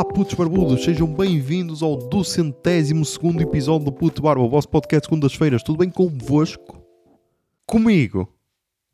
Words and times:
Olá, 0.00 0.08
putos 0.14 0.32
barbudos, 0.32 0.82
sejam 0.82 1.06
bem-vindos 1.06 1.82
ao 1.82 1.94
duzentésimo 1.94 3.04
segundo 3.04 3.42
episódio 3.42 3.84
do 3.84 3.92
Puto 3.92 4.22
Barba, 4.22 4.42
o 4.42 4.48
vosso 4.48 4.66
podcast 4.66 5.02
de 5.02 5.06
segundas-feiras. 5.10 5.62
Tudo 5.62 5.76
bem 5.76 5.90
convosco? 5.90 6.82
Comigo? 7.66 8.26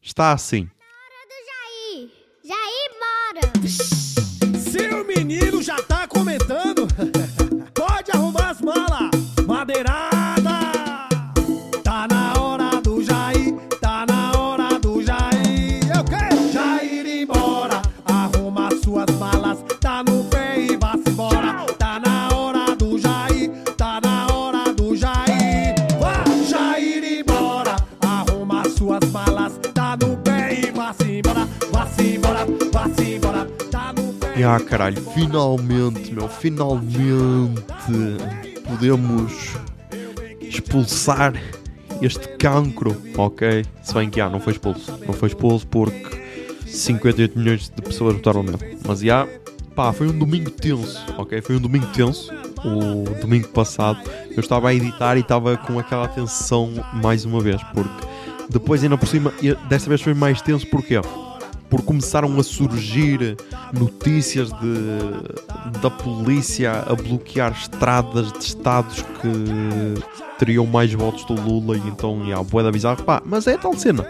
Está 0.03 0.33
assim. 0.33 0.69
Jair! 1.47 2.11
Jair, 2.43 2.91
bora! 2.99 3.96
Ah, 34.47 34.61
caralho, 34.61 35.03
finalmente, 35.13 36.13
meu, 36.13 36.29
finalmente 36.29 37.77
podemos 38.65 39.57
expulsar 40.41 41.35
este 42.01 42.29
cancro, 42.37 42.97
ok? 43.17 43.65
Se 43.83 43.95
bem 43.95 44.09
que, 44.09 44.21
ah, 44.21 44.31
não 44.31 44.41
foi 44.41 44.53
expulso. 44.53 44.93
Não 45.07 45.13
foi 45.13 45.29
expulso 45.29 45.67
porque 45.67 46.21
58 46.67 47.39
milhões 47.39 47.69
de 47.69 47.83
pessoas 47.83 48.15
votaram 48.15 48.43
nele. 48.43 48.79
Mas, 48.87 49.01
já, 49.01 49.27
pá, 49.75 49.93
foi 49.93 50.09
um 50.09 50.19
domingo 50.19 50.51
tenso, 50.51 51.05
ok? 51.19 51.41
Foi 51.43 51.57
um 51.57 51.61
domingo 51.61 51.87
tenso. 51.89 52.33
O 52.65 53.05
domingo 53.21 53.49
passado 53.49 53.99
eu 54.31 54.41
estava 54.41 54.69
a 54.69 54.75
editar 54.75 55.17
e 55.17 55.21
estava 55.21 55.57
com 55.57 55.79
aquela 55.79 56.09
tensão 56.09 56.73
mais 56.95 57.25
uma 57.25 57.41
vez, 57.41 57.63
porque 57.75 58.07
depois 58.49 58.83
ainda 58.83 58.97
por 58.97 59.07
cima, 59.07 59.33
desta 59.69 59.89
vez 59.89 60.01
foi 60.01 60.15
mais 60.15 60.41
tenso, 60.41 60.67
porquê? 60.67 61.01
Porque 61.69 61.87
começaram 61.87 62.39
a 62.39 62.43
surgir 62.43 63.37
notícias 63.73 64.51
de, 64.53 65.81
da 65.81 65.91
polícia 65.91 66.85
a 66.87 66.95
bloquear 66.95 67.53
estradas 67.53 68.33
de 68.33 68.39
estados 68.39 69.03
que 69.03 70.03
teriam 70.39 70.67
mais 70.67 70.93
votos 70.93 71.25
do 71.25 71.35
Lula 71.35 71.77
e 71.77 71.81
então, 71.89 72.23
yeah, 72.25 72.43
bué 72.43 72.63
da 72.63 72.71
bizarro. 72.71 73.03
Pá, 73.03 73.23
mas 73.25 73.47
é 73.47 73.57
tal 73.57 73.75
cena. 73.75 74.07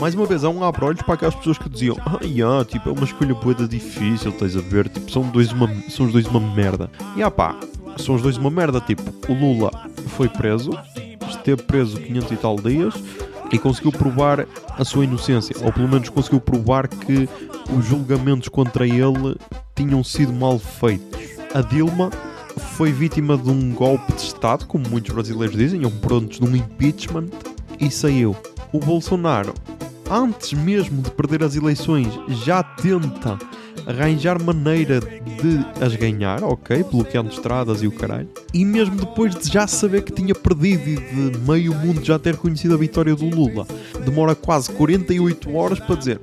Mais 0.00 0.14
uma 0.14 0.26
vez, 0.26 0.44
há 0.44 0.48
um 0.48 0.64
abre-olhos 0.64 1.02
para 1.02 1.14
aquelas 1.14 1.34
pessoas 1.36 1.56
que 1.56 1.68
diziam 1.68 1.96
Ah, 2.04 2.18
yeah, 2.22 2.64
tipo, 2.64 2.88
é 2.88 2.92
uma 2.92 3.04
escolha 3.04 3.34
bué 3.34 3.54
da 3.54 3.66
difícil, 3.66 4.30
estás 4.30 4.56
a 4.56 4.60
ver? 4.60 4.88
Tipo, 4.88 5.10
são, 5.10 5.22
dois 5.22 5.52
uma, 5.52 5.68
são 5.88 6.06
os 6.06 6.12
dois 6.12 6.26
uma 6.26 6.40
merda. 6.40 6.90
E 7.16 7.22
ah 7.22 7.30
pá, 7.30 7.56
são 7.96 8.14
os 8.14 8.22
dois 8.22 8.36
uma 8.36 8.50
merda. 8.50 8.80
Tipo, 8.80 9.02
o 9.28 9.34
Lula 9.34 9.70
foi 10.08 10.28
preso, 10.28 10.70
esteve 11.28 11.62
preso 11.62 11.98
500 11.98 12.30
e 12.30 12.36
tal 12.36 12.56
dias 12.56 12.94
e 13.54 13.58
conseguiu 13.58 13.92
provar 13.92 14.48
a 14.76 14.84
sua 14.84 15.04
inocência, 15.04 15.54
ou 15.62 15.72
pelo 15.72 15.88
menos 15.88 16.08
conseguiu 16.08 16.40
provar 16.40 16.88
que 16.88 17.28
os 17.72 17.86
julgamentos 17.86 18.48
contra 18.48 18.84
ele 18.84 19.36
tinham 19.76 20.02
sido 20.02 20.32
mal 20.32 20.58
feitos. 20.58 21.20
A 21.54 21.60
Dilma 21.60 22.10
foi 22.76 22.90
vítima 22.90 23.38
de 23.38 23.48
um 23.48 23.72
golpe 23.72 24.12
de 24.12 24.22
Estado, 24.22 24.66
como 24.66 24.88
muitos 24.88 25.14
brasileiros 25.14 25.56
dizem, 25.56 25.84
ou 25.84 25.90
prontos 25.92 26.40
de 26.40 26.44
um 26.44 26.56
impeachment, 26.56 27.28
e 27.78 27.88
saiu. 27.92 28.36
O 28.72 28.80
Bolsonaro, 28.80 29.54
antes 30.10 30.52
mesmo 30.52 31.00
de 31.00 31.12
perder 31.12 31.44
as 31.44 31.54
eleições, 31.54 32.08
já 32.44 32.60
tenta 32.60 33.38
arranjar 33.86 34.42
maneira 34.42 35.00
de 35.00 35.84
as 35.84 35.94
ganhar, 35.94 36.42
ok? 36.42 36.82
Bloqueando 36.84 37.30
estradas 37.30 37.82
e 37.82 37.86
o 37.86 37.92
caralho. 37.92 38.28
E 38.52 38.64
mesmo 38.64 38.96
depois 38.96 39.34
de 39.34 39.52
já 39.52 39.66
saber 39.66 40.02
que 40.02 40.12
tinha 40.12 40.34
perdido 40.34 40.88
e 40.88 40.96
de 40.96 41.38
meio 41.40 41.74
mundo 41.74 42.04
já 42.04 42.18
ter 42.18 42.34
reconhecido 42.34 42.74
a 42.74 42.78
vitória 42.78 43.14
do 43.14 43.26
Lula, 43.26 43.66
demora 44.04 44.34
quase 44.34 44.70
48 44.72 45.54
horas 45.54 45.78
para 45.78 45.96
dizer: 45.96 46.20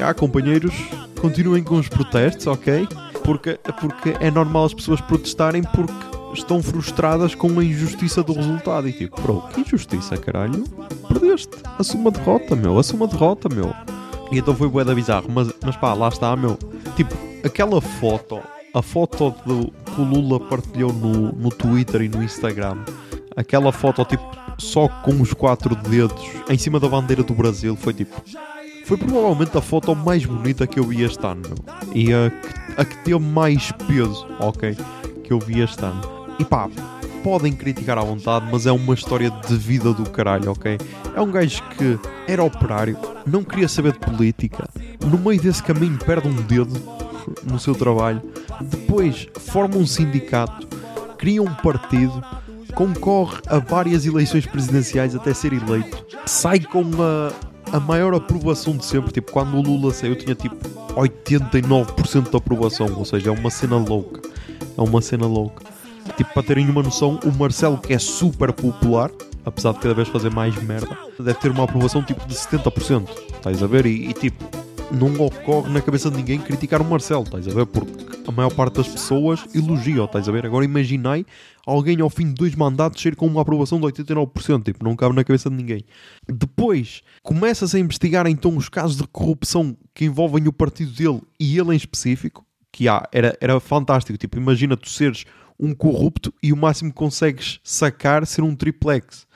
Ah, 0.00 0.14
companheiros, 0.14 0.74
continuem 1.20 1.62
com 1.62 1.76
os 1.76 1.88
protestos, 1.88 2.46
ok? 2.46 2.86
Porque, 3.24 3.58
porque 3.80 4.14
é 4.20 4.30
normal 4.30 4.64
as 4.64 4.74
pessoas 4.74 5.00
protestarem 5.00 5.62
porque 5.62 6.10
estão 6.32 6.62
frustradas 6.62 7.34
com 7.34 7.58
a 7.58 7.64
injustiça 7.64 8.22
do 8.22 8.32
resultado. 8.32 8.88
E 8.88 8.92
tipo, 8.92 9.20
bro, 9.20 9.42
que 9.52 9.60
injustiça, 9.60 10.16
caralho? 10.16 10.64
Perdeste. 11.08 11.56
Assuma 11.78 12.10
a 12.10 12.12
derrota, 12.12 12.56
meu. 12.56 12.78
Assuma 12.78 13.06
a 13.06 13.08
derrota, 13.08 13.48
meu. 13.48 13.72
E 14.30 14.38
então 14.38 14.54
foi 14.54 14.68
bué 14.68 14.84
da 14.84 14.94
bizarro, 14.94 15.26
mas, 15.28 15.52
mas 15.64 15.76
pá, 15.76 15.92
lá 15.92 16.08
está, 16.08 16.34
meu. 16.36 16.56
Tipo, 16.96 17.14
aquela 17.44 17.80
foto, 17.80 18.40
a 18.72 18.80
foto 18.80 19.34
do, 19.44 19.70
que 19.70 20.00
o 20.00 20.04
Lula 20.04 20.38
partilhou 20.38 20.92
no, 20.92 21.32
no 21.32 21.50
Twitter 21.50 22.02
e 22.02 22.08
no 22.08 22.22
Instagram, 22.22 22.78
aquela 23.36 23.72
foto, 23.72 24.04
tipo, 24.04 24.24
só 24.58 24.88
com 24.88 25.20
os 25.20 25.32
quatro 25.32 25.74
dedos 25.74 26.22
em 26.48 26.56
cima 26.56 26.78
da 26.78 26.88
bandeira 26.88 27.22
do 27.22 27.34
Brasil, 27.34 27.74
foi 27.76 27.94
tipo. 27.94 28.22
Foi 28.84 28.96
provavelmente 28.96 29.56
a 29.56 29.60
foto 29.60 29.94
mais 29.94 30.24
bonita 30.24 30.66
que 30.66 30.80
eu 30.80 30.84
vi 30.84 31.02
este 31.02 31.24
ano, 31.24 31.42
meu. 31.42 31.94
E 31.94 32.12
a, 32.12 32.32
a 32.76 32.84
que 32.84 32.96
teve 33.04 33.20
mais 33.20 33.70
peso, 33.86 34.26
ok? 34.40 34.76
Que 35.22 35.32
eu 35.32 35.38
vi 35.38 35.60
este 35.60 35.84
ano. 35.84 36.00
E 36.40 36.44
pá, 36.44 36.68
podem 37.22 37.52
criticar 37.52 37.98
à 37.98 38.02
vontade, 38.02 38.46
mas 38.50 38.66
é 38.66 38.72
uma 38.72 38.94
história 38.94 39.30
de 39.30 39.56
vida 39.56 39.92
do 39.92 40.08
caralho, 40.10 40.50
ok? 40.50 40.78
É 41.14 41.20
um 41.20 41.30
gajo 41.30 41.62
que 41.76 41.98
era 42.26 42.42
operário, 42.42 42.96
não 43.26 43.42
queria 43.44 43.68
saber 43.68 43.92
de 43.92 43.98
política, 43.98 44.68
no 45.04 45.18
meio 45.18 45.40
desse 45.40 45.62
caminho 45.62 45.98
perde 45.98 46.28
um 46.28 46.34
dedo 46.42 46.74
no 47.44 47.58
seu 47.58 47.74
trabalho, 47.74 48.22
depois 48.62 49.28
forma 49.38 49.76
um 49.76 49.86
sindicato, 49.86 50.66
cria 51.18 51.42
um 51.42 51.54
partido, 51.54 52.22
concorre 52.74 53.40
a 53.46 53.58
várias 53.58 54.06
eleições 54.06 54.46
presidenciais 54.46 55.14
até 55.14 55.34
ser 55.34 55.52
eleito, 55.52 56.04
sai 56.26 56.60
com 56.60 56.82
a, 57.02 57.76
a 57.76 57.80
maior 57.80 58.14
aprovação 58.14 58.76
de 58.76 58.84
sempre, 58.84 59.12
tipo, 59.12 59.32
quando 59.32 59.56
o 59.56 59.62
Lula 59.62 59.92
saiu 59.92 60.16
tinha 60.16 60.34
tipo 60.34 60.56
89% 60.94 62.30
de 62.30 62.36
aprovação, 62.36 62.92
ou 62.96 63.04
seja, 63.04 63.30
é 63.30 63.32
uma 63.32 63.50
cena 63.50 63.76
louca, 63.76 64.20
é 64.76 64.80
uma 64.80 65.00
cena 65.00 65.26
louca. 65.26 65.69
Tipo, 66.16 66.34
para 66.34 66.42
terem 66.42 66.68
uma 66.68 66.82
noção, 66.82 67.18
o 67.24 67.32
Marcelo, 67.38 67.78
que 67.78 67.92
é 67.92 67.98
super 67.98 68.52
popular, 68.52 69.10
apesar 69.44 69.72
de 69.72 69.80
cada 69.80 69.94
vez 69.94 70.08
fazer 70.08 70.30
mais 70.30 70.54
merda, 70.62 70.96
deve 71.18 71.38
ter 71.38 71.50
uma 71.50 71.64
aprovação 71.64 72.02
tipo 72.02 72.26
de 72.26 72.34
70%. 72.34 73.08
Estás 73.34 73.62
a 73.62 73.66
ver? 73.66 73.86
E, 73.86 74.10
e, 74.10 74.12
tipo, 74.12 74.44
não 74.92 75.14
ocorre 75.24 75.72
na 75.72 75.80
cabeça 75.80 76.10
de 76.10 76.16
ninguém 76.16 76.38
criticar 76.38 76.82
o 76.82 76.84
Marcelo, 76.84 77.22
estás 77.22 77.46
a 77.46 77.50
ver? 77.52 77.66
Porque 77.66 78.10
a 78.26 78.32
maior 78.32 78.50
parte 78.50 78.74
das 78.76 78.88
pessoas 78.88 79.44
elogia, 79.54 80.04
estás 80.04 80.28
a 80.28 80.32
ver? 80.32 80.44
Agora 80.44 80.64
imaginai 80.64 81.24
alguém 81.66 82.00
ao 82.00 82.10
fim 82.10 82.26
de 82.26 82.34
dois 82.34 82.54
mandatos 82.54 83.00
ser 83.00 83.16
com 83.16 83.26
uma 83.26 83.42
aprovação 83.42 83.80
de 83.80 83.86
89%, 83.86 84.64
tipo, 84.64 84.84
não 84.84 84.96
cabe 84.96 85.14
na 85.14 85.24
cabeça 85.24 85.48
de 85.48 85.56
ninguém. 85.56 85.84
Depois, 86.28 87.02
começa-se 87.22 87.76
a 87.76 87.80
investigar 87.80 88.26
então 88.26 88.56
os 88.56 88.68
casos 88.68 88.96
de 88.96 89.06
corrupção 89.06 89.76
que 89.94 90.04
envolvem 90.04 90.46
o 90.48 90.52
partido 90.52 90.92
dele 90.92 91.20
e 91.38 91.58
ele 91.58 91.72
em 91.72 91.76
específico, 91.76 92.44
que 92.72 92.88
há, 92.88 93.08
era, 93.12 93.36
era 93.40 93.58
fantástico, 93.60 94.18
tipo, 94.18 94.36
imagina 94.36 94.76
tu 94.76 94.88
seres 94.88 95.24
um 95.60 95.74
corrupto 95.74 96.32
e 96.42 96.52
o 96.52 96.56
máximo 96.56 96.90
que 96.90 96.96
consegues 96.96 97.60
sacar 97.62 98.26
ser 98.26 98.42
um 98.42 98.56
triplex. 98.56 99.26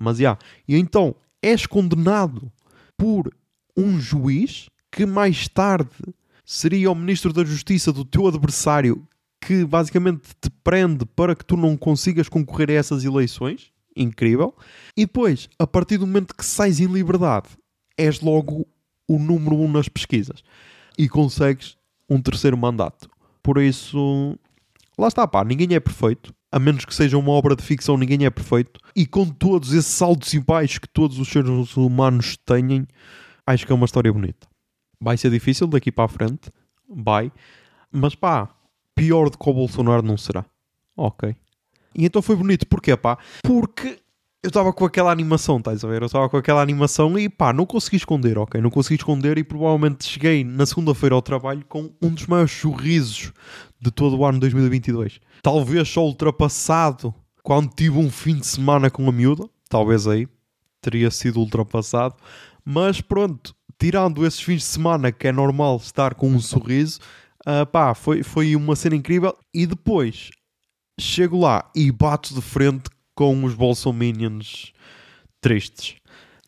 Mas 0.00 0.18
já. 0.18 0.38
E 0.66 0.76
então 0.76 1.14
és 1.42 1.66
condenado 1.66 2.50
por 2.96 3.34
um 3.76 4.00
juiz 4.00 4.66
que 4.90 5.04
mais 5.04 5.48
tarde 5.48 5.90
seria 6.44 6.90
o 6.90 6.94
ministro 6.94 7.32
da 7.32 7.44
Justiça 7.44 7.92
do 7.92 8.04
teu 8.04 8.26
adversário 8.26 9.06
que 9.40 9.64
basicamente 9.64 10.28
te 10.40 10.48
prende 10.62 11.04
para 11.04 11.34
que 11.34 11.44
tu 11.44 11.56
não 11.56 11.76
consigas 11.76 12.28
concorrer 12.28 12.70
a 12.70 12.74
essas 12.74 13.04
eleições. 13.04 13.72
Incrível. 13.94 14.54
E 14.96 15.04
depois, 15.04 15.50
a 15.58 15.66
partir 15.66 15.98
do 15.98 16.06
momento 16.06 16.34
que 16.34 16.46
sais 16.46 16.80
em 16.80 16.86
liberdade, 16.86 17.48
és 17.98 18.20
logo 18.20 18.66
o 19.08 19.18
número 19.18 19.56
um 19.56 19.70
nas 19.70 19.88
pesquisas 19.88 20.42
e 20.96 21.08
consegues 21.08 21.76
um 22.08 22.20
terceiro 22.20 22.56
mandato. 22.56 23.10
Por 23.42 23.60
isso, 23.60 24.38
Lá 25.02 25.08
está, 25.08 25.26
pá, 25.26 25.42
ninguém 25.42 25.74
é 25.74 25.80
perfeito. 25.80 26.32
A 26.52 26.60
menos 26.60 26.84
que 26.84 26.94
seja 26.94 27.18
uma 27.18 27.32
obra 27.32 27.56
de 27.56 27.62
ficção, 27.64 27.96
ninguém 27.98 28.24
é 28.24 28.30
perfeito. 28.30 28.78
E 28.94 29.04
com 29.04 29.26
todos 29.28 29.72
esses 29.72 30.00
altos 30.00 30.32
e 30.32 30.38
baixos 30.38 30.78
que 30.78 30.88
todos 30.88 31.18
os 31.18 31.26
seres 31.26 31.76
humanos 31.76 32.36
têm, 32.46 32.86
acho 33.44 33.66
que 33.66 33.72
é 33.72 33.74
uma 33.74 33.84
história 33.84 34.12
bonita. 34.12 34.46
Vai 35.00 35.16
ser 35.16 35.30
difícil 35.32 35.66
daqui 35.66 35.90
para 35.90 36.04
a 36.04 36.08
frente, 36.08 36.52
vai. 36.88 37.32
Mas 37.90 38.14
pá, 38.14 38.48
pior 38.94 39.28
do 39.28 39.36
que 39.36 39.50
o 39.50 39.52
Bolsonaro 39.52 40.06
não 40.06 40.16
será. 40.16 40.44
Ok. 40.96 41.34
E 41.96 42.06
então 42.06 42.22
foi 42.22 42.36
bonito, 42.36 42.64
porquê, 42.68 42.96
pá? 42.96 43.18
Porque 43.42 43.98
eu 44.40 44.48
estava 44.48 44.72
com 44.72 44.84
aquela 44.84 45.10
animação, 45.10 45.58
estás 45.58 45.84
a 45.84 45.88
ver? 45.88 46.02
Eu 46.02 46.06
estava 46.06 46.28
com 46.28 46.36
aquela 46.36 46.62
animação 46.62 47.18
e 47.18 47.28
pá, 47.28 47.52
não 47.52 47.66
consegui 47.66 47.96
esconder, 47.96 48.38
ok? 48.38 48.60
Não 48.60 48.70
consegui 48.70 49.00
esconder 49.00 49.36
e 49.36 49.42
provavelmente 49.42 50.04
cheguei 50.04 50.44
na 50.44 50.64
segunda-feira 50.64 51.16
ao 51.16 51.22
trabalho 51.22 51.64
com 51.68 51.90
um 52.00 52.10
dos 52.10 52.28
maiores 52.28 52.52
sorrisos 52.52 53.32
de 53.82 53.90
todo 53.90 54.16
o 54.16 54.24
ano 54.24 54.38
2022. 54.38 55.20
Talvez 55.42 55.88
só 55.88 56.04
ultrapassado 56.04 57.12
quando 57.42 57.74
tive 57.74 57.98
um 57.98 58.08
fim 58.08 58.36
de 58.36 58.46
semana 58.46 58.88
com 58.88 59.08
a 59.08 59.12
miúda, 59.12 59.48
talvez 59.68 60.06
aí 60.06 60.28
teria 60.80 61.10
sido 61.10 61.40
ultrapassado, 61.40 62.14
mas 62.64 63.00
pronto, 63.00 63.52
tirando 63.78 64.24
esses 64.24 64.40
fins 64.40 64.58
de 64.58 64.68
semana 64.68 65.10
que 65.10 65.26
é 65.26 65.32
normal 65.32 65.76
estar 65.78 66.14
com 66.14 66.28
um 66.28 66.40
sorriso, 66.40 67.00
Ah, 67.44 67.66
pá, 67.66 67.92
foi, 67.92 68.22
foi 68.22 68.54
uma 68.54 68.76
cena 68.76 68.94
incrível. 68.94 69.36
E 69.52 69.66
depois 69.66 70.30
chego 71.00 71.40
lá 71.40 71.68
e 71.74 71.90
bato 71.90 72.32
de 72.34 72.40
frente 72.40 72.88
com 73.16 73.42
os 73.44 73.54
Bolsominions 73.54 74.72
tristes. 75.40 75.96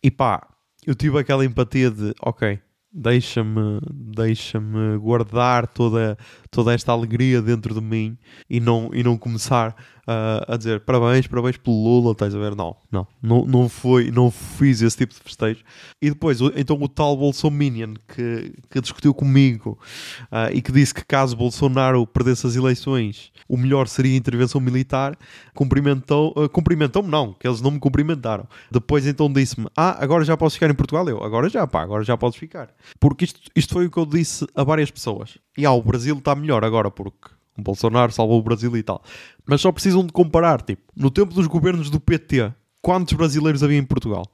E 0.02 0.08
pá, 0.10 0.46
eu 0.86 0.94
tive 0.94 1.18
aquela 1.18 1.44
empatia 1.44 1.90
de, 1.90 2.14
ok, 2.22 2.60
deixa-me 2.92 3.80
deixa-me 3.92 4.96
guardar 4.98 5.66
toda, 5.66 6.16
toda 6.54 6.72
esta 6.72 6.92
alegria 6.92 7.42
dentro 7.42 7.74
de 7.74 7.80
mim 7.80 8.16
e 8.48 8.60
não, 8.60 8.90
e 8.92 9.02
não 9.02 9.16
começar 9.18 9.74
uh, 10.08 10.52
a 10.52 10.56
dizer 10.56 10.80
parabéns, 10.80 11.26
parabéns 11.26 11.56
pelo 11.56 11.82
Lula, 11.82 12.12
estás 12.12 12.34
a 12.34 12.38
ver? 12.38 12.54
Não, 12.54 12.76
não, 12.90 13.06
não, 13.20 13.44
não, 13.44 13.68
foi, 13.68 14.10
não 14.10 14.30
fiz 14.30 14.80
esse 14.80 14.96
tipo 14.96 15.12
de 15.12 15.20
festejo. 15.20 15.64
E 16.00 16.10
depois, 16.10 16.38
então 16.56 16.80
o 16.80 16.88
tal 16.88 17.16
Bolsominion 17.16 17.94
que, 18.06 18.54
que 18.70 18.80
discutiu 18.80 19.12
comigo 19.12 19.78
uh, 20.24 20.52
e 20.52 20.62
que 20.62 20.70
disse 20.70 20.94
que 20.94 21.04
caso 21.04 21.36
Bolsonaro 21.36 22.06
perdesse 22.06 22.46
as 22.46 22.54
eleições, 22.54 23.32
o 23.48 23.56
melhor 23.56 23.88
seria 23.88 24.16
intervenção 24.16 24.60
militar, 24.60 25.18
cumprimentou, 25.54 26.32
uh, 26.36 26.48
cumprimentou-me 26.48 27.08
não, 27.08 27.32
que 27.32 27.48
eles 27.48 27.60
não 27.60 27.72
me 27.72 27.80
cumprimentaram. 27.80 28.46
Depois 28.70 29.06
então 29.06 29.32
disse-me, 29.32 29.66
ah, 29.76 29.96
agora 30.02 30.24
já 30.24 30.36
posso 30.36 30.54
ficar 30.54 30.70
em 30.70 30.74
Portugal? 30.74 31.08
Eu, 31.08 31.22
agora 31.22 31.48
já, 31.48 31.66
pá, 31.66 31.82
agora 31.82 32.04
já 32.04 32.16
podes 32.16 32.38
ficar. 32.38 32.68
Porque 33.00 33.24
isto, 33.24 33.40
isto 33.56 33.72
foi 33.72 33.86
o 33.86 33.90
que 33.90 33.98
eu 33.98 34.06
disse 34.06 34.46
a 34.54 34.62
várias 34.62 34.90
pessoas. 34.90 35.36
E 35.56 35.66
ah, 35.66 35.72
o 35.72 35.82
Brasil 35.82 36.16
está 36.16 36.34
melhor 36.34 36.43
agora 36.52 36.90
porque 36.90 37.30
o 37.56 37.62
Bolsonaro 37.62 38.12
salvou 38.12 38.38
o 38.38 38.42
Brasil 38.42 38.76
e 38.76 38.82
tal. 38.82 39.02
Mas 39.46 39.60
só 39.60 39.70
precisam 39.70 40.04
de 40.04 40.12
comparar, 40.12 40.60
tipo, 40.62 40.82
no 40.96 41.10
tempo 41.10 41.32
dos 41.32 41.46
governos 41.46 41.88
do 41.88 42.00
PT, 42.00 42.52
quantos 42.82 43.14
brasileiros 43.14 43.62
havia 43.62 43.78
em 43.78 43.84
Portugal? 43.84 44.24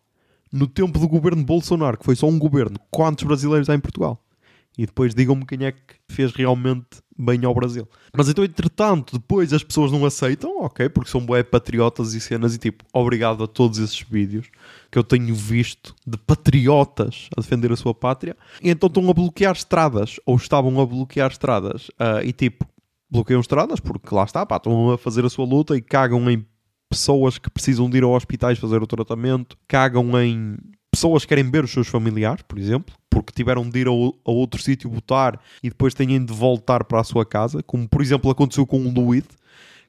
No 0.52 0.66
tempo 0.66 0.98
do 0.98 1.06
governo 1.06 1.44
Bolsonaro, 1.44 1.98
que 1.98 2.04
foi 2.04 2.16
só 2.16 2.26
um 2.26 2.38
governo, 2.38 2.76
quantos 2.90 3.24
brasileiros 3.24 3.68
há 3.70 3.74
em 3.74 3.80
Portugal? 3.80 4.20
E 4.80 4.86
depois 4.86 5.14
digam-me 5.14 5.44
quem 5.44 5.66
é 5.66 5.72
que 5.72 5.94
fez 6.08 6.32
realmente 6.32 7.02
bem 7.18 7.44
ao 7.44 7.54
Brasil. 7.54 7.86
Mas 8.16 8.30
então, 8.30 8.42
entretanto, 8.42 9.18
depois 9.18 9.52
as 9.52 9.62
pessoas 9.62 9.92
não 9.92 10.06
aceitam, 10.06 10.64
ok, 10.64 10.88
porque 10.88 11.10
são 11.10 11.20
bué 11.20 11.42
patriotas 11.42 12.14
e 12.14 12.20
cenas, 12.20 12.54
e 12.54 12.58
tipo, 12.58 12.82
obrigado 12.90 13.44
a 13.44 13.46
todos 13.46 13.78
esses 13.78 14.00
vídeos 14.00 14.46
que 14.90 14.98
eu 14.98 15.04
tenho 15.04 15.34
visto 15.34 15.94
de 16.06 16.16
patriotas 16.16 17.28
a 17.36 17.42
defender 17.42 17.70
a 17.70 17.76
sua 17.76 17.92
pátria. 17.92 18.34
E 18.62 18.70
então 18.70 18.86
estão 18.86 19.10
a 19.10 19.12
bloquear 19.12 19.54
estradas, 19.54 20.16
ou 20.24 20.36
estavam 20.36 20.80
a 20.80 20.86
bloquear 20.86 21.30
estradas, 21.30 21.90
ah, 21.98 22.24
e 22.24 22.32
tipo, 22.32 22.64
bloqueiam 23.10 23.42
estradas 23.42 23.80
porque 23.80 24.14
lá 24.14 24.24
está, 24.24 24.46
pá, 24.46 24.56
estão 24.56 24.92
a 24.92 24.96
fazer 24.96 25.26
a 25.26 25.28
sua 25.28 25.44
luta 25.44 25.76
e 25.76 25.82
cagam 25.82 26.30
em 26.30 26.46
pessoas 26.88 27.36
que 27.36 27.50
precisam 27.50 27.90
de 27.90 27.98
ir 27.98 28.02
a 28.02 28.08
hospitais 28.08 28.58
fazer 28.58 28.82
o 28.82 28.86
tratamento, 28.86 29.58
cagam 29.68 30.18
em 30.18 30.56
pessoas 30.90 31.22
que 31.22 31.28
querem 31.28 31.50
ver 31.50 31.64
os 31.64 31.70
seus 31.70 31.88
familiares, 31.88 32.42
por 32.42 32.58
exemplo, 32.58 32.94
porque 33.08 33.32
tiveram 33.32 33.68
de 33.68 33.78
ir 33.80 33.88
a, 33.88 33.90
a 33.90 34.30
outro 34.30 34.60
sítio 34.60 34.90
votar 34.90 35.40
e 35.62 35.68
depois 35.68 35.94
têm 35.94 36.24
de 36.24 36.32
voltar 36.32 36.84
para 36.84 37.00
a 37.00 37.04
sua 37.04 37.24
casa, 37.24 37.62
como 37.62 37.88
por 37.88 38.02
exemplo 38.02 38.30
aconteceu 38.30 38.66
com 38.66 38.80
o 38.84 38.92
Luid, 38.92 39.26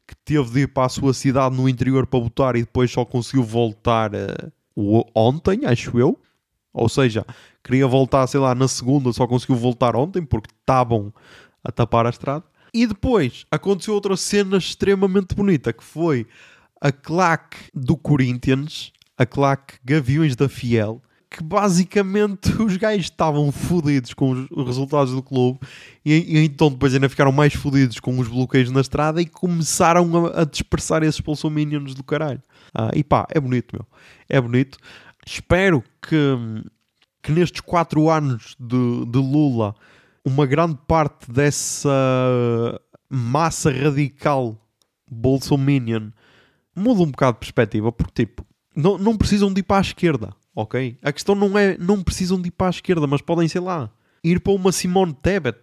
que 0.07 0.15
teve 0.25 0.49
de 0.51 0.59
ir 0.61 0.67
para 0.67 0.85
a 0.85 0.89
sua 0.89 1.13
cidade 1.13 1.55
no 1.55 1.69
interior 1.69 2.05
para 2.05 2.19
votar 2.19 2.55
e 2.55 2.61
depois 2.61 2.91
só 2.91 3.05
conseguiu 3.05 3.43
voltar 3.43 4.11
o- 4.75 5.05
ontem, 5.15 5.65
acho 5.65 5.97
eu. 5.99 6.19
Ou 6.73 6.87
seja, 6.87 7.25
queria 7.63 7.85
voltar, 7.87 8.25
sei 8.27 8.39
lá, 8.39 8.55
na 8.55 8.67
segunda, 8.67 9.11
só 9.11 9.27
conseguiu 9.27 9.55
voltar 9.57 9.95
ontem 9.95 10.23
porque 10.23 10.49
estavam 10.53 11.13
a 11.63 11.71
tapar 11.71 12.05
a 12.05 12.09
estrada. 12.09 12.43
E 12.73 12.87
depois 12.87 13.45
aconteceu 13.51 13.93
outra 13.93 14.15
cena 14.15 14.57
extremamente 14.57 15.35
bonita 15.35 15.73
que 15.73 15.83
foi 15.83 16.25
a 16.79 16.91
claque 16.91 17.57
do 17.73 17.97
Corinthians, 17.97 18.91
a 19.21 19.25
claque 19.25 19.75
Gaviões 19.85 20.35
da 20.35 20.49
Fiel, 20.49 20.99
que 21.29 21.43
basicamente 21.43 22.49
os 22.59 22.75
gajos 22.75 23.05
estavam 23.05 23.51
fodidos 23.51 24.13
com 24.15 24.31
os 24.31 24.47
os 24.49 24.65
resultados 24.65 25.13
do 25.13 25.21
clube 25.21 25.59
e, 26.03 26.13
e 26.13 26.45
então 26.45 26.71
depois 26.71 26.93
ainda 26.93 27.07
ficaram 27.07 27.31
mais 27.31 27.53
fodidos 27.53 27.99
com 27.99 28.17
os 28.17 28.27
bloqueios 28.27 28.71
na 28.71 28.81
estrada 28.81 29.21
e 29.21 29.25
começaram 29.27 30.25
a, 30.25 30.41
a 30.41 30.43
dispersar 30.43 31.03
esses 31.03 31.21
bolsominions 31.21 31.93
do 31.93 32.03
caralho. 32.03 32.41
Ah, 32.73 32.89
e 32.95 33.03
pá, 33.03 33.27
é 33.29 33.39
bonito, 33.39 33.75
meu. 33.75 33.85
É 34.27 34.41
bonito. 34.41 34.79
Espero 35.25 35.83
que, 36.01 36.17
que 37.21 37.31
nestes 37.31 37.61
quatro 37.61 38.09
anos 38.09 38.55
de, 38.59 39.05
de 39.05 39.19
Lula 39.19 39.75
uma 40.25 40.47
grande 40.47 40.79
parte 40.87 41.31
dessa 41.31 41.89
massa 43.07 43.71
radical 43.71 44.57
bolsominion 45.07 46.09
muda 46.75 47.03
um 47.03 47.11
bocado 47.11 47.33
de 47.33 47.39
perspectiva, 47.39 47.91
porque 47.91 48.25
tipo, 48.25 48.45
não, 48.75 48.97
não 48.97 49.17
precisam 49.17 49.53
de 49.53 49.59
ir 49.59 49.63
para 49.63 49.77
a 49.77 49.81
esquerda, 49.81 50.33
ok? 50.55 50.97
A 51.01 51.11
questão 51.11 51.35
não 51.35 51.57
é 51.57 51.77
não 51.77 52.03
precisam 52.03 52.41
de 52.41 52.47
ir 52.47 52.51
para 52.51 52.67
a 52.67 52.69
esquerda, 52.69 53.05
mas 53.07 53.21
podem, 53.21 53.47
sei 53.47 53.61
lá, 53.61 53.89
ir 54.23 54.39
para 54.39 54.53
uma 54.53 54.71
Simone 54.71 55.13
Tebet, 55.13 55.59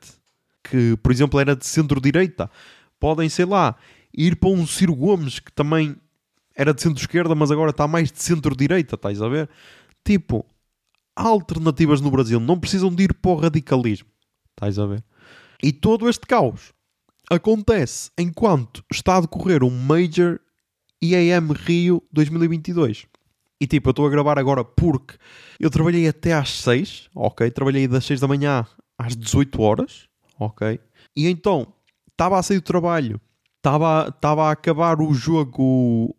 que 0.65 0.97
por 1.03 1.13
exemplo 1.13 1.41
era 1.41 1.57
de 1.57 1.67
centro-direita. 1.67 2.51
Podem, 3.01 3.29
sei 3.29 3.45
lá, 3.45 3.77
ir 4.13 4.37
para 4.37 4.49
um 4.49 4.67
Ciro 4.67 4.95
Gomes, 4.95 5.39
que 5.39 5.53
também 5.53 5.97
era 6.55 6.75
de 6.75 6.83
centro-esquerda, 6.83 7.35
mas 7.35 7.51
agora 7.51 7.71
está 7.71 7.87
mais 7.87 8.11
de 8.11 8.21
centro-direita, 8.21 8.97
estás 8.97 9.23
a 9.23 9.29
ver? 9.29 9.49
Tipo, 10.05 10.45
há 11.15 11.23
alternativas 11.23 12.01
no 12.01 12.11
Brasil, 12.11 12.41
não 12.41 12.59
precisam 12.59 12.93
de 12.93 13.05
ir 13.05 13.15
para 13.15 13.31
o 13.31 13.37
radicalismo, 13.37 14.09
estás 14.51 14.79
a 14.79 14.87
ver? 14.87 15.05
E 15.63 15.73
todo 15.73 16.09
este 16.09 16.27
caos 16.27 16.73
acontece 17.31 18.11
enquanto 18.19 18.85
está 18.91 19.17
a 19.17 19.21
decorrer 19.21 19.63
um 19.63 19.71
Major 19.71 20.41
IAM 21.03 21.53
Rio 21.53 22.03
2022. 22.13 23.07
E 23.61 23.67
tipo, 23.67 23.89
eu 23.89 23.91
estou 23.91 24.07
a 24.07 24.11
gravar 24.11 24.39
agora 24.39 24.65
porque 24.65 25.17
eu 25.59 25.71
trabalhei 25.71 26.07
até 26.07 26.33
às 26.33 26.51
6, 26.61 27.11
ok? 27.15 27.51
Trabalhei 27.51 27.89
das 27.89 28.05
6 28.05 28.21
da 28.21 28.29
manhã 28.29 28.67
às 28.97 29.17
18 29.17 29.61
horas, 29.61 30.09
ok? 30.39 30.81
E 31.17 31.27
então, 31.27 31.73
estava 32.11 32.39
a 32.39 32.43
sair 32.43 32.59
do 32.59 32.63
trabalho, 32.63 33.21
estava 33.57 34.49
a 34.49 34.51
acabar 34.51 35.01
o 35.01 35.13
jogo 35.13 36.17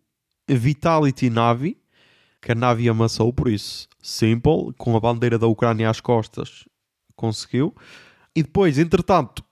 Vitality 0.47 1.29
Navi, 1.29 1.77
que 2.41 2.51
a 2.51 2.55
Navi 2.55 2.89
amassou, 2.89 3.31
por 3.31 3.49
isso, 3.49 3.87
simple, 4.01 4.73
com 4.77 4.95
a 4.95 4.99
bandeira 4.99 5.37
da 5.37 5.47
Ucrânia 5.47 5.89
às 5.89 6.01
costas, 6.01 6.65
conseguiu. 7.15 7.73
E 8.35 8.43
depois, 8.43 8.77
entretanto, 8.77 9.43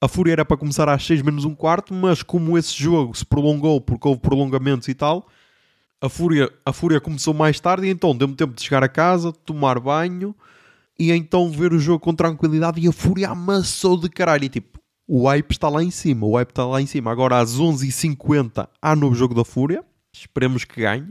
a 0.00 0.08
Fúria 0.08 0.32
era 0.32 0.44
para 0.44 0.56
começar 0.56 0.88
às 0.88 1.04
6 1.04 1.22
menos 1.22 1.44
um 1.44 1.54
quarto, 1.54 1.92
mas 1.92 2.22
como 2.22 2.56
esse 2.56 2.74
jogo 2.80 3.16
se 3.16 3.24
prolongou 3.24 3.80
porque 3.80 4.06
houve 4.06 4.20
prolongamentos 4.20 4.88
e 4.88 4.94
tal, 4.94 5.26
a 6.00 6.08
Fúria, 6.08 6.50
a 6.64 6.72
Fúria 6.72 7.00
começou 7.00 7.34
mais 7.34 7.58
tarde 7.58 7.86
e 7.86 7.90
então 7.90 8.16
deu-me 8.16 8.34
tempo 8.34 8.54
de 8.54 8.62
chegar 8.62 8.84
a 8.84 8.88
casa, 8.88 9.32
tomar 9.32 9.80
banho 9.80 10.34
e 10.98 11.10
então 11.10 11.50
ver 11.50 11.72
o 11.72 11.78
jogo 11.78 11.98
com 12.00 12.14
tranquilidade 12.14 12.80
e 12.80 12.88
a 12.88 12.92
Fúria 12.92 13.30
amassou 13.30 13.96
de 13.98 14.08
caralho. 14.08 14.44
E 14.44 14.48
tipo, 14.48 14.78
o 15.06 15.26
hype 15.26 15.50
está 15.50 15.68
lá 15.68 15.82
em 15.82 15.90
cima, 15.90 16.26
o 16.26 16.36
hype 16.36 16.50
está 16.50 16.64
lá 16.64 16.80
em 16.80 16.86
cima. 16.86 17.10
Agora 17.10 17.38
às 17.38 17.58
11h50 17.58 18.68
há 18.80 18.94
novo 18.94 19.14
jogo 19.14 19.34
da 19.34 19.44
Fúria, 19.44 19.84
esperemos 20.12 20.64
que 20.64 20.82
ganhe. 20.82 21.08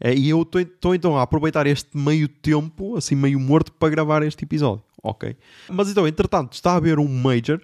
Eh, 0.00 0.14
E 0.14 0.28
eu 0.30 0.42
estou 0.42 0.94
então 0.94 1.16
a 1.16 1.22
aproveitar 1.22 1.66
este 1.66 1.96
meio 1.96 2.28
tempo, 2.28 2.96
assim 2.96 3.16
meio 3.16 3.40
morto, 3.40 3.72
para 3.72 3.90
gravar 3.90 4.22
este 4.22 4.44
episódio. 4.44 4.84
Ok. 5.02 5.36
Mas 5.68 5.88
então, 5.90 6.06
entretanto, 6.06 6.52
está 6.52 6.72
a 6.72 6.76
haver 6.76 6.98
um 6.98 7.08
Major 7.08 7.60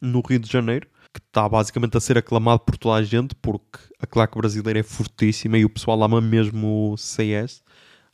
no 0.00 0.20
Rio 0.20 0.38
de 0.38 0.50
Janeiro, 0.50 0.86
que 1.12 1.20
está 1.20 1.48
basicamente 1.48 1.96
a 1.96 2.00
ser 2.00 2.18
aclamado 2.18 2.60
por 2.60 2.76
toda 2.76 2.96
a 2.96 3.02
gente, 3.02 3.34
porque 3.36 3.78
a 3.98 4.06
claque 4.06 4.38
brasileira 4.38 4.80
é 4.80 4.82
fortíssima 4.82 5.58
e 5.58 5.64
o 5.64 5.70
pessoal 5.70 6.02
ama 6.02 6.20
mesmo 6.20 6.92
o 6.92 6.96
CS. 6.96 7.62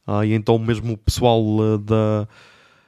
Ah, 0.07 0.25
e 0.25 0.33
então 0.33 0.59
mesmo 0.59 0.93
o 0.93 0.99
pessoal 0.99 1.43
ah, 1.61 1.79
da, 1.79 2.29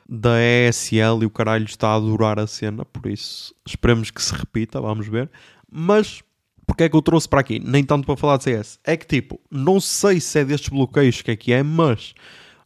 da 0.08 0.40
ESL 0.40 1.22
e 1.22 1.26
o 1.26 1.30
caralho 1.30 1.64
está 1.64 1.88
a 1.88 1.94
adorar 1.96 2.38
a 2.38 2.46
cena, 2.46 2.84
por 2.84 3.10
isso 3.10 3.54
esperemos 3.66 4.10
que 4.10 4.22
se 4.22 4.34
repita, 4.34 4.80
vamos 4.80 5.08
ver. 5.08 5.30
Mas 5.70 6.22
porque 6.66 6.84
é 6.84 6.88
que 6.88 6.96
eu 6.96 7.02
trouxe 7.02 7.28
para 7.28 7.40
aqui? 7.40 7.60
Nem 7.60 7.84
tanto 7.84 8.04
para 8.06 8.16
falar 8.16 8.36
de 8.38 8.44
CS. 8.44 8.80
É 8.84 8.96
que 8.96 9.06
tipo, 9.06 9.40
não 9.50 9.80
sei 9.80 10.20
se 10.20 10.40
é 10.40 10.44
destes 10.44 10.68
bloqueios 10.68 11.22
que 11.22 11.30
é 11.30 11.36
que 11.36 11.52
é, 11.52 11.62
mas 11.62 12.14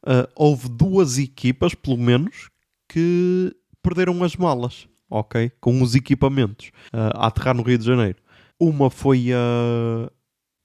ah, 0.02 0.28
houve 0.34 0.68
duas 0.68 1.18
equipas, 1.18 1.74
pelo 1.74 1.98
menos, 1.98 2.48
que 2.88 3.54
perderam 3.82 4.22
as 4.24 4.36
malas, 4.36 4.88
ok? 5.10 5.50
Com 5.60 5.82
os 5.82 5.94
equipamentos 5.94 6.70
ah, 6.92 7.24
a 7.24 7.26
aterrar 7.26 7.54
no 7.54 7.62
Rio 7.62 7.76
de 7.76 7.84
Janeiro. 7.84 8.16
Uma 8.58 8.88
foi 8.90 9.32
a 9.32 10.10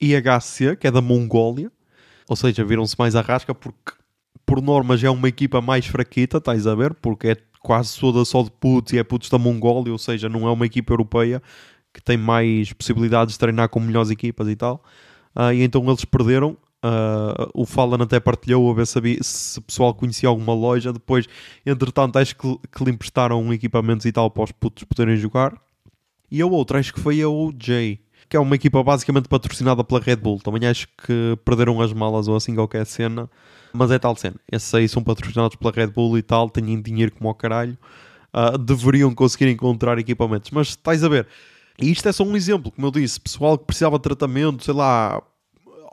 IHC, 0.01 0.75
que 0.75 0.87
é 0.87 0.91
da 0.91 1.01
Mongólia, 1.01 1.71
ou 2.29 2.35
seja, 2.35 2.63
viram-se 2.63 2.95
mais 2.97 3.15
à 3.15 3.21
rasca 3.21 3.55
porque, 3.55 3.93
por 4.45 4.61
norma, 4.61 4.97
já 4.97 5.07
é 5.07 5.11
uma 5.11 5.27
equipa 5.27 5.61
mais 5.61 5.85
fraquita, 5.85 6.37
estás 6.37 6.67
a 6.67 6.75
ver? 6.75 6.93
Porque 6.93 7.29
é 7.29 7.37
quase 7.59 7.99
toda 7.99 8.23
só 8.25 8.43
de 8.43 8.51
putos 8.51 8.93
e 8.93 8.97
é 8.97 9.03
putos 9.03 9.29
da 9.29 9.37
Mongólia, 9.37 9.91
ou 9.91 9.97
seja, 9.97 10.29
não 10.29 10.47
é 10.47 10.51
uma 10.51 10.65
equipa 10.65 10.93
europeia 10.93 11.41
que 11.93 12.01
tem 12.01 12.17
mais 12.17 12.73
possibilidades 12.73 13.33
de 13.35 13.39
treinar 13.39 13.69
com 13.69 13.79
melhores 13.79 14.11
equipas 14.11 14.47
e 14.49 14.55
tal. 14.55 14.83
Ah, 15.33 15.53
e 15.53 15.63
então 15.63 15.83
eles 15.87 16.05
perderam. 16.05 16.57
Ah, 16.83 17.49
o 17.53 17.65
Falan 17.65 18.03
até 18.03 18.19
partilhou 18.19 18.69
a 18.69 18.73
ver 18.73 18.85
se, 18.85 18.99
se 19.21 19.59
o 19.59 19.61
pessoal 19.61 19.93
conhecia 19.93 20.29
alguma 20.29 20.53
loja. 20.53 20.93
Depois, 20.93 21.25
entretanto, 21.65 22.17
acho 22.17 22.35
que, 22.35 22.57
que 22.71 22.83
lhe 22.83 22.91
emprestaram 22.91 23.51
equipamentos 23.53 24.05
e 24.05 24.11
tal 24.11 24.29
para 24.29 24.43
os 24.43 24.51
putos 24.51 24.83
poderem 24.83 25.17
jogar. 25.17 25.55
E 26.29 26.41
a 26.41 26.45
outra, 26.45 26.79
acho 26.79 26.93
que 26.93 26.99
foi 26.99 27.21
a 27.21 27.29
OJ, 27.29 27.99
que 28.29 28.35
é 28.37 28.39
uma 28.39 28.55
equipa 28.55 28.83
basicamente 28.83 29.27
patrocinada 29.27 29.83
pela 29.83 29.99
Red 29.99 30.17
Bull. 30.17 30.39
Também 30.39 30.67
acho 30.67 30.87
que 31.05 31.37
perderam 31.45 31.81
as 31.81 31.93
malas 31.93 32.27
ou 32.27 32.35
assim 32.35 32.55
qualquer 32.55 32.85
cena. 32.85 33.29
Mas 33.73 33.91
é 33.91 33.99
tal 33.99 34.15
cena. 34.15 34.35
Esses 34.51 34.73
aí 34.73 34.87
são 34.87 35.03
patrocinados 35.03 35.55
pela 35.55 35.71
Red 35.71 35.87
Bull 35.87 36.17
e 36.17 36.21
tal, 36.21 36.49
têm 36.49 36.81
dinheiro 36.81 37.11
como 37.13 37.29
ao 37.29 37.35
caralho. 37.35 37.77
ah, 38.33 38.57
deveriam 38.57 39.13
conseguir 39.15 39.49
encontrar 39.49 39.97
equipamentos. 39.99 40.51
Mas 40.51 40.69
estás 40.69 41.03
a 41.03 41.09
ver, 41.09 41.27
e 41.79 41.91
isto 41.91 42.07
é 42.07 42.11
só 42.11 42.23
um 42.23 42.35
exemplo, 42.35 42.71
como 42.71 42.87
eu 42.87 42.91
disse, 42.91 43.19
pessoal 43.19 43.57
que 43.57 43.65
precisava 43.65 43.97
de 43.97 44.03
tratamento, 44.03 44.63
sei 44.63 44.73
lá, 44.73 45.21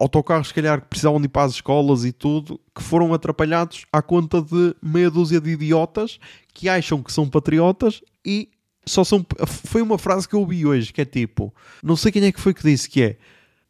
autocarros, 0.02 0.48
se 0.48 0.54
calhar, 0.54 0.80
que 0.80 0.88
precisavam 0.88 1.20
de 1.20 1.26
ir 1.26 1.28
para 1.28 1.44
as 1.44 1.52
escolas 1.52 2.04
e 2.04 2.12
tudo, 2.12 2.60
que 2.74 2.82
foram 2.82 3.14
atrapalhados 3.14 3.86
à 3.92 4.02
conta 4.02 4.42
de 4.42 4.74
meia 4.82 5.10
dúzia 5.10 5.40
de 5.40 5.50
idiotas 5.50 6.18
que 6.52 6.68
acham 6.68 7.02
que 7.02 7.12
são 7.12 7.28
patriotas 7.28 8.02
e 8.24 8.48
só 8.84 9.04
são. 9.04 9.24
Foi 9.46 9.80
uma 9.80 9.98
frase 9.98 10.28
que 10.28 10.34
eu 10.34 10.40
ouvi 10.40 10.66
hoje 10.66 10.92
que 10.92 11.00
é 11.00 11.04
tipo: 11.04 11.54
não 11.82 11.96
sei 11.96 12.10
quem 12.10 12.24
é 12.24 12.32
que 12.32 12.40
foi 12.40 12.52
que 12.52 12.62
disse 12.62 12.88
que 12.88 13.02
é. 13.02 13.16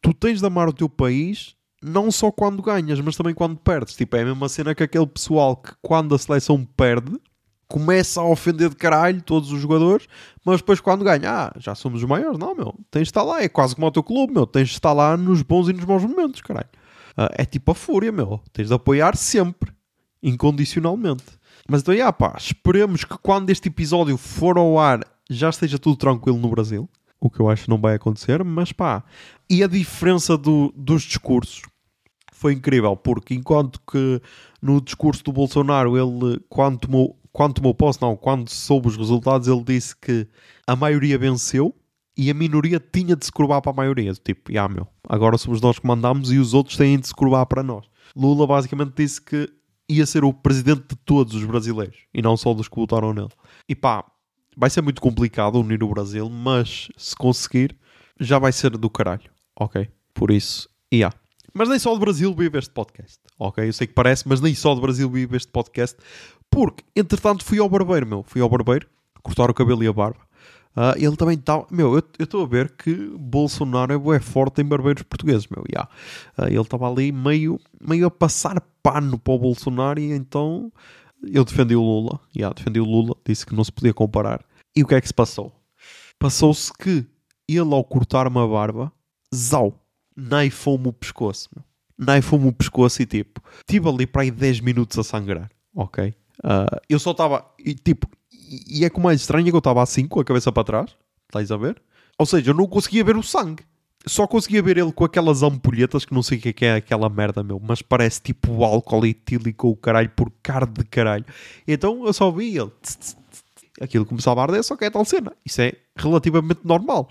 Tu 0.01 0.13
tens 0.13 0.39
de 0.39 0.45
amar 0.45 0.67
o 0.67 0.73
teu 0.73 0.89
país 0.89 1.55
não 1.81 2.09
só 2.11 2.31
quando 2.31 2.61
ganhas, 2.61 2.99
mas 3.01 3.15
também 3.15 3.33
quando 3.33 3.57
perdes. 3.57 3.95
Tipo, 3.95 4.15
é 4.15 4.21
a 4.21 4.25
mesma 4.25 4.49
cena 4.49 4.73
que 4.73 4.83
aquele 4.83 5.05
pessoal 5.05 5.55
que 5.57 5.73
quando 5.81 6.15
a 6.15 6.17
seleção 6.17 6.65
perde 6.65 7.19
começa 7.67 8.21
a 8.21 8.25
ofender 8.25 8.69
de 8.69 8.75
caralho 8.75 9.21
todos 9.21 9.51
os 9.51 9.59
jogadores, 9.59 10.07
mas 10.45 10.57
depois 10.57 10.79
quando 10.79 11.03
ganha, 11.03 11.47
ah, 11.47 11.53
já 11.57 11.73
somos 11.75 12.03
os 12.03 12.07
maiores. 12.07 12.37
Não, 12.37 12.55
meu, 12.55 12.73
tens 12.91 13.03
de 13.03 13.09
estar 13.09 13.23
lá, 13.23 13.41
é 13.41 13.49
quase 13.49 13.75
como 13.75 13.87
o 13.87 13.91
teu 13.91 14.03
clube, 14.03 14.33
meu, 14.33 14.45
tens 14.45 14.69
de 14.69 14.75
estar 14.75 14.93
lá 14.93 15.17
nos 15.17 15.41
bons 15.41 15.69
e 15.69 15.73
nos 15.73 15.85
maus 15.85 16.03
momentos, 16.03 16.41
caralho. 16.41 16.69
Ah, 17.17 17.29
é 17.33 17.45
tipo 17.45 17.71
a 17.71 17.75
fúria, 17.75 18.11
meu, 18.11 18.41
tens 18.51 18.67
de 18.67 18.73
apoiar 18.73 19.15
sempre, 19.15 19.71
incondicionalmente. 20.21 21.25
Mas 21.67 21.81
então, 21.81 21.95
ah, 22.05 22.11
pá, 22.11 22.35
esperemos 22.37 23.03
que 23.03 23.17
quando 23.19 23.49
este 23.49 23.69
episódio 23.69 24.17
for 24.17 24.57
ao 24.57 24.77
ar 24.77 24.99
já 25.29 25.49
esteja 25.49 25.79
tudo 25.79 25.95
tranquilo 25.95 26.37
no 26.37 26.49
Brasil, 26.49 26.89
o 27.19 27.29
que 27.29 27.39
eu 27.39 27.49
acho 27.49 27.69
não 27.69 27.77
vai 27.77 27.95
acontecer, 27.95 28.43
mas 28.43 28.71
pá, 28.73 29.03
e 29.49 29.63
a 29.63 29.67
diferença 29.67 30.37
do, 30.37 30.73
dos 30.75 31.03
discursos 31.03 31.61
foi 32.33 32.51
incrível, 32.51 32.97
porque 32.97 33.33
enquanto 33.33 33.79
que 33.89 34.21
no 34.61 34.81
discurso 34.81 35.23
do 35.23 35.31
Bolsonaro 35.31 35.97
ele, 35.97 36.41
quando 36.49 36.79
tomou, 36.79 37.17
quando 37.33 37.55
tomou 37.55 37.73
posse, 37.73 37.99
não, 37.99 38.15
quando 38.15 38.47
soube 38.47 38.87
os 38.87 38.95
resultados, 38.95 39.47
ele 39.47 39.63
disse 39.63 39.95
que 39.95 40.27
a 40.67 40.75
maioria 40.75 41.17
venceu 41.17 41.75
e 42.15 42.29
a 42.29 42.33
minoria 42.33 42.79
tinha 42.79 43.15
de 43.15 43.25
se 43.25 43.31
curvar 43.31 43.59
para 43.59 43.71
a 43.71 43.75
maioria. 43.75 44.13
Tipo, 44.13 44.55
ah, 44.57 44.69
meu, 44.69 44.87
agora 45.09 45.37
somos 45.37 45.59
nós 45.59 45.79
que 45.79 45.87
mandamos 45.87 46.31
e 46.31 46.37
os 46.37 46.53
outros 46.53 46.77
têm 46.77 46.99
de 46.99 47.07
se 47.07 47.13
curvar 47.13 47.47
para 47.47 47.63
nós. 47.63 47.85
Lula 48.15 48.45
basicamente 48.45 48.93
disse 48.95 49.19
que 49.19 49.51
ia 49.89 50.05
ser 50.05 50.23
o 50.23 50.31
presidente 50.31 50.83
de 50.89 50.95
todos 50.95 51.33
os 51.33 51.43
brasileiros 51.43 51.97
e 52.13 52.21
não 52.21 52.37
só 52.37 52.53
dos 52.53 52.67
que 52.67 52.75
votaram 52.75 53.13
nele. 53.13 53.29
E 53.67 53.75
pá, 53.75 54.05
vai 54.55 54.69
ser 54.69 54.81
muito 54.81 55.01
complicado 55.01 55.59
unir 55.59 55.83
o 55.83 55.89
Brasil, 55.89 56.29
mas 56.29 56.87
se 56.95 57.15
conseguir, 57.15 57.75
já 58.19 58.37
vai 58.37 58.51
ser 58.51 58.77
do 58.77 58.89
caralho, 58.89 59.31
ok? 59.55 59.89
Por 60.13 60.29
isso, 60.29 60.69
e 60.91 60.97
yeah. 60.97 61.15
Mas 61.53 61.69
nem 61.69 61.77
só 61.77 61.93
do 61.93 61.99
Brasil 61.99 62.33
vive 62.33 62.57
este 62.57 62.71
podcast, 62.71 63.19
ok? 63.37 63.67
Eu 63.67 63.73
sei 63.73 63.85
que 63.85 63.93
parece, 63.93 64.27
mas 64.27 64.41
nem 64.41 64.55
só 64.55 64.73
do 64.73 64.81
Brasil 64.81 65.09
vive 65.09 65.37
este 65.37 65.51
podcast, 65.51 65.97
porque, 66.53 66.83
entretanto, 66.95 67.43
fui 67.43 67.59
ao 67.59 67.67
barbeiro, 67.67 68.05
meu. 68.05 68.23
Fui 68.23 68.41
ao 68.41 68.49
barbeiro, 68.49 68.87
cortar 69.23 69.49
o 69.49 69.53
cabelo 69.53 69.83
e 69.83 69.87
a 69.87 69.93
barba. 69.93 70.19
Uh, 70.75 70.97
ele 70.97 71.15
também 71.15 71.37
está. 71.37 71.65
Meu, 71.69 71.95
eu 71.95 72.03
estou 72.19 72.43
a 72.43 72.47
ver 72.47 72.71
que 72.71 72.93
Bolsonaro 73.17 74.13
é 74.13 74.19
forte 74.19 74.61
em 74.61 74.65
barbeiros 74.65 75.03
portugueses, 75.03 75.47
meu. 75.47 75.63
Yeah. 75.69 75.89
Uh, 76.37 76.45
ele 76.45 76.61
estava 76.61 76.89
ali 76.89 77.11
meio, 77.11 77.59
meio 77.79 78.07
a 78.07 78.11
passar 78.11 78.59
pano 78.81 79.19
para 79.19 79.33
o 79.33 79.39
Bolsonaro 79.39 79.99
e 79.99 80.11
então 80.11 80.71
eu 81.23 81.45
defendi 81.45 81.75
o 81.75 81.81
Lula. 81.81 82.19
Yeah, 82.35 82.53
defendi 82.55 82.79
o 82.79 82.85
Lula, 82.85 83.15
disse 83.25 83.45
que 83.45 83.55
não 83.55 83.63
se 83.63 83.71
podia 83.71 83.93
comparar. 83.93 84.43
E 84.75 84.83
o 84.83 84.87
que 84.87 84.95
é 84.95 85.01
que 85.01 85.07
se 85.07 85.13
passou? 85.13 85.53
Passou-se 86.17 86.71
que 86.73 87.05
ele, 87.47 87.73
ao 87.73 87.83
cortar 87.83 88.27
uma 88.27 88.47
barba, 88.47 88.91
zau, 89.33 89.79
naifou-me 90.15 90.87
o 90.87 90.93
pescoço, 90.93 91.49
meu. 91.55 91.63
Naifou-me 91.97 92.47
o 92.47 92.53
pescoço 92.53 93.01
e 93.01 93.05
tipo, 93.05 93.41
tive 93.67 93.87
ali 93.87 94.07
para 94.07 94.23
aí 94.23 94.31
10 94.31 94.61
minutos 94.61 94.97
a 94.97 95.03
sangrar, 95.03 95.51
ok? 95.75 96.13
Uh, 96.39 96.79
eu 96.89 96.99
só 96.99 97.11
estava, 97.11 97.45
tipo, 97.83 98.07
e, 98.67 98.85
é 98.85 98.89
como 98.89 99.05
mais 99.05 99.21
estranho 99.21 99.47
é 99.47 99.49
que 99.49 99.55
eu 99.55 99.59
estava 99.59 99.81
assim, 99.81 100.07
com 100.07 100.19
a 100.19 100.25
cabeça 100.25 100.51
para 100.51 100.63
trás, 100.63 100.95
estás 101.27 101.51
a 101.51 101.57
ver? 101.57 101.81
Ou 102.17 102.25
seja, 102.25 102.51
eu 102.51 102.55
não 102.55 102.67
conseguia 102.67 103.03
ver 103.03 103.17
o 103.17 103.23
sangue. 103.23 103.63
Só 104.05 104.27
conseguia 104.27 104.61
ver 104.61 104.77
ele 104.77 104.91
com 104.91 105.05
aquelas 105.05 105.43
ampulhetas 105.43 106.03
que 106.03 106.13
não 106.13 106.21
sei 106.21 106.37
o 106.37 106.41
que 106.41 106.65
é, 106.65 106.67
é 106.67 106.75
aquela 106.75 107.09
merda, 107.09 107.41
meu, 107.41 107.59
mas 107.59 107.81
parece 107.81 108.21
tipo 108.21 108.63
álcool 108.63 109.05
etílico 109.05 109.69
o 109.69 109.75
caralho 109.75 110.09
por 110.09 110.31
carne 110.43 110.73
de 110.73 110.83
caralho. 110.83 111.25
Então 111.65 112.05
eu 112.05 112.11
só 112.11 112.29
vi 112.29 112.57
ele. 112.57 112.71
Aquilo 113.81 114.05
começava 114.05 114.41
a 114.41 114.43
arder, 114.43 114.63
só 114.63 114.75
que 114.75 114.85
é 114.85 114.89
tal 114.89 115.05
cena. 115.05 115.31
Isso 115.45 115.61
é 115.61 115.73
relativamente 115.95 116.59
normal. 116.65 117.09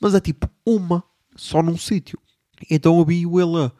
Mas 0.00 0.14
é 0.14 0.20
tipo 0.20 0.50
uma 0.66 1.04
só 1.36 1.62
num 1.62 1.76
sítio. 1.76 2.18
Então 2.68 2.98
eu 2.98 3.04
vi 3.04 3.22
ele 3.22 3.70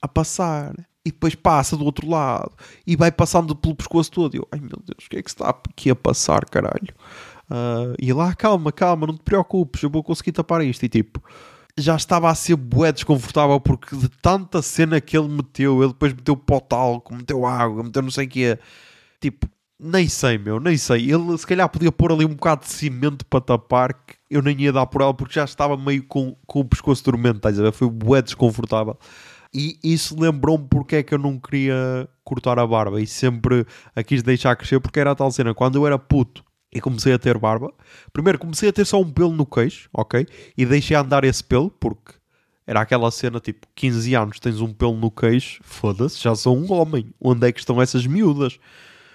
a 0.00 0.08
passar 0.08 0.74
e 1.04 1.10
depois 1.10 1.34
passa 1.34 1.76
do 1.76 1.84
outro 1.84 2.08
lado 2.08 2.52
e 2.86 2.96
vai 2.96 3.10
passando 3.10 3.54
pelo 3.56 3.74
pescoço 3.74 4.10
todo. 4.10 4.34
E 4.34 4.38
eu, 4.38 4.48
ai 4.52 4.60
meu 4.60 4.78
Deus, 4.84 5.06
o 5.06 5.10
que 5.10 5.16
é 5.16 5.22
que 5.22 5.30
está 5.30 5.50
aqui 5.50 5.90
a 5.90 5.96
passar, 5.96 6.44
caralho? 6.44 6.94
Uh, 7.50 7.96
e 7.98 8.12
lá, 8.12 8.34
calma, 8.34 8.70
calma, 8.70 9.06
não 9.06 9.16
te 9.16 9.22
preocupes, 9.22 9.82
eu 9.82 9.90
vou 9.90 10.02
conseguir 10.02 10.32
tapar 10.32 10.62
isto. 10.62 10.84
E 10.84 10.88
tipo, 10.88 11.22
já 11.76 11.96
estava 11.96 12.28
a 12.30 12.34
ser 12.34 12.56
bué 12.56 12.92
desconfortável 12.92 13.58
porque 13.60 13.96
de 13.96 14.08
tanta 14.08 14.60
cena 14.60 15.00
que 15.00 15.16
ele 15.16 15.28
meteu, 15.28 15.82
ele 15.82 15.92
depois 15.92 16.12
meteu 16.12 16.36
pó 16.36 16.60
meteu 17.10 17.46
água, 17.46 17.82
meteu 17.82 18.02
não 18.02 18.10
sei 18.10 18.26
o 18.26 18.28
que 18.28 18.58
Tipo, 19.20 19.48
nem 19.78 20.08
sei, 20.08 20.38
meu, 20.38 20.60
nem 20.60 20.76
sei. 20.76 21.10
Ele 21.12 21.36
se 21.38 21.46
calhar 21.46 21.68
podia 21.68 21.92
pôr 21.92 22.12
ali 22.12 22.24
um 22.24 22.34
bocado 22.34 22.64
de 22.64 22.70
cimento 22.72 23.24
para 23.26 23.40
tapar, 23.40 23.94
que 23.94 24.16
eu 24.30 24.42
nem 24.42 24.60
ia 24.60 24.72
dar 24.72 24.86
por 24.86 25.02
ela 25.02 25.14
porque 25.14 25.34
já 25.34 25.44
estava 25.44 25.76
meio 25.76 26.02
com, 26.04 26.36
com 26.46 26.60
o 26.60 26.64
pescoço 26.64 27.04
dormente, 27.04 27.36
estás 27.38 27.58
a 27.58 27.62
ver? 27.62 27.72
Foi 27.72 27.88
bué 27.88 28.20
desconfortável. 28.22 28.98
E 29.52 29.78
isso 29.82 30.18
lembrou-me 30.18 30.66
porque 30.68 30.96
é 30.96 31.02
que 31.02 31.14
eu 31.14 31.18
não 31.18 31.38
queria 31.38 32.08
cortar 32.22 32.58
a 32.58 32.66
barba 32.66 33.00
e 33.00 33.06
sempre 33.06 33.66
a 33.94 34.02
quis 34.02 34.22
deixar 34.22 34.54
crescer 34.56 34.80
porque 34.80 35.00
era 35.00 35.12
a 35.12 35.14
tal 35.14 35.30
cena. 35.30 35.54
Quando 35.54 35.76
eu 35.76 35.86
era 35.86 35.98
puto 35.98 36.44
e 36.72 36.80
comecei 36.80 37.12
a 37.12 37.18
ter 37.18 37.38
barba, 37.38 37.72
primeiro 38.12 38.38
comecei 38.38 38.68
a 38.68 38.72
ter 38.72 38.84
só 38.84 39.00
um 39.00 39.10
pelo 39.10 39.32
no 39.32 39.46
queixo, 39.46 39.88
ok? 39.92 40.26
E 40.56 40.66
deixei 40.66 40.96
andar 40.96 41.24
esse 41.24 41.42
pelo 41.42 41.70
porque 41.70 42.12
era 42.66 42.82
aquela 42.82 43.10
cena 43.10 43.40
tipo 43.40 43.66
15 43.74 44.14
anos, 44.14 44.38
tens 44.38 44.60
um 44.60 44.74
pelo 44.74 44.94
no 44.94 45.10
queixo, 45.10 45.58
foda-se, 45.62 46.22
já 46.22 46.34
sou 46.34 46.54
um 46.54 46.70
homem. 46.70 47.14
Onde 47.18 47.48
é 47.48 47.52
que 47.52 47.60
estão 47.60 47.80
essas 47.80 48.06
miúdas? 48.06 48.58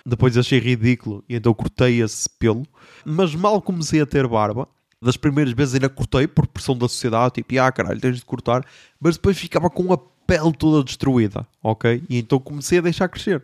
Depois 0.04 0.36
achei 0.36 0.60
ridículo 0.60 1.24
e 1.30 1.36
então 1.36 1.54
cortei 1.54 2.02
esse 2.02 2.28
pelo. 2.40 2.64
Mas 3.06 3.36
mal 3.36 3.62
comecei 3.62 4.02
a 4.02 4.06
ter 4.08 4.28
barba, 4.28 4.68
das 5.04 5.18
primeiras 5.18 5.54
vezes 5.54 5.76
ainda 5.76 5.90
cortei 5.90 6.28
por 6.28 6.48
pressão 6.48 6.78
da 6.78 6.88
sociedade, 6.88 7.36
tipo, 7.36 7.60
ah 7.60 7.72
caralho, 7.72 8.00
tens 8.00 8.18
de 8.18 8.26
cortar, 8.26 8.66
mas 9.00 9.16
depois 9.16 9.38
ficava 9.38 9.70
com 9.70 9.92
a 9.94 9.98
pele 9.98 10.54
toda 10.54 10.84
destruída, 10.84 11.48
ok? 11.62 12.04
E 12.10 12.18
então 12.18 12.40
comecei 12.40 12.80
a 12.80 12.82
deixar 12.82 13.10
crescer. 13.10 13.44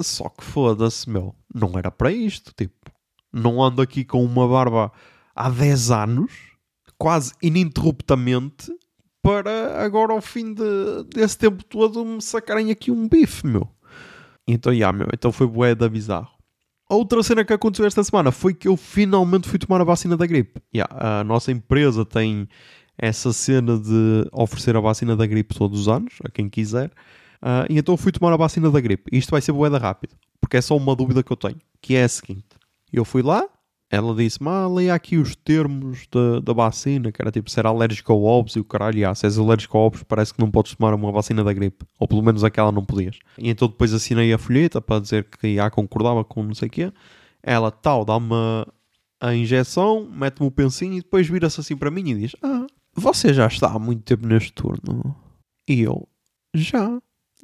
Só 0.00 0.28
que 0.28 0.44
foda-se, 0.44 1.08
meu, 1.08 1.34
não 1.54 1.78
era 1.78 1.90
para 1.90 2.10
isto, 2.10 2.52
tipo, 2.56 2.90
não 3.32 3.62
ando 3.62 3.80
aqui 3.80 4.04
com 4.04 4.24
uma 4.24 4.46
barba 4.46 4.92
há 5.34 5.48
10 5.48 5.90
anos, 5.90 6.32
quase 6.98 7.32
ininterruptamente, 7.42 8.72
para 9.22 9.82
agora 9.84 10.12
ao 10.12 10.20
fim 10.20 10.54
de, 10.54 11.04
desse 11.14 11.38
tempo 11.38 11.64
todo 11.64 12.04
me 12.04 12.22
sacarem 12.22 12.70
aqui 12.70 12.90
um 12.90 13.08
bife, 13.08 13.46
meu. 13.46 13.68
Então, 14.46 14.72
yeah, 14.72 14.96
meu, 14.96 15.08
então 15.12 15.30
foi 15.30 15.46
bué 15.46 15.74
da 15.74 15.88
bizarro. 15.88 16.37
Outra 16.88 17.22
cena 17.22 17.44
que 17.44 17.52
aconteceu 17.52 17.86
esta 17.86 18.02
semana 18.02 18.32
foi 18.32 18.54
que 18.54 18.66
eu 18.66 18.76
finalmente 18.76 19.46
fui 19.46 19.58
tomar 19.58 19.80
a 19.80 19.84
vacina 19.84 20.16
da 20.16 20.26
gripe. 20.26 20.60
Yeah, 20.74 21.20
a 21.20 21.24
nossa 21.24 21.52
empresa 21.52 22.04
tem 22.04 22.48
essa 22.96 23.32
cena 23.32 23.78
de 23.78 24.26
oferecer 24.32 24.74
a 24.74 24.80
vacina 24.80 25.14
da 25.14 25.26
gripe 25.26 25.54
todos 25.54 25.82
os 25.82 25.88
anos, 25.88 26.14
a 26.24 26.30
quem 26.30 26.48
quiser. 26.48 26.90
Uh, 27.42 27.70
e 27.70 27.78
então 27.78 27.96
fui 27.96 28.10
tomar 28.10 28.32
a 28.32 28.36
vacina 28.36 28.70
da 28.70 28.80
gripe. 28.80 29.16
Isto 29.16 29.30
vai 29.30 29.40
ser 29.40 29.52
boeda 29.52 29.76
rápido, 29.78 30.16
porque 30.40 30.56
é 30.56 30.60
só 30.60 30.76
uma 30.76 30.96
dúvida 30.96 31.22
que 31.22 31.30
eu 31.30 31.36
tenho, 31.36 31.60
que 31.80 31.94
é 31.94 32.04
a 32.04 32.08
seguinte. 32.08 32.46
Eu 32.90 33.04
fui 33.04 33.22
lá, 33.22 33.46
ela 33.90 34.14
disse-me, 34.14 34.48
ah, 34.48 34.68
leia 34.68 34.94
aqui 34.94 35.16
os 35.16 35.34
termos 35.34 36.06
da, 36.12 36.40
da 36.40 36.52
vacina, 36.52 37.10
que 37.10 37.22
era 37.22 37.30
tipo, 37.30 37.50
se 37.50 37.58
era 37.58 37.70
alérgico 37.70 38.12
ao 38.12 38.22
ovos 38.22 38.54
e 38.54 38.60
o 38.60 38.64
caralho, 38.64 39.08
ah, 39.08 39.14
se 39.14 39.24
és 39.24 39.38
alérgico 39.38 39.78
ao 39.78 39.86
ovos, 39.86 40.02
parece 40.02 40.34
que 40.34 40.40
não 40.40 40.50
podes 40.50 40.74
tomar 40.74 40.92
uma 40.92 41.10
vacina 41.10 41.42
da 41.42 41.52
gripe. 41.52 41.86
Ou 41.98 42.06
pelo 42.06 42.22
menos 42.22 42.44
aquela 42.44 42.70
não 42.70 42.84
podias. 42.84 43.18
E 43.38 43.48
então 43.48 43.66
depois 43.66 43.94
assinei 43.94 44.32
a 44.32 44.38
folheta 44.38 44.80
para 44.80 45.00
dizer 45.00 45.24
que 45.24 45.58
ah, 45.58 45.70
concordava 45.70 46.22
com 46.22 46.42
não 46.42 46.54
sei 46.54 46.68
o 46.68 46.70
quê. 46.70 46.92
Ela, 47.42 47.70
tal, 47.70 48.04
dá-me 48.04 48.34
a 49.20 49.34
injeção, 49.34 50.08
mete-me 50.10 50.46
o 50.46 50.50
pensinho 50.50 50.94
e 50.94 51.00
depois 51.00 51.26
vira-se 51.26 51.60
assim 51.60 51.76
para 51.76 51.90
mim 51.90 52.10
e 52.10 52.14
diz, 52.14 52.36
ah, 52.42 52.66
você 52.94 53.32
já 53.32 53.46
está 53.46 53.68
há 53.68 53.78
muito 53.78 54.02
tempo 54.02 54.26
neste 54.26 54.52
turno? 54.52 55.16
E 55.68 55.80
eu, 55.80 56.06
já. 56.54 57.00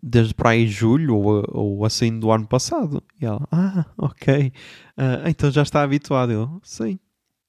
Desde 0.06 0.34
para 0.34 0.50
aí 0.50 0.66
julho 0.66 1.16
ou, 1.16 1.44
ou 1.48 1.84
assim 1.84 2.18
do 2.18 2.30
ano 2.30 2.46
passado. 2.46 3.02
E 3.20 3.24
ela, 3.24 3.48
ah, 3.50 3.86
ok. 3.96 4.52
Uh, 4.98 5.28
então 5.28 5.50
já 5.50 5.62
está 5.62 5.82
habituado. 5.82 6.30
Eu, 6.30 6.60
sim. 6.62 6.98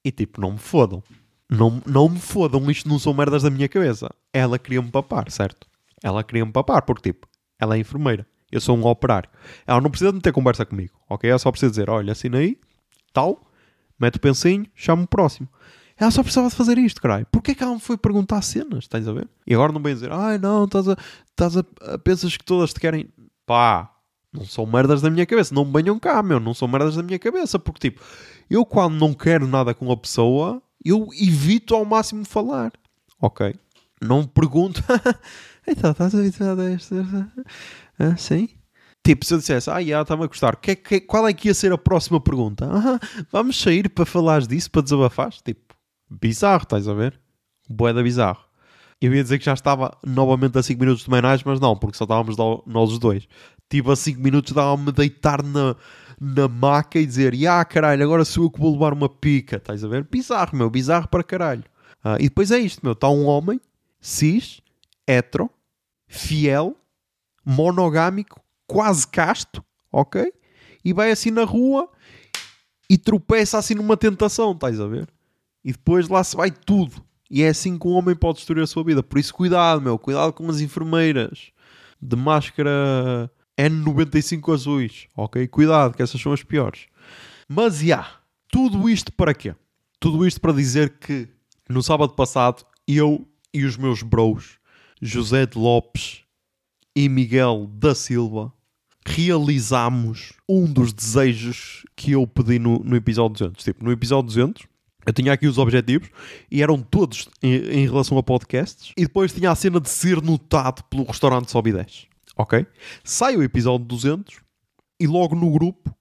E 0.03 0.11
tipo, 0.11 0.39
não 0.39 0.53
me 0.53 0.57
fodam. 0.57 1.03
Não, 1.49 1.81
não 1.85 2.07
me 2.07 2.19
fodam, 2.19 2.71
isto 2.71 2.87
não 2.87 2.97
são 2.97 3.13
merdas 3.13 3.43
da 3.43 3.49
minha 3.49 3.67
cabeça. 3.67 4.09
Ela 4.31 4.57
queria-me 4.57 4.89
papar, 4.89 5.29
certo? 5.29 5.67
Ela 6.01 6.23
queria-me 6.23 6.51
papar, 6.51 6.81
porque 6.83 7.11
tipo, 7.11 7.27
ela 7.59 7.75
é 7.75 7.79
enfermeira. 7.79 8.25
Eu 8.51 8.61
sou 8.61 8.77
um 8.77 8.85
operário. 8.85 9.29
Ela 9.67 9.81
não 9.81 9.89
precisa 9.89 10.13
de 10.13 10.21
ter 10.21 10.31
conversa 10.31 10.65
comigo, 10.65 10.93
ok? 11.09 11.29
Ela 11.29 11.39
só 11.39 11.51
precisa 11.51 11.69
dizer, 11.69 11.89
olha, 11.89 12.11
assina 12.11 12.37
aí, 12.37 12.57
tal, 13.11 13.45
mete 13.99 14.15
o 14.15 14.19
pensinho, 14.19 14.65
chama 14.73 15.03
o 15.03 15.07
próximo. 15.07 15.49
Ela 15.97 16.11
só 16.11 16.21
precisava 16.21 16.49
de 16.49 16.55
fazer 16.55 16.77
isto, 16.77 17.01
caralho. 17.01 17.25
Porquê 17.31 17.55
que 17.55 17.63
ela 17.63 17.73
me 17.73 17.79
foi 17.79 17.97
perguntar 17.97 18.41
cenas? 18.41 18.83
Estás 18.83 19.07
a 19.07 19.13
ver? 19.13 19.29
E 19.47 19.53
agora 19.53 19.71
não 19.71 19.81
vem 19.81 19.93
dizer, 19.93 20.11
ai 20.11 20.37
não, 20.37 20.65
estás 20.65 20.89
a, 20.89 20.97
estás 21.35 21.57
a, 21.57 21.97
pensas 21.99 22.35
que 22.35 22.43
todas 22.43 22.73
te 22.73 22.79
querem. 22.79 23.09
Pá, 23.45 23.91
Não 24.33 24.45
são 24.45 24.65
merdas 24.65 25.01
da 25.01 25.09
minha 25.09 25.25
cabeça. 25.25 25.53
Não 25.53 25.65
me 25.65 25.73
venham 25.73 25.99
cá, 25.99 26.23
meu. 26.23 26.39
Não 26.39 26.53
são 26.53 26.67
merdas 26.67 26.95
da 26.95 27.03
minha 27.03 27.19
cabeça. 27.19 27.59
Porque, 27.59 27.91
tipo, 27.91 28.01
eu 28.49 28.65
quando 28.65 28.95
não 28.95 29.13
quero 29.13 29.47
nada 29.47 29.73
com 29.73 29.91
a 29.91 29.97
pessoa, 29.97 30.61
eu 30.83 31.09
evito 31.13 31.75
ao 31.75 31.85
máximo 31.85 32.25
falar. 32.25 32.71
Ok? 33.21 33.55
Não 34.01 34.25
pergunto. 34.25 34.83
então, 35.67 35.91
estás 35.91 36.15
habituado 36.15 36.61
a 36.61 36.71
isto? 36.71 36.95
Ah, 37.99 38.17
sim? 38.17 38.49
Tipo, 39.03 39.23
se 39.23 39.35
eu 39.35 39.37
dissesse, 39.37 39.69
ah, 39.69 39.81
já, 39.83 40.01
está-me 40.01 40.23
a 40.23 40.27
gostar, 40.27 40.55
que, 40.55 40.75
que, 40.75 40.99
qual 40.99 41.27
é 41.27 41.33
que 41.33 41.47
ia 41.47 41.53
ser 41.53 41.71
a 41.71 41.77
próxima 41.77 42.19
pergunta? 42.19 42.67
Ah, 42.67 42.99
vamos 43.31 43.61
sair 43.61 43.87
para 43.87 44.03
falares 44.05 44.47
disso, 44.47 44.71
para 44.71 44.81
desabafares? 44.81 45.41
Tipo, 45.43 45.75
bizarro, 46.09 46.63
estás 46.63 46.87
a 46.87 46.93
ver? 46.93 47.19
Boeda 47.69 48.01
bizarro. 48.01 48.44
Eu 49.01 49.13
ia 49.13 49.21
dizer 49.21 49.39
que 49.39 49.45
já 49.45 49.53
estava 49.53 49.97
novamente 50.05 50.57
a 50.57 50.63
5 50.63 50.79
minutos 50.79 51.03
de 51.03 51.09
homenagem, 51.09 51.43
mas 51.45 51.59
não, 51.59 51.75
porque 51.75 51.97
só 51.97 52.05
estávamos 52.05 52.35
nós 52.65 52.91
os 52.91 52.99
dois. 52.99 53.27
Tipo, 53.69 53.91
a 53.91 53.95
5 53.95 54.21
minutos 54.21 54.53
dava-me 54.53 54.91
deitar 54.91 55.43
na, 55.43 55.75
na 56.19 56.47
maca 56.47 56.99
e 56.99 57.05
dizer, 57.05 57.33
ah, 57.47 57.63
caralho, 57.65 58.03
agora 58.03 58.23
sou 58.23 58.45
eu 58.45 58.51
que 58.51 58.59
vou 58.59 58.71
levar 58.71 58.93
uma 58.93 59.09
pica, 59.09 59.57
estás 59.57 59.83
a 59.83 59.87
ver? 59.87 60.07
Bizarro, 60.09 60.55
meu, 60.55 60.69
bizarro 60.69 61.07
para 61.07 61.23
caralho. 61.23 61.63
Ah, 62.03 62.17
e 62.19 62.23
depois 62.23 62.51
é 62.51 62.59
isto, 62.59 62.81
meu, 62.83 62.93
está 62.93 63.09
um 63.09 63.25
homem, 63.25 63.59
cis, 63.99 64.61
hetero, 65.07 65.49
fiel, 66.07 66.75
monogâmico, 67.43 68.39
quase 68.65 69.07
casto, 69.07 69.63
ok? 69.91 70.31
E 70.83 70.93
vai 70.93 71.11
assim 71.11 71.31
na 71.31 71.43
rua 71.43 71.89
e 72.89 72.97
tropeça 72.97 73.57
assim 73.57 73.75
numa 73.75 73.97
tentação, 73.97 74.51
estás 74.51 74.79
a 74.79 74.87
ver? 74.87 75.09
E 75.63 75.71
depois 75.71 76.07
lá 76.07 76.23
se 76.23 76.35
vai 76.35 76.51
tudo. 76.51 77.03
E 77.35 77.43
é 77.43 77.49
assim 77.49 77.77
que 77.77 77.85
um 77.85 77.91
homem 77.91 78.15
pode 78.15 78.37
destruir 78.37 78.63
a 78.63 78.67
sua 78.67 78.81
vida. 78.81 79.03
Por 79.03 79.19
isso, 79.19 79.33
cuidado, 79.33 79.81
meu. 79.81 79.99
Cuidado 79.99 80.31
com 80.31 80.49
as 80.49 80.61
enfermeiras 80.61 81.51
de 82.01 82.15
máscara 82.15 83.29
N95 83.59 84.53
azuis, 84.53 85.07
ok? 85.17 85.45
Cuidado, 85.49 85.93
que 85.97 86.01
essas 86.01 86.21
são 86.21 86.31
as 86.31 86.43
piores. 86.43 86.85
Mas, 87.45 87.79
já, 87.79 88.09
tudo 88.49 88.89
isto 88.89 89.11
para 89.11 89.33
quê? 89.33 89.53
Tudo 89.99 90.25
isto 90.25 90.39
para 90.39 90.53
dizer 90.53 90.97
que 90.97 91.27
no 91.67 91.83
sábado 91.83 92.13
passado, 92.13 92.63
eu 92.87 93.27
e 93.53 93.65
os 93.65 93.75
meus 93.75 94.01
bros, 94.01 94.57
José 95.01 95.45
de 95.45 95.57
Lopes 95.57 96.21
e 96.95 97.09
Miguel 97.09 97.69
da 97.69 97.93
Silva, 97.93 98.53
realizámos 99.05 100.31
um 100.47 100.71
dos 100.71 100.93
desejos 100.93 101.83
que 101.97 102.13
eu 102.13 102.25
pedi 102.25 102.59
no, 102.59 102.79
no 102.79 102.95
episódio 102.95 103.33
200. 103.33 103.61
Tipo, 103.61 103.83
no 103.83 103.91
episódio 103.91 104.27
200, 104.27 104.63
eu 105.05 105.13
tinha 105.13 105.33
aqui 105.33 105.47
os 105.47 105.57
objetivos 105.57 106.09
e 106.49 106.63
eram 106.63 106.81
todos 106.81 107.29
em, 107.41 107.53
em 107.53 107.85
relação 107.85 108.17
a 108.17 108.23
podcasts. 108.23 108.91
E 108.97 109.03
depois 109.03 109.33
tinha 109.33 109.51
a 109.51 109.55
cena 109.55 109.79
de 109.79 109.89
ser 109.89 110.21
notado 110.21 110.83
pelo 110.85 111.03
restaurante 111.03 111.51
Sobe 111.51 111.71
10. 111.71 112.07
Ok? 112.37 112.65
Sai 113.03 113.37
o 113.37 113.43
episódio 113.43 113.85
200 113.85 114.41
e 114.99 115.07
logo 115.07 115.35
no 115.35 115.49
grupo 115.51 115.95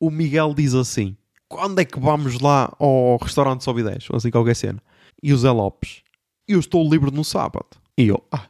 o 0.00 0.10
Miguel 0.10 0.52
diz 0.54 0.74
assim: 0.74 1.16
Quando 1.48 1.80
é 1.80 1.84
que 1.84 1.98
vamos 1.98 2.40
lá 2.40 2.74
ao 2.78 3.16
restaurante 3.16 3.64
Sobe 3.64 3.82
10? 3.82 4.10
Ou 4.10 4.16
assim 4.16 4.30
qualquer 4.30 4.56
cena. 4.56 4.82
E 5.22 5.32
o 5.32 5.38
Zé 5.38 5.50
Lopes: 5.50 6.02
Eu 6.46 6.60
estou 6.60 6.88
livre 6.88 7.10
no 7.10 7.24
sábado. 7.24 7.68
E 7.96 8.08
eu: 8.08 8.22
Ah, 8.30 8.46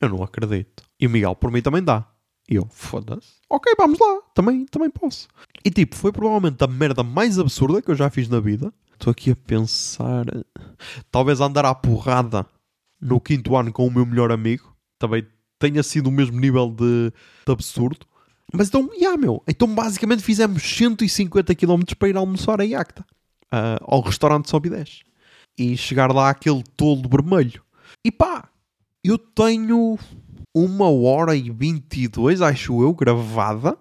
eu 0.00 0.08
não 0.08 0.22
acredito. 0.22 0.82
E 1.00 1.06
o 1.06 1.10
Miguel: 1.10 1.34
Por 1.34 1.50
mim 1.50 1.62
também 1.62 1.82
dá. 1.82 2.04
E 2.50 2.56
eu: 2.56 2.66
Foda-se. 2.70 3.36
Ok, 3.48 3.72
vamos 3.78 3.98
lá. 3.98 4.20
Também, 4.34 4.66
também 4.66 4.90
posso. 4.90 5.28
E 5.64 5.70
tipo, 5.70 5.96
foi 5.96 6.12
provavelmente 6.12 6.62
a 6.62 6.66
merda 6.66 7.02
mais 7.02 7.38
absurda 7.38 7.80
que 7.80 7.90
eu 7.90 7.96
já 7.96 8.10
fiz 8.10 8.28
na 8.28 8.40
vida. 8.40 8.72
Estou 8.98 9.10
aqui 9.10 9.30
a 9.30 9.36
pensar. 9.36 10.24
Talvez 11.10 11.40
andar 11.40 11.66
à 11.66 11.74
porrada 11.74 12.46
no 13.00 13.20
quinto 13.20 13.54
ano 13.54 13.72
com 13.72 13.86
o 13.86 13.90
meu 13.90 14.06
melhor 14.06 14.32
amigo. 14.32 14.74
Também 14.98 15.26
tenha 15.58 15.82
sido 15.82 16.08
o 16.08 16.12
mesmo 16.12 16.40
nível 16.40 16.70
de, 16.70 17.12
de 17.46 17.52
absurdo. 17.52 18.06
Mas 18.52 18.68
então, 18.68 18.90
yeah, 18.94 19.16
meu. 19.16 19.42
Então 19.46 19.72
basicamente 19.72 20.22
fizemos 20.22 20.62
150 20.62 21.54
km 21.54 21.82
para 21.98 22.08
ir 22.08 22.16
almoçar 22.16 22.60
a 22.60 22.64
Iacta. 22.64 23.04
ah, 23.50 23.78
ao 23.82 24.00
restaurante 24.00 24.48
Sobe 24.48 24.70
10. 24.70 25.00
E 25.58 25.76
chegar 25.76 26.12
lá 26.12 26.30
aquele 26.30 26.62
tolo 26.76 27.08
vermelho. 27.08 27.62
E 28.04 28.10
pá, 28.10 28.48
eu 29.04 29.18
tenho 29.18 29.98
uma 30.54 30.88
hora 30.88 31.36
e 31.36 31.50
22, 31.50 32.40
acho 32.40 32.82
eu, 32.82 32.94
gravada. 32.94 33.76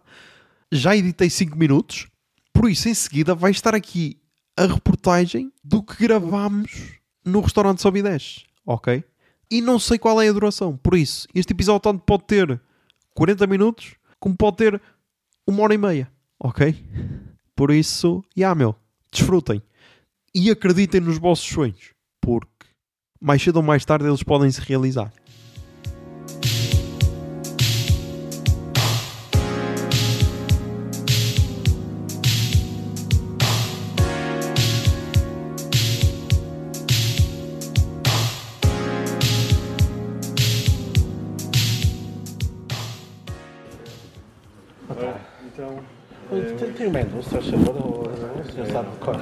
Já 0.71 0.95
editei 0.95 1.29
5 1.29 1.57
minutos. 1.57 2.07
Por 2.53 2.69
isso, 2.69 2.89
em 2.89 2.93
seguida, 2.93 3.33
vai 3.33 3.51
estar 3.51 3.75
aqui 3.75 4.17
a 4.57 4.65
reportagem 4.65 5.51
do 5.63 5.83
que 5.83 6.07
gravámos 6.07 6.99
no 7.23 7.41
restaurante 7.41 7.81
Sobe 7.81 8.01
10. 8.01 8.45
Ok? 8.65 9.03
E 9.49 9.61
não 9.61 9.77
sei 9.77 9.97
qual 9.97 10.21
é 10.21 10.27
a 10.27 10.31
duração. 10.31 10.77
Por 10.77 10.95
isso, 10.95 11.27
este 11.33 11.53
episódio 11.53 11.81
tanto 11.81 12.03
pode 12.03 12.23
ter 12.23 12.59
40 13.13 13.45
minutos, 13.47 13.95
como 14.19 14.35
pode 14.35 14.57
ter 14.57 14.81
uma 15.45 15.63
hora 15.63 15.73
e 15.73 15.77
meia. 15.77 16.11
Ok? 16.39 16.75
Por 17.55 17.71
isso, 17.71 18.23
já 18.35 18.53
meu, 18.55 18.75
desfrutem. 19.11 19.61
E 20.33 20.49
acreditem 20.49 20.99
nos 20.99 21.17
vossos 21.17 21.47
sonhos. 21.47 21.93
Porque 22.19 22.47
mais 23.21 23.41
cedo 23.41 23.57
ou 23.57 23.63
mais 23.63 23.85
tarde 23.85 24.05
eles 24.05 24.23
podem 24.23 24.51
se 24.51 24.61
realizar. 24.61 25.11
Menu, 47.51 47.61
se 47.61 47.61
faz 47.61 47.63
favor, 47.65 47.75
ou 47.75 48.09
o 48.41 48.45
senhor 48.51 48.67
sabe 48.67 48.87
cor. 48.99 49.15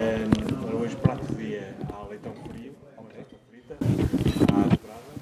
eh, 0.00 0.26
hoje 0.74 0.96
prato 0.96 1.24
do 1.24 1.34
dia 1.34 1.74
há 1.92 2.08
leitão 2.08 2.32
frio, 2.50 2.72
há 2.96 3.02
batata 3.02 3.36
frita, 3.50 3.74
há 3.80 4.62
dobrada 4.62 5.12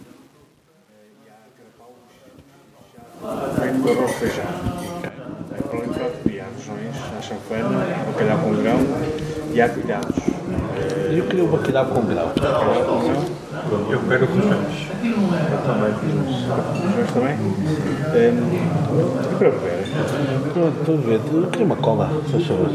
eh, 0.91 1.11
e 1.25 1.29
há 1.29 1.39
carapaus 1.57 2.11
feito 3.61 3.79
com 3.83 3.89
arroz 3.91 4.13
feijão. 4.13 4.51
Para 5.01 5.79
além 5.79 5.89
do 5.89 5.95
prato 5.95 6.17
do 6.23 6.29
dia 6.31 6.43
há 6.45 6.47
rojões, 6.47 6.97
há 7.17 7.23
chanfana, 7.23 7.79
bacalhau 8.07 8.39
com 8.39 8.51
grão 8.57 8.79
e 9.53 9.61
há. 9.61 9.67
E 11.11 11.19
eu 11.19 11.27
queria 11.27 11.45
o 11.45 11.49
bacalhau 11.49 11.87
com 11.87 12.03
grau. 12.03 12.33
Eu 13.71 14.01
quero 14.09 14.27
rojões. 14.27 14.89
Eu 15.03 15.59
também 15.65 15.93
Rojões 15.93 17.11
também? 17.13 17.37
Eh, 18.15 18.33
E 19.31 19.35
para 19.37 19.51
beber? 19.51 19.85
Estou 20.81 20.95
a 20.97 21.01
ver, 21.01 21.21
eu 21.33 21.47
queria 21.51 21.67
uma 21.67 21.77
cola, 21.77 22.11
se 22.27 22.33
faz 22.33 22.47
favor. 22.47 22.69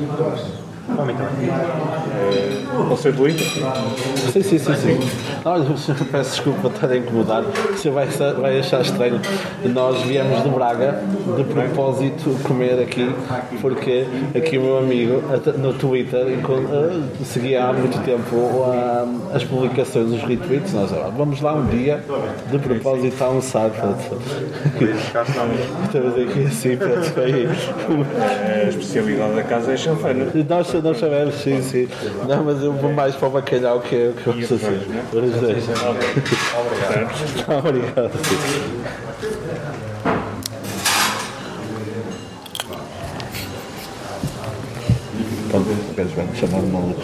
Pode 2.87 2.99
ser 3.01 3.13
de 3.13 3.23
litro? 3.23 3.45
Sim, 4.31 4.43
sim, 4.43 4.59
sim, 4.59 4.75
sim. 4.75 4.99
Olha, 5.43 5.63
o 5.63 5.77
senhor 5.77 5.97
peço 6.11 6.31
desculpa 6.31 6.67
estar 6.67 6.89
a 6.89 6.97
incomodar. 6.97 7.43
O 7.43 7.77
senhor 7.77 7.95
vai, 7.95 8.07
vai 8.07 8.59
achar 8.59 8.81
estranho. 8.81 9.19
Nós 9.73 10.01
viemos 10.03 10.43
de 10.43 10.49
Braga 10.49 11.01
de 11.35 11.43
propósito 11.43 12.37
comer 12.43 12.79
aqui, 12.79 13.13
porque 13.61 14.05
aqui 14.35 14.57
o 14.57 14.61
meu 14.61 14.77
amigo 14.77 15.23
no 15.57 15.73
Twitter 15.73 16.27
eh, 16.27 17.23
seguia 17.23 17.65
há 17.65 17.73
muito 17.73 18.03
tempo 18.03 18.63
ah, 18.67 19.05
as 19.33 19.43
publicações, 19.43 20.11
os 20.11 20.21
retweets. 20.23 20.73
Nós 20.73 20.91
vamos 21.17 21.41
lá 21.41 21.53
um 21.55 21.65
dia 21.65 22.03
de 22.51 22.59
propósito 22.59 23.23
a 23.23 23.27
almoçar. 23.27 23.69
Pronto. 23.71 24.21
Estamos 25.85 26.13
aqui 26.19 26.45
assim, 26.45 26.77
pronto. 26.77 27.05
Foi. 27.11 27.47
A 28.65 28.69
especialidade 28.69 29.35
da 29.35 29.43
casa 29.43 29.73
é 29.73 29.77
chanfana. 29.77 30.27
Nós, 30.47 30.74
nós 30.81 30.99
sabemos, 30.99 31.35
sim, 31.35 31.61
sim. 31.61 31.87
Não, 32.27 32.43
mas 32.43 32.61
eu 32.61 32.73
vou 32.73 32.91
mais 32.91 33.15
para 33.15 33.27
o 33.27 33.31
bacalhau 33.31 33.79
que 33.79 33.95
eu, 33.95 34.13
que 34.13 34.27
eu 34.27 34.33
gosto 34.33 34.55
assim. 34.55 34.81
Os 35.13 35.41
dois. 35.41 35.63
Obrigado. 37.47 38.11
Pronto, 45.49 45.95
queres 45.95 46.11
bem 46.11 46.27
chamar 46.35 46.61
de 46.61 46.67
maluco. 46.67 47.01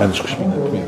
Antes 0.00 0.20
que 0.20 0.28
espinha 0.28 0.50
comigo. 0.50 0.86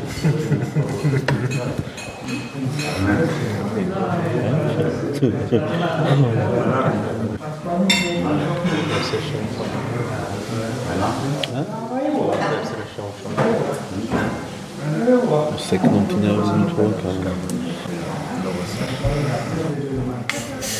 Eu 15.52 15.58
sei 15.58 15.78
que 15.78 15.88
não 15.88 16.04
tinha 16.06 16.32
muito 16.32 16.74
boa 16.74 16.92
cara. 16.94 17.32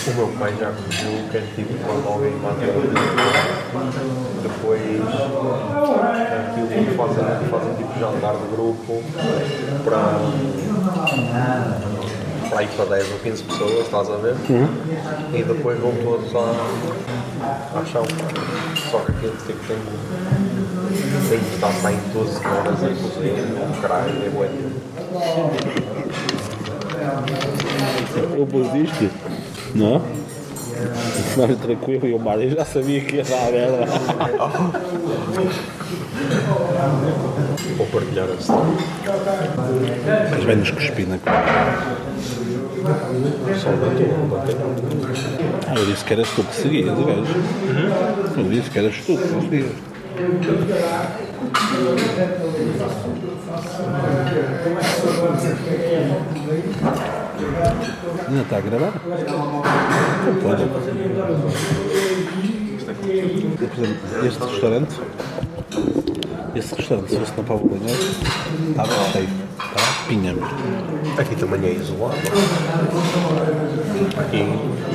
O 0.06 0.10
meu 0.14 0.28
pai 0.38 0.54
já 0.58 0.72
que 1.30 1.36
é 1.36 1.40
tipo 1.54 1.74
quando 1.84 2.08
alguém 2.08 2.32
mata 2.36 2.66
depois 4.42 5.02
aquilo 6.48 6.96
fazem, 6.96 7.48
fazem 7.50 7.74
tipo 7.74 8.00
jantar 8.00 8.34
de 8.36 8.46
grupo 8.54 9.02
para 9.84 9.98
para 12.48 12.62
ir 12.62 12.68
para 12.68 12.84
10 12.84 13.12
ou 13.12 13.18
15 13.18 13.42
pessoas, 13.44 13.84
estás 13.84 14.10
a 14.10 14.16
ver? 14.16 14.34
E 15.34 15.42
depois 15.42 15.78
vão 15.80 15.92
todos 16.02 16.34
à, 16.34 17.76
ao 17.76 17.86
chão. 17.86 18.04
Só 18.90 18.98
que 19.00 19.10
aquilo 19.12 19.36
tipo, 19.46 19.58
tem, 19.66 19.78
tem 21.28 21.38
que 21.38 21.54
estar 21.54 21.92
em 21.92 21.98
12 22.12 22.46
horas 22.46 22.84
a 22.84 22.88
cozinhar, 22.88 23.68
um 23.68 23.80
caralho, 23.80 24.24
é 24.24 24.30
bueno. 24.30 24.72
Pus 28.50 28.74
isto, 28.74 29.10
não? 29.74 30.02
Nós 31.36 31.58
tranquilo 31.58 32.06
e 32.06 32.14
o 32.14 32.18
Mário 32.18 32.50
já 32.50 32.64
sabia 32.64 33.00
que 33.00 33.16
ia 33.16 33.24
dar 33.24 33.48
a 33.48 33.50
merda. 33.50 33.86
Vou 37.76 37.86
partilhar 37.88 38.28
a 38.28 38.34
história. 38.34 38.64
Mas 40.30 40.44
vem-nos 40.44 40.70
cuspir 40.70 41.08
na 41.08 41.18
cara. 41.18 42.07
Ah, 45.66 45.74
eu 45.76 45.86
disse 45.86 46.04
que 46.04 46.12
eras 46.12 46.28
tu 46.30 46.42
que 46.44 46.54
seguias, 46.54 46.98
o 46.98 47.04
gajo. 47.04 47.24
Eu 48.36 48.44
disse 48.44 48.70
que 48.70 48.78
eras 48.78 48.96
tu 48.96 49.16
que 49.16 49.28
seguias. 49.28 49.72
Ainda 58.28 58.42
está 58.42 58.56
a 58.56 58.60
gravar? 58.60 58.92
Não 60.26 60.34
pode. 60.42 60.62
Este 64.26 64.44
restaurante, 64.44 64.94
este 66.54 66.74
restaurante, 66.74 67.10
se 67.10 67.18
fosse 67.18 67.32
na 67.36 67.42
Pablo 67.42 67.68
Banheiro, 67.68 68.02
estava 68.70 68.94
cheio, 69.12 69.28
estava 69.78 70.08
pinha 70.08 70.32
mesmo. 70.32 70.48
Aqui 71.18 71.36
também 71.36 71.70
é 71.70 71.72
isolado. 71.74 72.16
Aqui, 74.18 74.44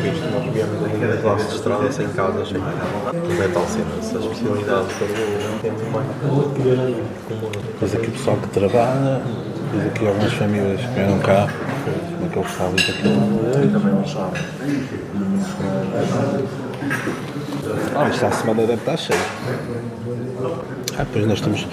visto, 0.02 0.32
nós 0.32 0.54
viemos 0.54 0.84
ainda 0.86 1.08
das 1.08 1.24
nossas 1.24 1.54
estradas 1.54 1.96
sem 1.96 2.08
casas, 2.10 2.50
sem 2.50 2.58
não 2.60 3.44
é 3.44 3.48
tal 3.48 3.66
cena. 3.68 4.02
Se 4.02 4.16
a 4.16 4.20
especialidade 4.20 4.88
for 4.94 5.08
boa, 5.08 5.60
temos 5.62 5.82
mais 5.92 6.08
comum. 6.22 6.52
Depois 7.74 7.96
aqui 7.96 8.08
o 8.08 8.12
pessoal 8.12 8.38
que 8.38 8.48
trabalha, 8.50 9.22
depois 9.72 9.88
aqui 9.88 10.08
algumas 10.08 10.34
famílias 10.34 10.82
que 10.82 10.88
vieram 10.88 11.20
cá, 11.20 11.48
naquele 12.22 12.46
estado 12.46 12.74
e 12.78 12.88
daquele. 12.88 13.72
Também 13.72 13.94
não 13.94 14.08
sabe. 14.08 14.40
Ah, 17.96 18.08
esta 18.08 18.32
semana 18.32 18.62
deve 18.62 18.74
estar 18.74 18.98
cheia. 18.98 19.20
Ah, 20.98 21.06
pois 21.12 21.26
nós 21.26 21.40
estamos, 21.40 21.68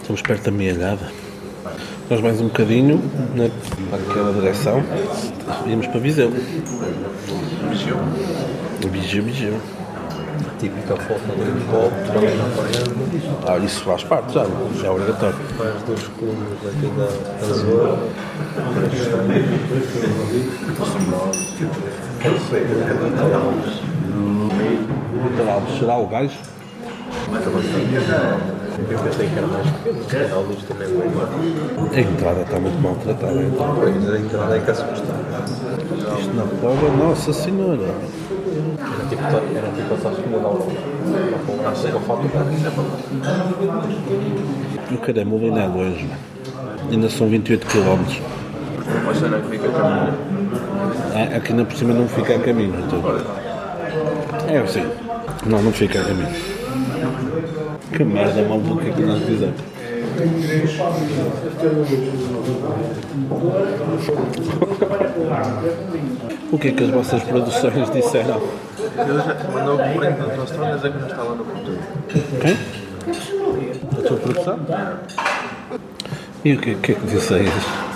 estamos 0.00 0.22
perto 0.22 0.44
da 0.44 0.50
mealhada. 0.50 1.27
Nós 2.10 2.22
mais 2.22 2.40
um 2.40 2.44
bocadinho, 2.44 3.02
né, 3.34 3.50
para 3.90 3.98
aquela 3.98 4.32
direção, 4.32 4.82
íamos 5.66 5.86
para 5.88 6.00
Viseu. 6.00 6.30
Viseu, 8.90 9.22
Viseu. 9.22 9.60
Típica 10.58 10.96
foto 10.96 11.20
do 11.20 11.70
copo, 11.70 11.94
também 12.12 12.34
na 12.34 12.44
parede. 12.56 12.90
Ah, 13.46 13.58
isso 13.58 13.84
faz 13.84 14.04
parte 14.04 14.32
já, 14.32 14.46
já 14.80 14.86
é 14.86 14.90
obrigatório. 14.90 15.36
Mais 15.58 15.82
dois 15.82 16.02
clubes 16.18 16.66
aqui 16.66 16.86
da, 16.96 17.46
da 17.46 17.54
zona. 17.54 17.98
Vitor 25.28 25.48
Alves, 25.48 25.78
será 25.78 25.98
o 25.98 26.06
gajo? 26.06 26.38
Eu 28.90 28.98
pensei 28.98 29.28
que 29.28 29.36
era 29.36 29.46
mais 29.46 29.66
pequeno, 29.66 30.48
o 30.48 30.52
isto 30.52 30.66
também 30.66 30.86
é 30.86 30.90
bem. 30.90 31.98
A 31.98 32.00
entrada 32.00 32.42
está 32.42 32.60
muito 32.60 32.80
maltratada. 32.80 33.42
Então. 33.42 33.74
Pois, 33.74 34.10
a 34.10 34.18
entrada 34.18 34.56
é 34.56 34.60
que 34.60 34.70
assusta. 34.70 35.14
Isto 36.18 36.34
na 36.34 36.44
prova, 36.44 36.96
Nossa 36.96 37.32
Senhora. 37.32 37.82
Era 37.82 39.08
tipo, 39.08 39.22
era 39.24 39.68
tipo 39.72 39.94
essa 39.94 40.14
segunda 40.14 40.38
da 40.38 40.48
pôr 41.46 41.54
uma 41.60 42.00
foto 42.00 42.22
E 44.90 44.94
o 44.94 44.98
caramba, 44.98 45.34
o 45.34 45.38
Lino 45.38 45.58
é 45.58 45.66
longe. 45.66 46.08
Ainda 46.90 47.08
são 47.10 47.28
28 47.28 47.66
km. 47.66 48.38
Cena 49.18 49.40
que 49.40 49.48
fica 49.48 49.68
caminho. 49.70 50.14
Ah, 51.14 51.36
aqui 51.36 51.52
na 51.52 51.64
por 51.64 51.76
cima 51.76 51.92
não 51.92 52.08
fica 52.08 52.36
a 52.36 52.38
caminho. 52.38 52.74
Então. 52.86 53.02
É 54.48 54.58
assim. 54.58 54.86
Não, 55.46 55.62
não 55.62 55.72
fica 55.72 56.00
a 56.00 56.04
caminho. 56.04 56.28
Que 57.92 58.04
merda 58.04 58.42
maluca 58.42 58.84
que 58.90 59.02
nós 59.02 59.22
fizemos. 59.24 59.60
O 66.50 66.58
que 66.58 66.68
é 66.68 66.72
que 66.72 66.84
as 66.84 66.90
vossas 66.90 67.22
produções 67.22 67.90
disseram? 67.90 68.40
Eu 68.96 69.18
já 69.18 69.34
mandou 69.52 69.74
o 69.76 69.98
print 69.98 70.18
das 70.18 70.38
Austrálias 70.38 70.84
é 70.84 70.90
que 70.90 70.98
não 70.98 71.06
estava 71.06 71.34
no 71.34 71.44
futuro. 71.44 71.78
Quem? 72.40 72.56
A 73.98 74.08
tua 74.08 74.16
produção? 74.16 74.58
E 76.44 76.52
o 76.52 76.60
que, 76.60 76.74
que 76.74 76.92
é 76.92 76.94
que 76.94 77.06
disse 77.06 77.34
a 77.34 77.38
eles? 77.38 77.87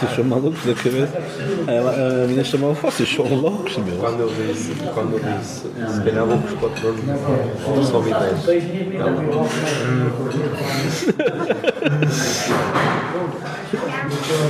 Vocês 0.00 0.16
são 0.16 0.24
malucos 0.24 0.64
da 0.64 0.74
cabeça? 0.74 1.22
Ela, 1.66 2.24
a 2.24 2.26
minha 2.26 2.42
chamou, 2.42 2.72
vocês 2.72 3.06
são 3.06 3.26
loucos, 3.26 3.76
meu. 3.76 3.96
Quando 3.96 4.20
eu 4.20 4.28
disse, 4.28 4.74
quando 4.94 5.18
eu 5.18 5.20
disse, 5.20 5.68
se 5.68 6.00
calhar 6.02 6.24
vou 6.24 6.38
com 6.38 6.46
os 6.46 6.54
patrões, 6.54 6.96
só 7.86 8.00
vi 8.00 8.10
10. 8.10 8.48
Ela, 8.94 9.10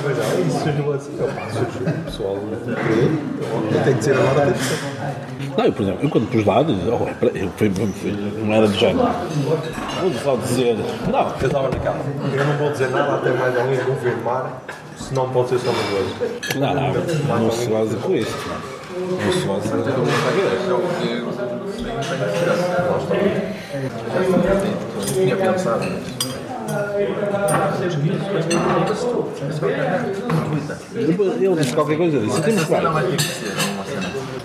Mas 0.05 0.19
ah, 0.19 0.41
isso 0.41 0.61
surgiu 0.61 0.93
assim, 0.93 1.13
surgiu 1.53 1.89
o 1.89 2.05
pessoal 2.05 2.37
do. 2.37 2.71
Eu 3.75 3.85
tenho 3.85 3.97
de 3.97 4.05
ser 4.05 4.15
agora, 4.15 4.47
tem 4.47 4.53
de 4.53 4.59
ser. 4.65 5.00
Não, 5.57 5.65
eu, 5.65 5.73
por 5.73 5.83
exemplo, 5.83 6.01
eu 6.03 6.11
quando 6.11 6.31
pus 6.31 6.45
lá, 6.45 6.61
oh, 6.61 6.63
é 6.63 7.45
eu, 7.45 7.51
foi, 7.57 7.71
foi, 7.71 8.13
não 8.13 8.55
era 8.55 8.67
do 8.67 8.75
género. 8.75 9.09
Vou 10.01 10.13
só 10.23 10.37
dizer, 10.37 10.77
não, 11.11 11.29
Eu 11.41 11.47
estava 11.47 11.69
naquela, 11.69 11.97
eu 12.33 12.45
não 12.45 12.57
vou 12.57 12.71
dizer 12.73 12.91
nada 12.91 13.15
até 13.15 13.31
mais 13.33 13.57
alguém 13.57 13.79
confirmar, 13.79 14.63
senão 14.97 15.29
pode 15.31 15.49
ser 15.51 15.59
só 15.61 15.71
uma 15.71 15.83
coisa. 15.83 16.11
não, 16.59 16.75
não, 16.75 17.39
não 17.45 17.51
se 17.51 17.69
vaza 17.69 17.97
com 17.97 18.15
isto. 18.15 18.51
Não 19.01 19.33
se 19.33 19.47
vaza 19.47 19.69
com 19.69 20.05
Tinha 25.13 25.37
pensado. 25.37 25.85
Ele 30.95 31.57
disse 31.57 31.75
qualquer 31.75 31.97
coisa, 31.97 32.21
disse, 32.21 32.43
temos 32.43 32.65
que 32.65 32.75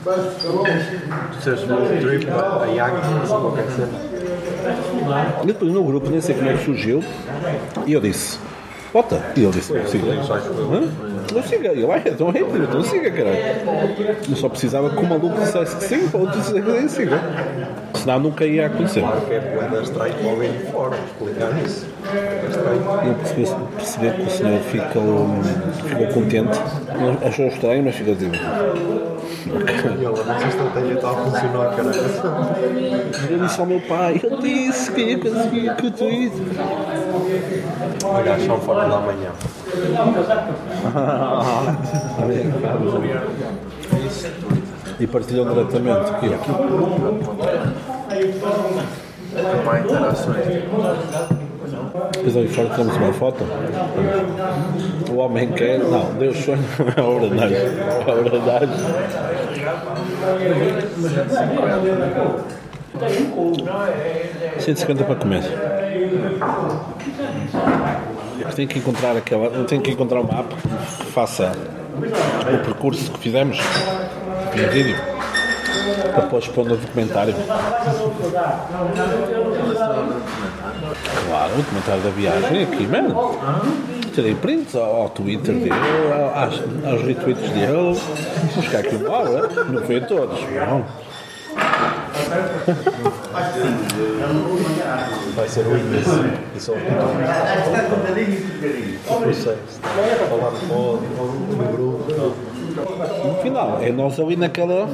road 0.05 1.99
trip, 2.01 2.29
a 2.29 2.65
Yang, 2.67 3.27
qualquer 3.27 3.65
cena. 3.71 3.99
E 5.43 5.47
depois 5.47 5.71
no 5.71 5.83
grupo, 5.83 6.09
nem 6.09 6.21
sei 6.21 6.35
como 6.35 6.49
é 6.49 6.53
que 6.53 6.65
surgiu, 6.65 7.03
e 7.85 7.93
eu 7.93 8.01
disse, 8.01 8.39
bota. 8.93 9.21
E 9.35 9.43
ele 9.43 9.51
disse, 9.51 9.73
não 9.73 9.85
siga. 9.85 10.05
Não 11.33 11.43
siga. 11.43 11.73
E 11.73 11.81
eu, 11.81 11.91
ai, 11.91 12.03
então 12.05 12.29
é 12.29 12.39
então 12.39 12.83
siga, 12.83 13.11
caralho. 13.11 13.37
Eu 14.29 14.35
só 14.35 14.47
precisava 14.47 14.89
que 14.89 14.97
o 14.97 15.03
maluco 15.07 15.39
dissesse 15.39 15.75
que 15.75 15.83
sim, 15.83 16.07
para 16.07 16.19
outro 16.19 16.39
dizer 16.39 16.63
que 16.63 16.89
siga. 16.89 17.19
Senão 17.95 18.19
nunca 18.19 18.45
ia 18.45 18.67
acontecer. 18.67 19.03
É. 19.03 19.03
É. 22.13 23.07
Eu 23.07 23.15
percebi 23.75 24.11
que 24.11 24.21
o 24.21 24.29
senhor 24.29 24.59
ficou, 24.61 25.27
ficou 25.87 26.07
contente, 26.07 26.59
achou 27.27 27.47
estranho, 27.47 27.83
mas 27.83 27.95
ficou 27.95 28.15
tipo. 28.15 28.37
E 29.45 30.03
ela, 30.03 30.17
a 30.17 30.47
estratégia 30.47 30.93
está 30.93 31.12
a 31.12 31.13
funcionar, 31.13 31.75
caralho. 31.75 31.99
Eu 33.29 33.39
disse 33.39 33.60
ao 33.60 33.65
meu 33.67 33.79
pai, 33.81 34.19
eu 34.23 34.38
disse 34.39 34.91
que 34.91 35.01
ia 35.01 35.19
conseguir 35.19 35.75
com 35.75 35.91
tudo. 35.91 36.31
Olha, 38.05 38.39
são 38.39 38.60
fora 38.60 38.89
da 38.89 38.99
manhã. 38.99 39.31
E 44.99 45.08
partilham 45.08 45.45
diretamente 45.53 46.10
aqui. 46.10 46.29
Mais 49.65 49.86
interações. 49.86 51.44
Depois 52.15 52.38
ali 52.38 52.47
fora 52.47 52.69
temos 52.69 52.95
uma 52.95 53.13
foto. 53.13 53.43
O 55.12 55.17
homem 55.17 55.51
quer. 55.51 55.80
Não, 55.80 56.13
Deus 56.13 56.38
sonha, 56.38 56.60
não 56.80 56.88
é 56.88 56.99
a 56.99 57.04
horanagem. 57.04 57.58
É. 57.58 57.65
Cento 64.60 64.78
e 64.78 64.80
cinquenta 64.80 65.04
para 65.04 65.15
comer. 65.15 65.43
Tem 68.56 68.67
que 68.67 68.80
encontrar 68.80 69.17
aquela. 69.17 69.63
Tem 69.65 69.82
que 69.82 69.91
encontrar 69.91 70.21
um 70.21 70.23
mapa 70.23 70.56
que 70.97 71.06
faça 71.08 71.51
o 71.97 72.58
percurso 72.65 73.12
que 73.12 73.19
fizemos 73.19 73.60
em 74.54 74.69
vídeo 74.69 75.14
para 76.13 76.23
depois 76.23 76.47
pôr 76.47 76.65
no 76.65 76.77
documentário. 76.77 77.33
Claro, 81.27 81.53
o 81.53 81.57
documentário 81.57 82.01
da 82.01 82.09
viagem 82.09 82.63
aqui, 82.63 82.88
mano. 82.88 83.38
tirei 84.13 84.35
prints 84.35 84.75
ao, 84.75 85.01
ao 85.03 85.09
Twitter 85.09 85.55
dele, 85.55 85.71
aos, 86.33 86.61
aos 86.85 87.01
retweets 87.03 87.49
dele. 87.49 87.67
Vamos 87.67 88.65
ficar 88.65 88.79
aqui 88.79 88.95
uma 88.95 89.17
hora, 89.17 89.63
não 89.65 89.81
foi 89.83 89.97
a 89.97 90.05
todos. 90.05 90.39
Não. 90.41 90.85
Vai 95.35 95.47
ser 95.47 95.67
o 95.67 95.77
início. 95.77 96.33
E 96.55 96.59
só 96.59 96.73
o 96.73 96.75
Não 99.19 99.33
sei. 99.33 99.57
falar 100.29 100.51
no 100.51 100.59
pódio, 100.59 101.09
no 101.17 101.71
grupo. 101.71 102.54
No 102.75 103.35
final, 103.41 103.79
é 103.81 103.91
nós 103.91 104.19
ali 104.19 104.35
naquela. 104.35 104.88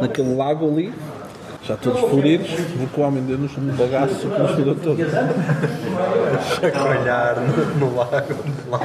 naquele 0.00 0.34
lago 0.36 0.68
ali, 0.68 0.94
já 1.64 1.76
todos 1.76 2.00
floridos, 2.00 2.48
porque 2.78 3.00
o 3.00 3.04
homem 3.04 3.22
deu-nos 3.24 3.56
um 3.58 3.66
bagaço 3.76 4.14
que 4.14 4.26
nos 4.26 4.50
fodeu 4.52 4.74
todo. 4.76 4.98
Chacoalhar 6.60 7.36
no, 7.40 7.86
no 7.86 7.96
lago. 7.96 8.34
Lá. 8.70 8.78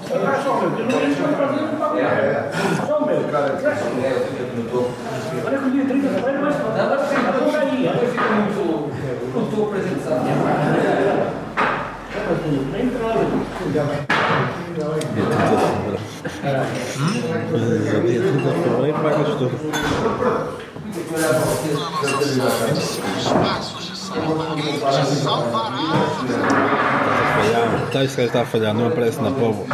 Tá, 27.93 28.05
esse 28.05 28.17
gajo 28.17 28.27
está 28.27 28.43
a 28.43 28.45
falhar, 28.45 28.75
não 28.75 28.89
aparece 28.89 29.21
na 29.21 29.31
povo. 29.31 29.67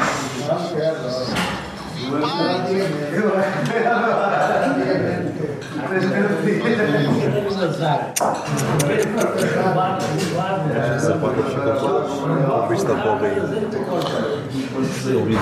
Essa 10.96 11.14
parte 11.14 11.42
fica 11.42 11.73
com 11.73 12.68
vista 12.68 12.94
para 12.94 13.12
o 13.12 13.18
rio. 13.18 13.42
Eu 15.07 15.18
ouvi 15.20 15.37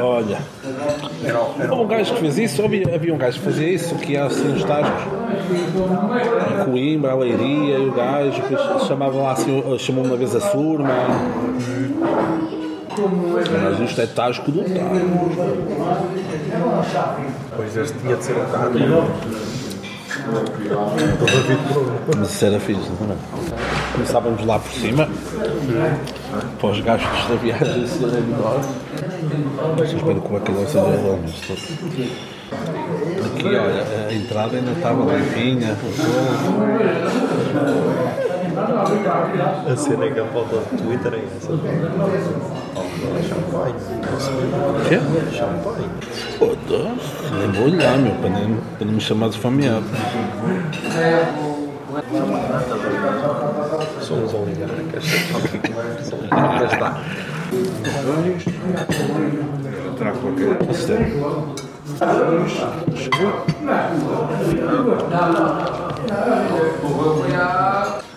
Olha, 0.00 0.38
houve 1.70 1.82
um 1.82 1.86
gajo 1.86 2.14
que 2.14 2.20
fez 2.20 2.38
isso, 2.38 2.64
havia, 2.64 3.14
um 3.14 3.18
gajo 3.18 3.38
que 3.38 3.44
fazia 3.44 3.68
isso, 3.68 3.94
que 3.96 4.12
ia 4.12 4.24
assim 4.24 4.52
os 4.54 4.64
tascos, 4.64 5.02
a 6.60 6.64
Coimbra, 6.64 7.12
a 7.12 7.14
Leiria, 7.14 7.78
e 7.78 7.88
o 7.88 7.92
gajo, 7.92 8.42
depois 8.42 8.86
chamavam 8.86 9.22
lá 9.22 9.32
assim, 9.32 9.78
chamou 9.78 10.04
uma 10.04 10.16
vez 10.16 10.34
a 10.34 10.40
surma. 10.40 10.88
Mas 13.62 13.80
isto 13.80 14.00
é 14.00 14.06
tasco 14.06 14.50
do 14.50 14.62
tasco. 14.64 14.82
Pois 17.56 17.76
este 17.76 17.98
tinha 17.98 18.16
de 18.16 18.24
ser 18.24 18.36
um 18.36 18.44
carro. 18.50 18.70
Mas 22.16 22.30
isso 22.30 22.44
era 22.44 22.60
fixe, 22.60 22.90
não 23.00 23.12
é? 23.12 23.16
Começávamos 23.92 24.44
lá 24.46 24.58
por 24.58 24.70
cima, 24.72 25.08
para 26.60 26.70
os 26.70 26.80
gastos 26.80 27.28
da 27.28 27.34
viagem 27.36 27.86
serem 27.86 28.20
menores. 28.22 28.66
Mas 29.78 29.92
espero 29.92 30.20
que 30.20 30.26
o 30.26 30.32
bacalhau 30.32 30.66
seja 30.66 31.18
estou- 31.26 31.56
Aqui, 33.24 33.46
olha, 33.46 33.84
a 34.08 34.12
entrada 34.12 34.56
ainda 34.56 34.72
estava 34.72 35.14
limpinha, 35.14 35.76
A 39.70 39.76
cena 39.76 40.10
que 40.10 40.20
a 40.20 40.26
foto 40.26 40.48
do 40.56 40.82
Twitter 40.82 41.14
é 41.14 41.24
essa. 41.36 42.61
Champanhe. 43.28 43.74
o 44.68 44.88
quê? 44.88 45.00
Champanhe. 45.36 45.88
Foda-se, 46.38 47.34
nem 47.34 47.50
vou 47.52 47.64
olhar, 47.66 47.98
meu, 47.98 48.14
para 48.14 48.30
nem, 48.30 48.56
para 48.76 48.86
não 48.86 48.92
me 48.94 49.00
chamar 49.00 49.28
de 49.28 49.38
fameado. 49.38 49.84
Somos 54.00 54.34
oligarcas. 54.34 55.04
Oligarcas 56.12 56.78
da. 56.78 57.02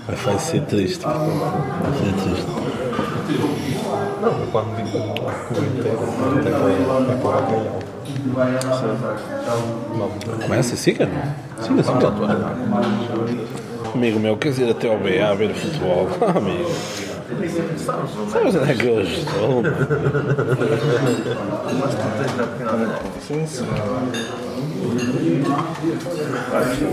Vai, 0.07 0.15
vai 0.15 0.39
ser 0.39 0.61
triste. 0.65 1.03
Vai 1.03 1.13
ser 1.97 2.13
triste. 2.23 3.84
Não, 4.21 4.47
quando 4.51 4.75
digo 4.77 4.97
inteiro 5.65 5.99
é 7.09 7.15
bacalhau. 7.15 7.79
Começa, 10.41 10.75
siga. 10.75 11.09
Siga, 11.61 11.83
siga. 11.83 12.13
Amigo 13.93 14.19
meu, 14.19 14.37
queres 14.37 14.59
ir 14.59 14.69
até 14.69 14.87
ao 14.87 14.97
BA 14.97 15.35
ver 15.35 15.53
futebol? 15.53 16.07
Amigo. 16.35 17.14
Sabes 18.31 18.55
onde 18.55 18.71
é 18.71 18.75
que 18.75 18.85
eu 18.87 19.01
estou? 19.01 19.63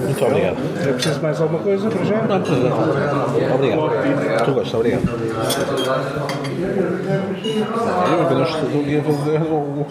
Muito 0.02 0.24
obrigado. 0.24 0.56
Eu 0.86 0.94
preciso 0.94 1.14
de 1.16 1.22
mais 1.22 1.40
alguma 1.40 1.62
coisa 1.62 1.90
para 1.90 2.04
já? 2.04 2.22
Não, 2.22 2.40
por 2.42 2.52
exemplo. 2.52 2.84
Obrigado. 3.54 4.44
Tu 4.44 4.52
gostas, 4.52 4.74
obrigado. 4.74 5.02
Eu 8.10 8.22
apenas 8.22 8.48
estou 8.48 8.80
aqui 8.80 8.98
a 8.98 9.02
fazer 9.02 9.42
o. 9.42 9.86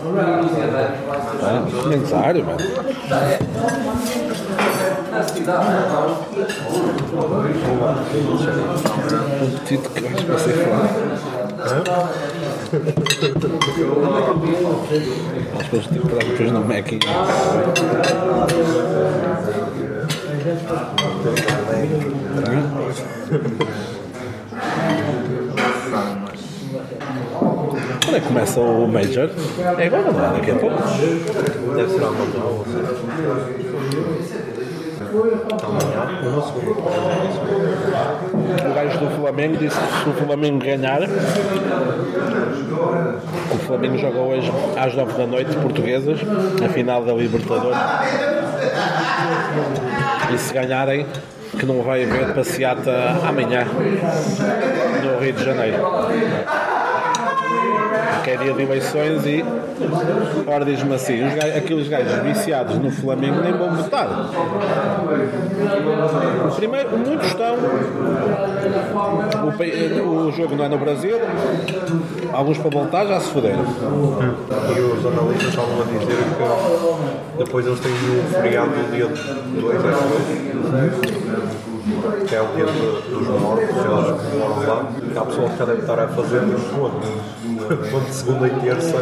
Ah, 1.43 1.63
comentário, 1.83 2.45
mano. 2.45 2.59
Um 9.41 9.51
petito 9.59 9.89
que 9.91 10.07
acho 10.07 10.15
que 10.15 10.31
vai 10.31 10.39
ser 10.39 10.53
fora. 10.53 10.89
Acho 15.59 15.69
que 15.69 15.77
ter 15.89 15.99
que 16.01 16.07
parar 16.07 16.23
depois 16.23 16.51
no 16.51 16.61
Mac. 16.61 16.87
Quando 28.03 28.15
é 28.15 28.19
que 28.19 28.27
começa 28.27 28.59
o 28.59 28.87
Major? 28.87 29.29
É 29.77 29.85
agora, 29.85 30.09
é? 30.09 30.33
Daqui 30.33 30.51
a 30.51 30.55
pouco. 30.55 30.77
Deve 31.75 31.91
ser 31.91 32.03
amanhã. 32.03 32.25
Amanhã, 33.21 33.75
uma 34.01 34.23
segunda. 34.23 34.60
O 35.11 35.23
gajo 38.73 38.97
do 38.97 39.09
Flamengo 39.09 39.57
disse 39.57 39.77
que 39.77 40.03
se 40.03 40.09
o 40.09 40.13
Flamengo 40.13 40.59
ganhar, 40.59 41.01
o 43.51 43.57
Flamengo 43.57 43.97
joga 43.97 44.19
hoje 44.19 44.49
às 44.77 44.95
9 44.95 45.17
da 45.17 45.27
noite, 45.27 45.53
portuguesas, 45.57 46.21
a 46.63 46.69
final 46.69 47.03
da 47.03 47.11
Libertadores. 47.11 47.77
E 50.33 50.37
se 50.37 50.53
ganharem, 50.53 51.05
que 51.59 51.65
não 51.65 51.81
vai 51.81 52.05
haver 52.05 52.33
passeata 52.33 53.17
amanhã 53.27 53.67
no 55.03 55.19
Rio 55.19 55.33
de 55.33 55.43
Janeiro. 55.43 55.77
Que 58.23 58.29
é 58.29 58.37
dia 58.37 58.53
de 58.53 58.61
eleições 58.61 59.25
e 59.25 59.43
ora 60.47 60.65
diz-me 60.65 60.93
assim, 60.95 61.23
os 61.25 61.33
aqueles 61.55 61.87
gajos 61.87 62.13
viciados 62.23 62.77
no 62.77 62.91
Flamengo 62.91 63.41
nem 63.41 63.53
vão 63.53 63.75
votar. 63.75 64.07
Primeiro, 66.55 66.97
muitos 66.97 67.27
estão. 67.27 67.55
O, 69.43 70.27
o 70.27 70.31
jogo 70.31 70.55
não 70.55 70.65
é 70.65 70.69
no 70.69 70.77
Brasil, 70.77 71.17
alguns 72.33 72.57
para 72.57 72.69
voltar 72.69 73.05
já 73.05 73.19
se 73.19 73.31
fuderam. 73.31 73.65
E 74.75 74.79
os 74.79 75.05
analistas 75.05 75.49
estavam 75.49 75.81
a 75.81 75.85
dizer 75.85 76.17
que 76.17 77.43
depois 77.43 77.65
eles 77.65 77.79
têm 77.79 77.91
o 77.91 78.23
feriado 78.41 78.69
do 78.69 78.91
dia 78.91 79.07
2, 79.07 79.85
acho. 79.85 81.70
Que 82.27 82.35
é 82.35 82.41
o 82.41 82.47
dia 82.55 82.65
de- 82.65 83.01
dos 83.09 83.27
mortos, 83.27 83.69
eles 83.69 84.21
que 84.21 84.37
moram 84.37 84.59
lá, 84.67 84.85
que 85.11 85.17
há 85.17 85.21
pessoal 85.25 85.49
que 85.49 85.57
deve 85.65 85.81
estar 85.81 85.99
a 85.99 86.07
fazer 86.07 86.41
quando, 86.75 87.01
quando 87.91 88.11
segunda 88.11 88.47
e 88.47 88.49
terça. 88.61 88.97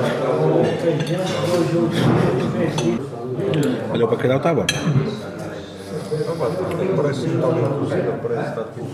Olha, 3.94 4.06
o 4.06 4.08
bacalhau 4.08 4.38
está 4.38 4.54
bom. 4.54 4.66
Parece 6.96 7.22
que 7.22 7.36
está 7.36 7.48
bem 7.48 7.66
cozida, 7.66 8.12
parece 8.22 8.44
que 8.44 8.50
está 8.50 8.64
tipo. 8.74 8.88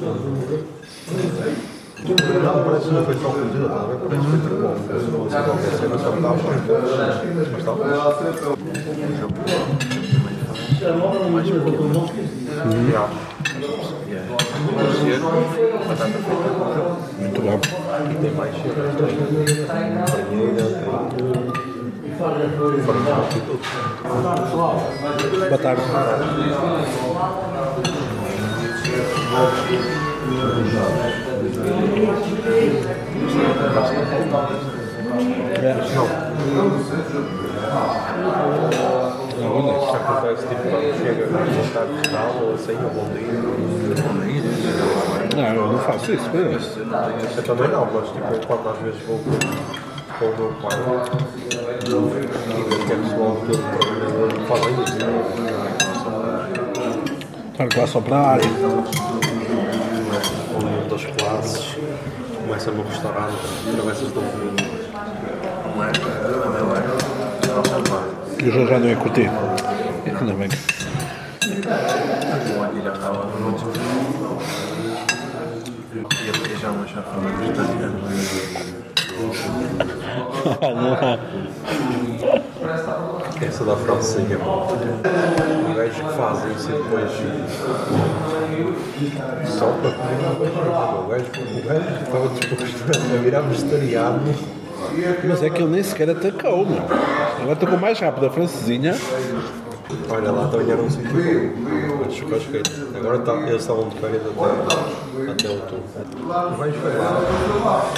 Não, 2.44 2.63
parece 2.65 2.86
que 2.88 2.94
não 2.94 3.04
foi 3.06 3.15
só 3.15 3.30
cozida, 3.30 3.68
tá 3.70 3.76
a 3.76 3.84
parece 3.86 4.26
que 4.26 4.32
foi 4.32 4.39
tipo 4.39 4.56
bom. 4.56 4.76
Não 5.12 5.30
fosse 5.30 5.36
qualquer 5.44 5.72
cena, 5.72 5.98
só 5.98 6.10
estava 6.15 6.36
bem. 6.36 6.44
Mas 7.52 7.60
está 7.60 7.72
bom. 7.72 7.84
mais 11.32 11.48
pequeno. 11.50 12.10
Já. 12.91 13.04
Cozer, 14.65 15.19
batata 15.88 16.17
frita. 16.19 16.49
Muito 17.19 17.39
bom. 17.41 17.60
E 18.10 18.15
tem 18.15 18.32
mais 18.32 18.54
cenas, 18.56 18.95
tem 18.95 19.08
farinheira, 19.65 20.63
tem 20.65 20.93
e 23.25 23.41
tudo. 23.41 23.60
Batata. 25.49 25.82
É. 35.56 35.73
Não, 39.39 39.51
olha. 39.51 39.78
Isso 39.78 39.95
acontece 39.95 40.47
tipo 40.47 40.63
quando 40.69 40.89
chega 40.97 41.23
a 41.25 41.28
tarde 41.73 41.93
de 42.01 42.10
tal 42.10 42.32
ou 42.41 42.54
assim, 42.54 42.75
ou 42.75 42.89
bom 42.91 43.08
dia. 43.13 44.35
Não, 45.36 45.56
eu 45.56 45.71
não 45.71 45.80
faço 45.80 46.13
isso. 46.13 46.30
Eu 47.38 47.43
também 47.43 47.67
não, 47.69 47.88
mas 47.93 48.10
tipo, 48.10 48.47
quando 48.47 48.69
às 48.69 48.78
vezes 48.80 49.01
vou 49.06 49.19
com, 49.19 49.32
o 50.25 50.36
meu 50.38 50.54
pai 50.62 50.78
que 51.86 52.91
é 52.91 52.95
pessoal 52.95 53.38
trabalhador 53.47 54.30
fazem 54.47 54.73
isso. 54.84 54.97
Lá 57.78 57.88
só 57.88 58.01
para 58.01 58.17
a 58.17 58.28
área. 58.32 58.45
Ou 60.54 60.89
das 60.89 61.06
classes, 61.06 61.78
começa 62.41 62.71
no 62.71 62.84
restaurante, 62.84 63.36
travessas 63.73 64.12
do 64.12 64.21
mundo. 64.21 64.63
E 68.41 68.47
o 68.47 68.51
João 68.51 68.67
já 68.67 68.80
não 68.80 68.88
ia 68.88 68.95
curtir. 68.95 69.30
Ainda 70.06 70.34
bem. 70.34 70.49
Ia 76.65 76.71
beijar 76.71 76.71
uma 76.71 76.88
chafada 76.88 77.30
vegetariana. 77.38 77.93
Essa 83.41 83.63
da 83.65 83.75
francesinha. 83.75 84.39
O 84.39 85.73
gajo 85.75 86.04
que 86.04 86.13
fazem 86.17 86.51
isso 86.54 86.67
depois 86.69 87.12
só 89.47 89.67
para 89.67 89.91
comer. 89.91 90.17
O 90.97 91.08
gajo, 91.08 91.25
estava 92.04 92.30
disposto 92.30 93.13
a 93.13 93.17
virar 93.21 93.41
vegetariano. 93.41 94.34
Mas 95.23 95.43
é 95.43 95.49
que 95.49 95.62
ele 95.62 95.71
nem 95.71 95.84
sequer 95.84 96.10
atacou, 96.10 96.65
meu. 96.65 96.82
Ele 97.41 97.51
atacou 97.51 97.78
mais 97.78 97.99
rápido 97.99 98.25
a 98.25 98.30
francesinha. 98.32 98.95
Olha 100.10 100.32
lá, 100.32 100.47
também 100.47 100.71
era 100.71 100.82
um 100.82 100.89
sítio 100.89 101.12
bom. 101.12 101.95
Agora 102.96 103.20
tá, 103.20 103.34
eles 103.34 103.62
estavam 103.62 103.89
de 103.89 104.00
férias 104.00 104.22
até, 104.22 105.32
até 105.32 105.50
outubro. 105.50 105.84
O 106.24 106.58
gajo 106.58 106.74
foi 106.82 106.96
lá. 106.98 107.91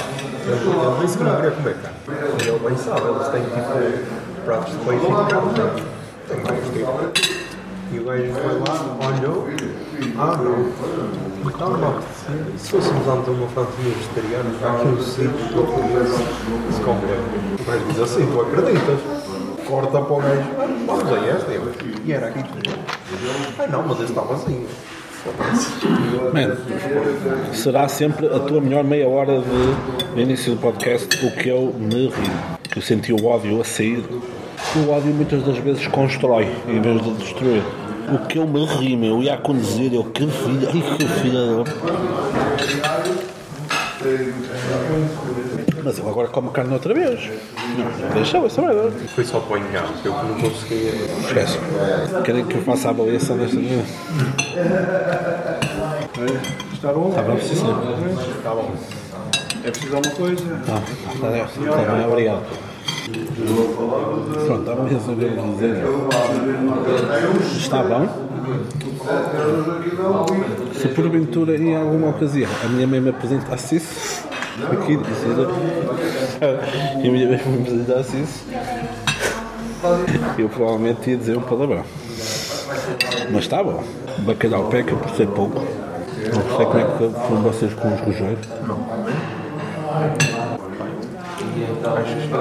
Ele, 0.46 0.54
ele 0.54 1.00
disse 1.00 1.18
que 1.18 1.24
não 1.24 1.36
queria 1.36 1.50
comer 1.50 1.76
carne. 1.76 1.96
E 2.08 2.48
ele 2.48 2.58
bem 2.58 2.76
sabe, 2.76 3.02
eles 3.08 3.28
têm 3.28 3.42
tipo 3.42 4.44
pratos 4.44 4.74
e 4.74 4.76
carne. 5.28 5.82
Tem 6.26 6.38
vários 6.42 6.68
tipos. 6.68 7.38
E 7.90 7.98
o 7.98 8.04
gajo 8.04 8.32
foi 8.32 8.54
lá, 8.60 8.74
olhou. 9.08 9.46
Ah, 10.18 10.36
não. 10.36 10.58
Então 11.48 11.70
não. 11.76 11.94
E 12.54 12.58
se 12.58 12.70
fôssemos 12.70 13.08
antes 13.08 13.28
uma 13.28 13.48
francesinha 13.48 13.94
vegetariana, 13.94 14.50
há 14.62 14.72
aqui 14.72 14.88
um 14.88 15.02
sítio 15.02 15.32
eu 15.54 16.06
se 16.72 16.80
comer. 16.82 17.18
O 17.60 17.64
gajo 17.64 17.84
diz 17.88 18.00
assim, 18.00 18.26
tu 18.26 18.40
acreditas? 18.40 19.00
Corta 19.68 20.00
para 20.00 20.12
o 20.14 20.16
gajo, 20.16 20.42
"Ah, 20.58 20.66
vamos 20.86 21.12
a 21.12 21.26
esta. 21.26 21.52
E 21.52 21.54
eu, 21.56 21.72
E 22.06 22.12
era 22.12 22.28
aqui 22.28 22.42
tudo. 22.42 22.78
Ai 23.58 23.66
não, 23.68 23.82
mas 23.86 24.00
esse 24.00 24.04
está 24.12 24.22
vazio. 24.22 24.66
Man, 26.32 26.56
será 27.52 27.86
sempre 27.86 28.26
a 28.28 28.38
tua 28.38 28.60
melhor 28.62 28.82
meia 28.82 29.06
hora 29.06 29.40
de, 29.42 30.14
de 30.14 30.20
início 30.22 30.54
do 30.54 30.60
podcast 30.60 31.06
o 31.26 31.30
que 31.32 31.50
eu 31.50 31.74
me 31.78 32.06
ri. 32.06 32.30
Que 32.70 32.78
eu 32.78 32.82
senti 32.82 33.12
o 33.12 33.26
ódio 33.26 33.60
a 33.60 33.64
sair. 33.64 34.02
O 34.76 34.90
ódio 34.90 35.12
muitas 35.12 35.42
das 35.42 35.58
vezes 35.58 35.86
constrói 35.88 36.48
em 36.66 36.80
vez 36.80 37.02
de 37.02 37.10
destruir. 37.14 37.62
O 38.10 38.26
que 38.26 38.38
eu 38.38 38.46
me 38.46 38.64
ri, 38.64 38.96
meu, 38.96 39.16
eu 39.16 39.22
ia 39.22 39.36
conduzir, 39.36 39.92
eu 39.92 40.04
que 40.04 40.26
filha, 40.26 40.70
ai 40.72 40.96
que 40.96 41.06
filha. 41.20 41.64
Mas 45.88 45.98
eu 45.98 46.06
agora 46.06 46.28
como 46.28 46.50
carne 46.50 46.74
outra 46.74 46.92
vez. 46.92 47.30
Não, 47.78 48.12
deixa 48.12 48.36
essa 48.36 48.60
merda. 48.60 48.90
Foi 49.14 49.24
só 49.24 49.40
para 49.40 49.54
o 49.54 49.56
engano, 49.56 49.88
eu 50.04 50.12
que 50.12 50.26
não 50.26 50.34
conseguia. 50.34 50.90
Esquece. 51.26 51.58
Querem 52.24 52.44
que 52.44 52.56
eu 52.56 52.62
faça 52.62 52.88
a 52.88 52.90
avaliação 52.90 53.38
desta 53.38 53.56
vida? 53.56 53.82
Está 56.74 56.92
bom? 56.92 57.08
Está 57.08 57.22
bom, 57.22 57.38
sim, 57.40 57.54
senhor. 57.54 57.82
Está 58.36 58.50
bom. 58.50 58.70
É 59.64 59.70
preciso 59.70 59.96
alguma 59.96 60.14
coisa? 60.14 60.44
Está 61.14 61.28
bem, 61.30 61.42
está 61.42 61.92
bem, 61.94 62.06
obrigado. 62.06 62.42
Pronto, 64.44 64.60
estava 64.60 64.82
a 64.82 64.88
resolver 64.88 65.30
dizer. 65.54 65.84
Está 67.56 67.82
bom? 67.82 68.06
Se 70.74 70.88
porventura 70.88 71.56
em 71.56 71.74
alguma 71.74 72.10
ocasião 72.10 72.50
a 72.62 72.68
minha 72.68 72.86
mãe 72.86 73.00
me 73.00 73.08
apresentasse 73.08 73.76
isso, 73.76 74.28
aqui 74.66 74.96
dizer. 74.96 75.36
E 77.02 77.08
a 77.08 77.12
minha 77.12 77.28
mãe 77.28 77.40
me 77.46 77.60
apresentasse 77.60 78.16
isso, 78.20 78.44
eu 80.38 80.48
provavelmente 80.48 81.10
ia 81.10 81.16
dizer 81.16 81.36
um 81.36 81.42
palavrão. 81.42 81.84
Mas 83.30 83.44
está 83.44 83.62
bom. 83.62 83.82
Bacalhau 84.18 84.68
peca 84.68 84.96
por 84.96 85.10
ser 85.10 85.28
pouco. 85.28 85.60
Não 85.60 86.56
sei 86.56 86.66
como 86.66 86.78
é 86.78 86.84
que 86.84 86.98
foram 87.28 87.42
vocês 87.42 87.74
com 87.74 87.94
os 87.94 88.00
rojões. 88.00 88.38
Acho 91.84 92.14
que 92.14 92.24
está 92.24 92.38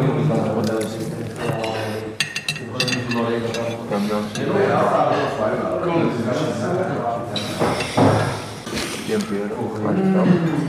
Tempero, 9.07 9.55
mais 9.81 9.99
tal. 10.13 10.66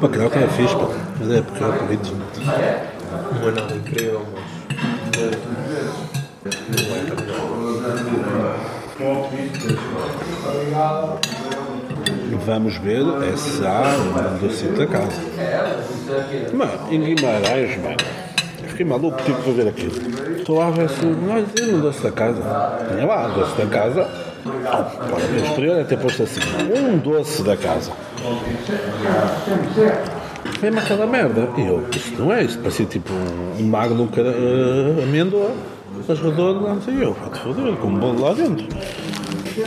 Bacalhau 0.00 0.28
que 0.30 0.38
é 0.38 0.48
fixe, 0.48 0.74
pá. 0.76 0.88
mas 1.18 1.30
é 1.30 1.40
porque 1.40 1.64
é 1.64 1.68
bonito. 1.68 2.14
Não 2.44 3.48
é 3.48 3.52
nada 3.52 3.74
incrível, 3.74 4.26
mas. 4.34 4.44
Não 5.16 5.24
é 5.24 5.56
Vamos 12.44 12.76
ver 12.76 13.00
é 13.00 13.36
se 13.36 13.66
há 13.66 13.82
um 13.98 14.38
docito 14.38 14.78
da 14.78 14.86
casa. 14.86 15.20
Mano, 16.52 16.72
em 16.92 17.00
Guimarães, 17.00 17.76
mano. 17.82 17.96
Fiquei 18.68 18.84
maluco, 18.84 19.16
tive 19.22 19.40
para 19.42 19.52
ver 19.52 19.68
aquilo. 19.68 20.36
Estou 20.36 20.60
a 20.60 20.70
ver 20.70 20.90
se. 20.90 21.06
Não, 21.06 21.38
eu 21.38 21.72
não 21.72 21.80
doce 21.80 22.02
da 22.02 22.12
casa. 22.12 22.42
Tinha 22.90 23.06
lá, 23.06 23.28
doce 23.28 23.56
da 23.56 23.66
casa. 23.66 24.25
Pode 24.46 25.26
ver, 25.26 25.44
exterior 25.44 25.80
é 25.80 25.84
ter 25.84 25.98
posto 25.98 26.22
assim. 26.22 26.40
Um 26.74 26.98
doce 26.98 27.42
da 27.42 27.56
casa. 27.56 27.92
Vem-me 30.60 30.78
aquela 30.78 31.06
merda. 31.06 31.48
E 31.56 31.66
eu, 31.66 31.86
isto 31.90 32.22
não 32.22 32.32
é, 32.32 32.44
isto 32.44 32.58
parecia 32.60 32.86
tipo 32.86 33.12
um, 33.12 33.60
um 33.60 33.66
magno 33.68 34.08
cara, 34.08 34.30
uh, 34.30 35.02
amêndoa, 35.02 35.52
mas 36.06 36.18
redondo, 36.18 36.60
não 36.60 36.80
sei 36.80 37.02
eu. 37.02 37.14
Pode 37.14 37.40
foder, 37.40 37.76
com 37.76 37.88
um 37.88 37.98
bolo 37.98 38.22
lá 38.22 38.32
dentro. 38.32 38.66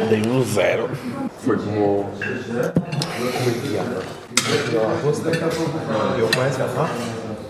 Dei 0.09 0.21
um 0.21 0.43
zero. 0.43 0.89
Foi 1.39 1.57
como. 1.57 2.05
Como 2.05 2.29
é 3.49 3.51
que 3.61 3.77
é? 3.77 3.83
Eu 6.19 6.27
começo 6.33 6.61
a. 6.61 6.65
Ah, 6.65 6.89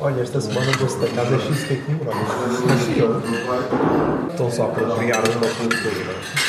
Olha, 0.01 0.21
esta 0.21 0.39
semana 0.39 0.71
o 0.71 0.77
doce 0.77 0.97
da 0.99 1.07
casa 1.07 1.35
é 1.35 1.39
cheesecake 1.39 1.83
eu. 2.97 3.21
Estão 4.29 4.49
só 4.49 4.67
para 4.67 4.95
criar 4.95 5.17
uma 5.17 5.47
cultura. 5.55 6.48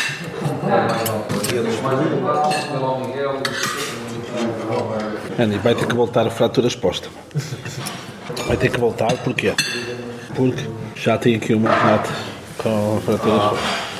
E 5.38 5.42
Andy, 5.42 5.58
vai 5.58 5.74
ter 5.74 5.86
que 5.86 5.94
voltar 5.94 6.26
a 6.26 6.30
fratura 6.30 6.66
exposta. 6.66 7.08
Vai 8.46 8.56
ter 8.56 8.70
que 8.70 8.78
voltar, 8.78 9.12
porquê? 9.18 9.54
Porque 10.34 10.66
já 10.94 11.18
tem 11.18 11.36
aqui 11.36 11.54
uma 11.54 11.70
nota 11.70 12.10
com 12.58 12.98
a 12.98 13.00
fratura 13.00 13.36
exposta. 13.36 13.90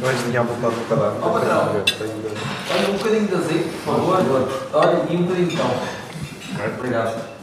Mas 0.00 0.22
tinha 0.22 0.42
voltado 0.42 0.74
no 0.76 0.84
cadáver. 0.84 1.82
Tenho 1.84 2.24
Olha, 2.70 2.88
um 2.88 2.92
bocadinho 2.98 3.26
de 3.28 3.34
azeite, 3.34 3.70
por 3.84 3.94
favor. 3.94 4.48
Olha, 4.72 5.02
e 5.08 5.16
um 5.16 5.22
bocadinho 5.22 5.48
de 5.48 5.56
pão. 5.56 5.70
Obrigado. 6.78 7.34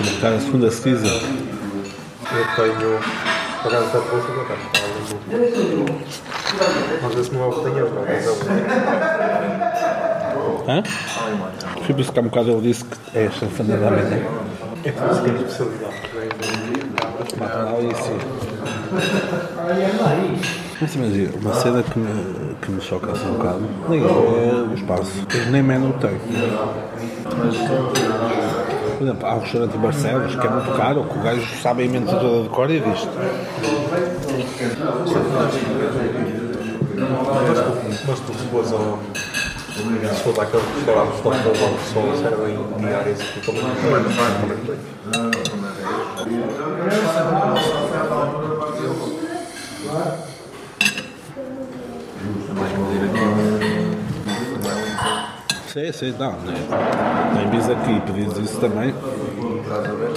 Está 0.00 0.28
a 0.28 0.40
segunda 0.40 0.70
season. 0.70 1.06
Eu 1.06 2.46
tenho. 2.56 3.00
Por 3.62 3.68
acaso 3.74 3.86
está 3.86 3.98
bolsa 4.00 4.28
da 4.28 4.44
casa. 4.44 4.66
Mas 7.02 7.12
esse 7.18 7.32
não 7.34 7.42
é 7.42 7.46
o 7.46 7.52
que 7.52 7.60
tenho, 7.64 7.94
não. 7.94 8.02
Mas 8.02 8.26
é 8.26 8.30
o 8.30 8.36
Hã? 10.68 10.82
Fui 11.84 11.94
buscar 11.94 12.20
um 12.20 12.24
bocado, 12.24 12.50
ele 12.50 12.60
disse 12.62 12.84
que 12.84 12.96
é 13.18 13.26
a 13.26 13.30
chanfana 13.30 13.76
da 13.76 13.90
manhã. 13.90 14.22
É 14.84 14.92
por 14.92 15.10
isso 15.10 15.22
que 15.22 15.30
é 15.30 15.34
especialidade. 15.34 15.94
Mata 17.38 17.58
lá 17.58 17.80
e 17.80 17.94
sim. 17.94 18.18
Mas 20.80 20.94
imagina, 20.94 21.32
uma 21.40 21.54
cena 21.54 21.82
que 21.82 21.98
me, 21.98 22.54
que 22.62 22.70
me 22.70 22.80
choca 22.80 23.12
assim 23.12 23.26
um 23.28 23.34
bocado, 23.34 23.62
nem 23.88 24.02
é 24.02 24.06
o 24.06 24.74
espaço, 24.74 25.26
nem 25.50 25.62
menu 25.62 25.92
tem. 25.94 26.20
Por 28.96 29.02
exemplo, 29.02 29.26
há 29.26 29.34
um 29.34 29.40
restaurante 29.40 29.76
em 29.76 29.80
Barcelos 29.80 30.34
que 30.34 30.46
é 30.46 30.50
muito 30.50 30.72
caro, 30.74 31.04
que 31.04 31.18
o 31.18 31.22
gajo 31.22 31.62
sabe 31.62 31.82
a 31.82 31.84
emenda 31.84 32.12
toda 32.12 32.44
de 32.44 32.48
cor 32.48 32.70
e 32.70 32.80
diz 32.80 33.06
Mas 38.06 38.20
tu 38.20 38.32
se 38.32 38.46
fores 38.50 38.72
ao. 38.72 38.98
Se 39.76 40.22
for 40.22 40.32
daquele 40.32 40.62
restaurante 40.62 41.10
de 41.10 41.18
Stockholm, 41.18 41.74
que 41.76 41.84
só 41.92 42.00
servem 42.22 42.56
diárias 42.78 43.20
e 43.20 43.40
tudo, 43.40 43.60
também 43.60 44.04
tem. 53.12 53.35
Sim, 55.76 55.92
sim, 55.92 56.14
não, 56.18 56.32
né? 56.32 56.54
nem 57.34 57.50
bis 57.50 57.68
aqui, 57.68 58.00
pedis 58.06 58.38
isso 58.38 58.58
também, 58.60 58.94
Estás 59.60 59.84
a 59.84 59.92
ver? 59.92 60.08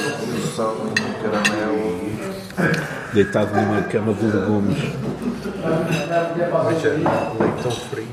Caramelo. 1.21 1.99
deitado 3.13 3.53
numa 3.53 3.81
cama 3.81 4.13
de 4.13 4.25
legumes. 4.25 4.77
Veja, 6.69 6.91
leitão 6.91 7.71
frio, 7.71 8.07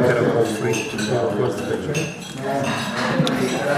caracol 0.00 0.46
frito. 0.46 0.96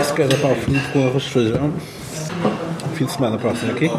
Esse 0.01 0.13
cara 0.13 0.37
para 0.37 0.53
o 0.53 0.55
frito 0.55 0.89
com 0.93 1.09
arroz 1.09 1.25
de 1.25 1.31
feijão. 1.31 1.73
Fim 2.95 3.07
de 3.07 3.11
semana 3.11 3.39
próximo 3.39 3.73
aqui. 3.73 3.91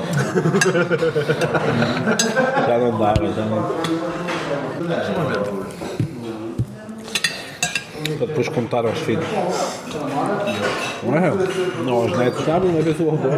já 2.66 2.78
não 2.78 2.98
dava, 2.98 3.28
já 3.34 3.44
não. 3.44 3.76
Para 8.18 8.28
depois 8.28 8.48
contar 8.50 8.86
aos 8.86 8.98
filhos. 9.00 9.26
Não 11.04 11.16
é? 11.18 11.32
Não, 11.84 11.94
aos 11.94 12.18
netos 12.18 12.46
sabem, 12.46 12.70
uma 12.70 12.82
vez 12.82 13.00
o 13.00 13.10
avô. 13.10 13.30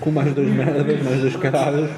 Com 0.00 0.10
mais 0.10 0.32
dois 0.34 0.48
merdas, 0.48 1.02
mais 1.02 1.20
dois 1.20 1.36
caralhos. 1.36 1.90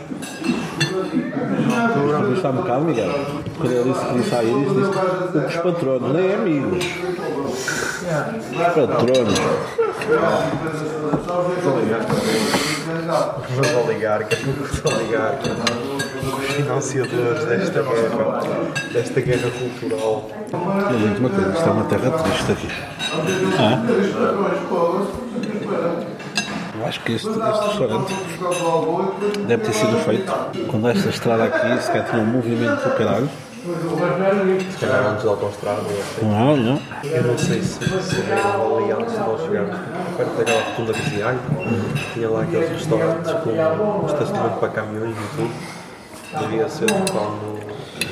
Mas 2.25 2.37
está 2.37 2.51
um 2.51 2.57
bocado, 2.57 2.85
Miguel. 2.85 3.11
Quando 3.57 3.73
ele 3.73 3.93
disse 3.93 4.05
que 4.07 4.15
disse 4.15 4.35
à 4.35 4.43
Iris, 4.43 4.73
disse 4.75 4.91
que 5.33 5.39
os 5.39 5.57
patronos, 5.57 6.13
nem 6.13 6.35
amigos. 6.35 6.85
Os 8.53 8.75
patronos. 8.75 9.41
Os 13.51 13.75
oligarcas, 13.77 14.39
os 14.41 14.85
oligarcas, 14.85 15.53
os 16.27 16.45
financiadores 16.45 17.45
desta 17.45 17.83
guerra, 17.83 18.41
desta 18.93 19.21
guerra 19.21 19.51
cultural. 19.51 20.31
Eu 20.91 20.99
digo 20.99 21.19
uma 21.19 21.31
coisa, 21.31 21.53
isto 21.53 21.69
é 21.69 21.73
uma 21.73 21.85
terra 21.85 22.11
triste 22.11 22.53
aqui. 22.53 22.69
Ah? 23.59 23.83
Eu 26.77 26.87
acho 26.87 27.01
que 27.01 27.13
este, 27.13 27.29
este 27.29 27.41
restaurante 27.41 28.15
deve 29.47 29.65
ter 29.65 29.73
sido 29.73 29.97
feito 30.05 30.33
quando 30.71 30.89
esta 30.89 31.09
estrada 31.09 31.45
aqui 31.45 31.83
sequer 31.83 32.05
tinha 32.11 32.23
um 32.23 32.27
movimento 32.27 32.83
do 32.83 32.97
caralho. 32.97 33.29
Se 33.65 34.79
calhar 34.79 35.07
antes 35.07 35.25
da 35.25 35.31
autostrada. 35.31 35.81
Não, 36.21 36.57
não. 36.57 36.81
Eu 37.03 37.23
não 37.23 37.39
sei 37.39 37.63
se, 37.63 37.79
se 37.79 38.21
era 38.31 38.63
ali 38.63 38.93
antes 38.93 39.13
de 39.15 39.21
nós 39.21 39.41
chegarmos, 39.41 39.77
perto 40.19 40.37
daquela 40.37 40.63
rotunda 40.65 40.93
que 40.93 41.03
dizia 41.03 41.39
tinha 42.13 42.29
lá 42.29 42.43
aqueles 42.43 42.69
restaurantes 42.71 43.33
com 43.33 44.07
estacionamento 44.07 44.59
para 44.59 44.69
caminhões 44.69 45.17
e 45.17 45.37
tudo. 45.37 45.84
Devia 46.41 46.69
ser 46.69 46.87
quando, 46.87 47.61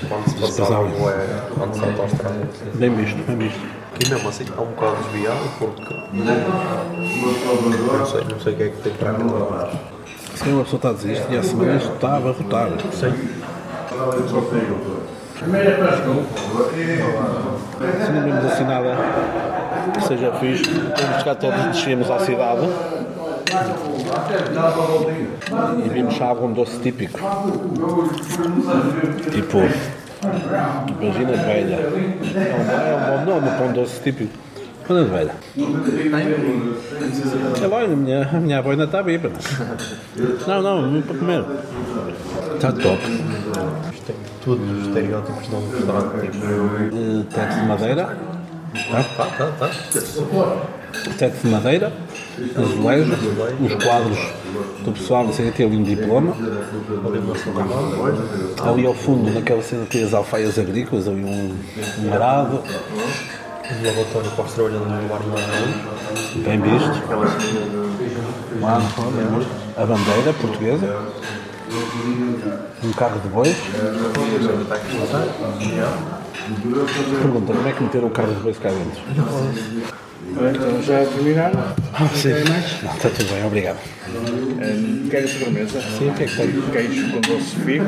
quando 0.09 0.29
se 0.29 0.35
passava 0.41 0.83
o 0.83 1.11
é, 1.11 1.43
antes 1.63 1.81
da 1.81 1.87
autostrada. 1.87 2.49
Bem 2.75 2.95
visto, 2.95 3.17
bem 3.27 3.37
visto. 3.37 3.61
E 4.01 4.09
mesmo 4.09 4.29
assim 4.29 4.45
está 4.45 4.63
um 4.63 4.67
bocado 4.67 4.97
desviado 5.05 5.41
porque 5.59 5.95
não 6.13 8.07
sei, 8.07 8.25
não 8.25 8.41
sei 8.41 8.53
o 8.53 8.57
que 8.57 8.63
é 8.63 8.69
que 8.69 8.77
tem 8.83 8.93
para 8.95 9.13
lado. 9.13 9.79
Se 10.35 10.49
uma 10.49 10.65
pessoa 10.65 10.79
está 10.79 10.91
a 10.91 10.93
dizer 10.93 11.13
isto 11.13 11.33
e 11.33 11.39
há 11.39 11.43
semanas 11.43 11.83
está 11.83 12.09
a 12.09 12.17
abarrotar. 12.17 12.69
Sei. 12.93 13.13
Se 13.13 13.43
não 18.13 18.23
vemos 18.23 18.45
assim 18.45 18.65
nada 18.65 18.97
que 19.93 20.01
seja 20.05 20.33
fixe, 20.35 20.71
vamos 20.71 21.17
buscar 21.17 21.35
todos 21.35 21.61
e 21.61 21.69
descemos 21.69 22.11
à 22.11 22.19
cidade. 22.21 22.69
Algum 26.21 26.53
doce 26.53 26.79
típico. 26.81 27.19
Tipo, 29.31 29.59
imagina 31.01 31.33
velha. 31.33 31.77
É 31.77 32.95
um, 32.95 33.25
bom 33.25 33.33
nome 33.33 33.51
para 33.51 33.67
um 33.67 33.73
doce 33.73 34.01
típico. 34.03 34.33
Quando 34.87 35.05
de 35.05 35.11
velha? 35.11 35.35
É 37.63 37.67
lá, 37.67 37.83
a 37.83 37.89
minha, 37.89 38.29
a 38.29 38.41
minha 38.41 38.59
avó 38.59 38.71
ainda 38.71 38.85
está 38.85 39.03
viva. 39.03 39.31
Não, 40.47 40.63
não, 40.63 41.03
para 41.03 41.17
comer. 41.19 41.45
Está 42.55 42.73
top. 42.73 42.99
Tudo 44.43 44.63
os 44.73 44.87
estereótipos 44.89 45.49
de 45.49 45.55
um 45.55 45.71
restaurante. 45.71 46.31
Teto 47.31 47.55
de 47.55 47.67
madeira. 47.67 48.17
Tá? 48.91 49.05
tá, 49.17 49.27
tá, 49.27 49.47
tá. 49.59 50.82
Teto 51.19 51.43
de 51.43 51.49
madeira, 51.49 51.93
azulejos, 52.57 53.19
os 53.61 53.85
quadros 53.85 54.19
do 54.85 54.93
pessoal, 54.93 55.33
se 55.33 55.51
tem 55.53 55.67
ali 55.67 55.77
um 55.77 55.83
diploma. 55.83 56.35
Ali 58.65 58.87
ao 58.87 58.95
fundo, 58.95 59.33
naquela 59.33 59.63
cena, 59.63 59.87
tem 59.87 60.05
as 60.05 60.15
alfaias 60.15 60.59
agrícolas, 60.59 61.09
ali 61.09 61.25
um, 61.25 61.57
um 62.05 62.13
arado, 62.13 62.63
Um 63.71 63.87
lavatório 63.87 64.31
para 64.33 64.45
os 64.45 64.53
trabalhadores 64.53 64.93
no 64.93 66.43
bem 66.43 66.61
visto. 66.61 67.03
A 69.77 69.87
bandeira 69.87 70.33
portuguesa, 70.35 70.99
um 72.85 72.93
carro 72.93 73.21
de 73.21 73.29
bois. 73.29 73.57
Pergunta, 77.23 77.53
como 77.53 77.69
é 77.69 77.73
que 77.73 77.83
meteram 77.83 78.09
o 78.09 78.11
carro 78.11 78.35
de 78.35 78.41
bois 78.41 78.59
cá 78.59 78.69
dentro? 78.71 79.03
Então 80.33 80.83
já 80.83 81.05
terminaram? 81.05 81.61
Ah, 81.93 82.09
sim. 82.15 82.31
Não, 82.83 82.93
está 82.95 83.11
tudo 83.11 83.33
bem, 83.35 83.45
obrigado. 83.45 83.79
Um, 84.09 85.09
quer 85.11 85.25
a 85.25 85.29
sobremesa? 85.29 85.81
Sim, 85.81 86.11
o 86.11 86.15
que 86.15 86.23
é 86.25 86.27
que 86.27 86.37
tem? 86.37 86.63
Queijo 86.73 87.11
com 87.11 87.21
doce 87.21 87.57
de 87.57 87.65
figo, 87.65 87.85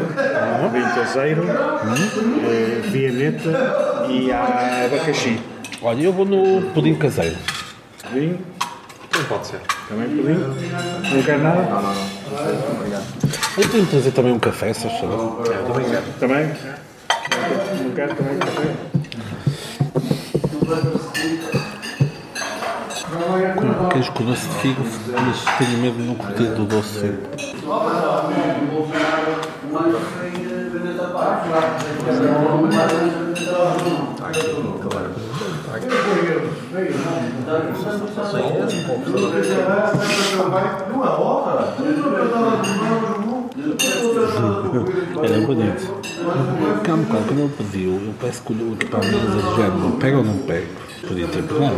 vinho 0.73 0.95
caseiro, 0.95 1.45
eh, 1.49 2.81
vianeta 2.91 4.07
e 4.11 4.31
há 4.31 4.85
abacaxi. 4.87 5.41
Olha, 5.83 6.03
eu 6.03 6.13
vou 6.13 6.25
no 6.25 6.63
pudim 6.73 6.95
caseiro. 6.95 7.37
Vinho, 8.13 8.39
Não 9.17 9.25
pode 9.25 9.47
ser. 9.47 9.61
também 9.89 10.09
pudim. 10.09 11.15
Não 11.15 11.23
quer 11.23 11.39
nada? 11.39 11.69
Eu 13.57 13.69
tenho 13.69 13.85
de 13.85 13.91
trazer 13.91 14.11
também 14.11 14.33
um 14.33 14.39
café, 14.39 14.73
se 14.75 14.87
achas? 14.87 15.03
Eu 15.03 15.65
também 15.67 15.91
quero. 15.91 16.05
Também? 16.21 16.47
Não 17.83 17.91
quer 17.95 18.15
também 18.15 18.39
café? 18.39 18.69
Queijo 23.95 24.11
com 24.11 24.25
doce 24.25 24.49
de 24.49 24.55
figo, 24.57 24.83
mas 25.13 25.45
tenho 25.57 25.79
medo 25.79 25.97
de 25.99 26.03
não 26.03 26.17
curtir 26.17 26.47
do 26.47 26.65
doce 26.65 26.99
seco. 26.99 27.29
Era 45.23 45.47
bonito. 45.47 45.95
Calma, 46.83 47.03
um 47.03 47.07
quando 47.07 47.39
ele 47.39 47.55
pediu, 47.57 47.93
eu 47.93 48.15
peço 48.21 48.43
que 48.43 48.53
o 48.53 48.77
para 48.91 48.99
a 48.99 49.03
mesa 49.03 49.21
do 49.21 49.55
género, 49.55 49.97
pega 50.01 50.19
ou 50.19 50.25
não 50.25 50.39
pego? 50.39 50.84
Podia 51.03 51.27
ter 51.27 51.43
pegado. 51.43 51.77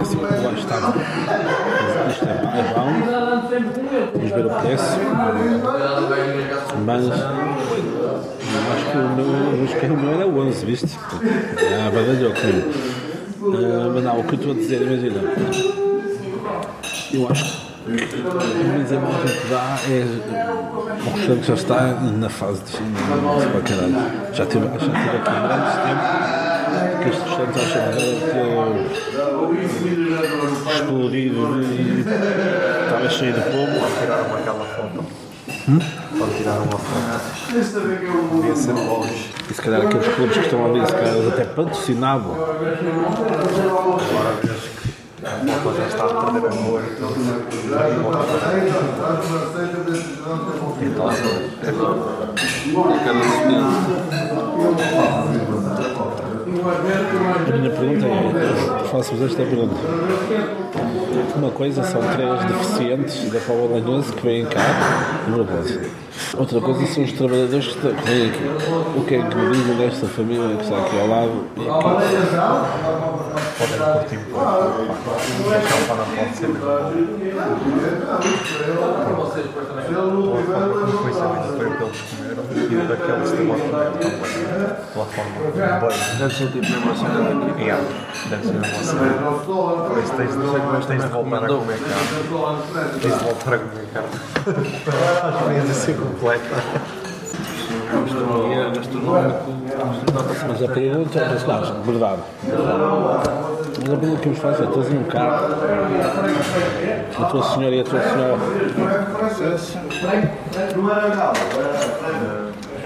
Assim, 0.00 0.20
lá 0.20 0.52
estava. 0.52 0.94
Isto 2.10 2.24
é, 2.24 2.34
bom. 2.74 2.90
Vamos 4.12 4.30
ver 4.30 4.46
o 4.46 4.50
preço. 4.60 4.98
Mas 6.86 7.10
acho 8.70 8.90
que 8.90 8.96
o 8.96 9.08
meu, 9.10 9.26
eu 9.26 9.64
acho 9.64 9.76
que 9.76 9.86
o 9.86 9.96
meu 9.96 10.14
era 10.14 10.26
11, 10.26 10.66
viste? 10.66 10.98
Ah, 11.02 11.90
badalhou 11.90 12.32
comigo. 12.32 12.70
Ah, 13.42 13.90
mas 13.94 14.04
não, 14.04 14.20
o 14.20 14.24
que 14.24 14.34
eu 14.34 14.38
estou 14.38 14.52
a 14.52 14.54
dizer, 14.54 14.82
imagina. 14.82 15.20
Eu 17.12 17.28
acho 17.30 17.44
que 17.44 17.64
mas 17.86 18.92
a 18.92 18.94
imagem 18.94 19.40
que 19.40 19.46
dá 19.48 19.78
é 19.90 20.06
o 21.04 21.10
restaurante 21.10 21.46
já 21.46 21.54
está 21.54 22.00
na 22.00 22.30
fase 22.30 22.62
de 22.62 22.72
de 22.72 23.46
para 23.52 23.60
caralho. 23.60 24.32
Já 24.32 24.46
tive, 24.46 24.64
já 24.64 24.78
tive 24.78 25.16
aqui 25.18 25.30
grandes 25.30 25.74
tempos 25.74 26.43
que 27.02 27.08
este 27.08 27.22
restaurante 27.22 27.58
acha 27.58 27.80
que 27.92 28.04
explodido 30.74 31.62
e 31.62 32.00
estava 32.00 33.08
cheio 33.10 33.32
de 33.32 33.40
fogo. 33.40 33.86
Tiraram 34.00 34.36
aquela 34.36 34.64
foto. 34.64 35.04
Hum? 35.68 35.78
Quando 36.18 36.36
tiraram 36.36 36.64
uma 36.64 36.78
foto. 36.78 37.20
Devia 38.34 38.56
ser 38.56 38.72
longe. 38.72 39.34
E 39.50 39.54
se 39.54 39.60
calhar 39.60 39.82
aqueles 39.82 40.08
clubes 40.14 40.36
que 40.36 40.44
estão 40.44 40.66
ali, 40.66 40.86
se 40.86 40.92
calhar 40.92 41.14
eles 41.14 41.32
até 41.32 41.44
patrocinavam. 41.44 42.34
Vês 45.42 45.94
que 45.94 46.00
a 46.00 46.06
perder 46.06 46.46
a 46.46 46.50
cor 46.50 46.82
e 46.82 46.94
tudo. 46.94 47.14
Então, 50.80 51.10
A 57.46 57.56
minha 57.56 57.70
pergunta 57.70 58.06
é, 58.06 58.84
faço-vos 58.88 59.22
esta 59.22 59.44
pergunta. 59.44 59.74
Uma 61.36 61.50
coisa 61.50 61.82
são 61.82 62.00
três 62.00 62.44
deficientes 62.44 63.30
da 63.30 63.40
Póvoa 63.40 63.80
Lanhoso 63.80 64.12
que 64.12 64.22
vêm 64.22 64.46
cá, 64.46 65.20
número 65.26 65.44
12. 65.44 65.90
Outra 66.36 66.60
coisa 66.60 66.86
são 66.86 67.02
os 67.02 67.12
trabalhadores 67.12 67.68
que 67.68 67.80
vêm 67.80 68.28
aqui. 68.28 68.44
O 68.96 69.04
que 69.04 69.14
é 69.16 69.22
que 69.22 69.36
me 69.36 69.50
dizem 69.52 69.76
desta 69.76 70.06
família 70.06 70.56
que 70.56 70.62
está 70.62 70.78
aqui 70.78 71.00
ao 71.00 71.06
lado? 71.08 71.44
E 71.56 71.60
aqui? 71.68 72.24
podem 73.58 73.78
curtir 73.78 74.16
um 74.16 74.24
pouco. 74.30 74.46
Pode 76.14 76.36
ser 76.36 76.48
que 82.54 83.44
vão 83.44 83.58
comer 83.58 83.90
também. 83.92 84.34
Pela 84.92 85.06
forma 85.06 85.30
bem. 85.54 86.18
Deve 86.18 86.34
ser 86.34 86.48
tipo 86.52 86.66
mesmo 86.70 86.90
assim 86.92 87.04
daqui. 87.04 87.62
Yeah, 87.62 87.82
deve 88.30 88.42
ser 88.44 88.52
mesmo 88.54 88.76
assim. 88.80 88.98
Por 89.88 89.98
isso 89.98 90.14
tens 90.16 90.32
de, 90.32 90.36
mas 90.72 90.86
tens 90.86 91.02
de 91.02 91.08
voltar 91.08 91.44
a 91.44 91.48
comer 91.48 91.78
carne. 91.78 92.08
Tens 93.00 93.18
de 93.18 93.24
voltar 93.24 93.54
a 93.54 93.58
comer 93.58 93.86
carne. 93.92 94.08
A 95.22 95.28
experiência 95.30 95.74
ser 95.74 95.96
completa. 95.96 96.56
Gastronomia, 97.94 98.70
gastronómico. 98.70 99.54
Mas 100.48 100.62
a 100.62 100.68
pergunta 100.68 101.18
é, 101.18 101.28
mas 101.28 101.42
não, 101.46 101.82
verdade. 101.82 102.22
Mas 103.76 103.92
a 103.92 103.96
pergunta 103.96 104.20
que 104.20 104.28
nos 104.28 104.38
faz 104.38 104.60
é, 104.60 104.64
estás 104.64 104.88
num 104.90 105.04
carro, 105.04 105.46
a 107.18 107.24
tua 107.24 107.42
senhora 107.42 107.74
e 107.74 107.80
a 107.80 107.84
tua 107.84 108.00
senhora. 108.00 108.38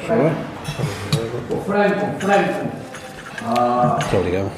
Foi? 0.08 0.32
Franco, 1.66 2.06
Franco. 2.18 2.66
Muito 3.44 4.16
obrigado. 4.16 4.50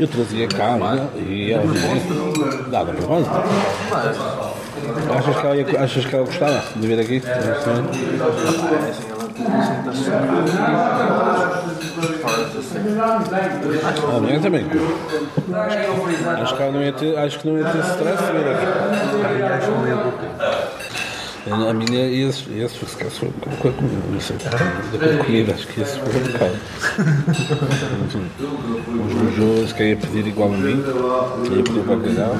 Eu 0.00 0.08
trazia 0.08 0.48
cá 0.48 0.76
né? 0.76 1.06
e 1.16 1.52
ela 1.52 1.64
disse, 1.66 2.08
dá 2.68 2.82
da 2.82 2.92
propósito. 2.92 3.30
Achas 5.16 5.36
que, 5.36 5.46
ela 5.46 5.56
ia, 5.56 5.80
achas 5.80 6.04
que 6.04 6.12
ela 6.14 6.26
gostava 6.26 6.60
de 6.74 6.86
vir 6.88 6.98
aqui? 6.98 7.22
A 14.16 14.20
minha 14.20 14.40
também. 14.40 14.66
Acho 16.42 16.56
que, 16.56 16.62
ela 16.62 16.72
não 16.72 16.82
ia 16.82 16.92
ter, 16.92 17.16
acho 17.16 17.38
que 17.38 17.48
não 17.48 17.58
ia 17.58 17.64
ter 17.64 17.78
stress 17.78 18.24
de 18.24 18.32
vir 18.32 18.48
aqui. 18.48 18.66
A 21.48 21.72
minha 21.72 22.06
esses, 22.06 22.46
esses 22.50 22.90
se 22.90 22.96
calhar, 22.96 23.12
foi 23.12 23.30
com 23.30 23.68
a 23.68 23.72
comida, 23.72 24.02
não 24.10 24.20
sei. 24.20 24.36
Da 24.36 25.24
comida, 25.24 25.54
acho 25.54 25.66
que 25.68 25.80
esse 25.80 25.98
foi 25.98 26.20
um 26.20 26.32
bocado. 26.32 26.56
Uns 28.90 29.34
bujos 29.36 29.72
que 29.72 29.82
ia 29.84 29.96
pedir 29.96 30.26
igual 30.26 30.52
a 30.52 30.56
mim, 30.56 30.84
ia 31.50 31.62
pedir 31.62 31.82
para 31.82 31.96
bacalhau. 31.96 32.36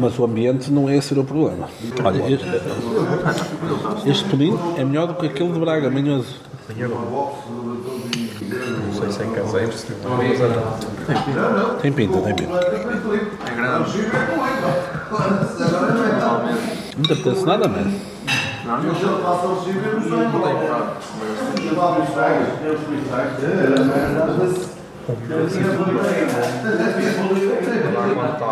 Mas 0.00 0.18
o 0.18 0.24
ambiente 0.24 0.72
não 0.72 0.88
é 0.88 0.96
esse 0.96 1.14
o 1.16 1.22
problema. 1.22 1.68
Olha, 2.02 2.34
este, 2.34 2.46
este 4.10 4.24
pequenino 4.24 4.74
é 4.76 4.84
melhor 4.84 5.06
do 5.06 5.14
que 5.14 5.26
aquele 5.26 5.52
de 5.52 5.60
Braga, 5.60 5.90
manhoso. 5.90 6.34
Não 8.48 8.92
sei 8.92 9.12
se 9.12 9.22
é 9.22 9.26
caseiro, 9.26 9.72
se 9.72 9.86
tem 9.86 9.96
Tem 11.80 11.92
pinta, 11.92 12.20
tem 12.20 12.34
pinta. 12.34 12.54
É 13.46 13.54
grande. 13.54 13.92
Não 16.96 17.02
te 17.04 17.12
apetece 17.12 17.46
nada, 17.46 17.68
mano. 17.68 18.00
Não, 18.64 18.82
não. 18.82 18.94
Tem 21.54 21.74
prato. 23.98 24.71
Lá 25.02 25.14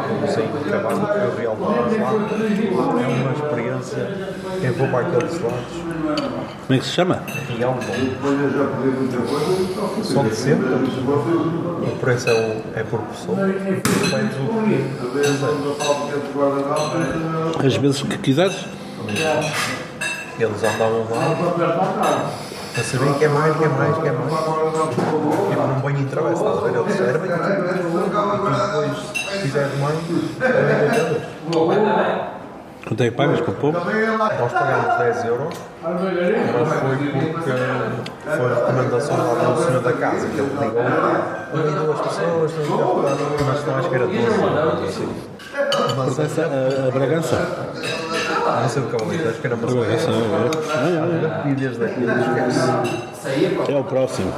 quando 0.03 0.27
estávamos 0.29 0.67
em 0.67 0.71
Cavalo, 0.71 1.07
eu 1.07 1.31
vi 1.37 1.47
algumas 1.47 1.77
lá. 1.77 2.11
É 3.01 3.07
uma 3.07 3.33
experiência. 3.33 4.03
Quem 4.61 4.73
for 4.75 4.89
para 4.89 5.07
aqueles 5.07 5.41
lados, 5.41 5.61
Como 6.67 6.75
é 6.75 6.79
que 6.79 6.85
se 6.85 6.91
chama? 6.91 7.23
real 7.57 7.75
bom. 7.75 7.95
São 10.03 10.25
de 10.25 10.35
sempre. 10.35 10.67
O 10.67 11.97
preço 12.01 12.31
é, 12.31 12.33
o, 12.33 12.63
é 12.75 12.83
por 12.83 13.01
pessoa. 13.03 13.39
O. 17.63 17.67
As 17.67 17.77
vezes 17.77 18.03
que 18.03 18.19
quiseres. 18.19 18.67
Eles 20.39 20.65
andavam 20.65 21.07
lá 21.11 22.31
a 22.79 22.83
saber 22.83 23.15
que 23.15 23.25
é 23.25 23.29
mais, 23.29 23.57
que 23.57 23.65
é 23.65 23.69
mais, 23.69 23.97
que 23.99 24.09
é 24.09 24.13
mais. 24.13 24.31
Tipo 24.95 25.67
num 25.67 25.81
banho 25.81 25.99
em 25.99 26.05
travessa, 26.07 26.45
estás 26.45 26.59
a 26.59 26.61
ver? 26.61 26.79
Eles 26.79 26.97
servem 26.97 27.31
e 27.31 27.35
depois, 28.59 28.97
se 28.97 29.39
quiseres 29.43 29.79
mais, 29.79 29.97
é 30.43 32.41
Quanto 32.87 33.03
é 33.03 33.11
que 33.11 33.17
pagas 33.17 33.41
para 33.41 33.53
pouco? 33.55 33.79
Nós 33.79 34.53
pagámos 34.53 34.99
10 34.99 35.25
euros, 35.27 35.55
mas 35.83 36.01
foi 36.01 36.97
porque 37.33 37.51
foi 38.37 38.55
recomendação 38.55 39.17
lá 39.17 39.45
do 39.53 39.63
senhor 39.63 39.83
da 39.83 39.93
casa, 39.93 40.27
que 40.29 40.39
ele 40.39 40.51
ligou, 40.61 40.83
e 41.53 41.85
duas 41.85 42.01
pessoas, 42.01 42.53
mas 43.47 43.69
à 43.69 43.81
esquerda 43.81 44.07
de 44.07 44.19
12 44.19 44.89
assim. 44.89 45.09
Pertence 46.05 46.41
a, 46.41 46.89
a 46.89 46.91
Bragança? 46.91 47.37
Não 48.63 48.69
sei 48.69 48.83
o 48.83 48.87
que 48.87 48.95
é 48.95 48.99
o 48.99 49.29
acho 49.29 49.41
que 49.41 49.47
era 49.47 49.57
uma 49.57 49.67
Bragança, 49.67 50.11
é, 50.11 51.51
E 51.51 51.55
desde 51.55 51.85
aqui, 51.85 52.01
esquece. 52.05 53.69
é. 53.69 53.73
É 53.73 53.77
o 53.77 53.85
próximo. 53.85 54.33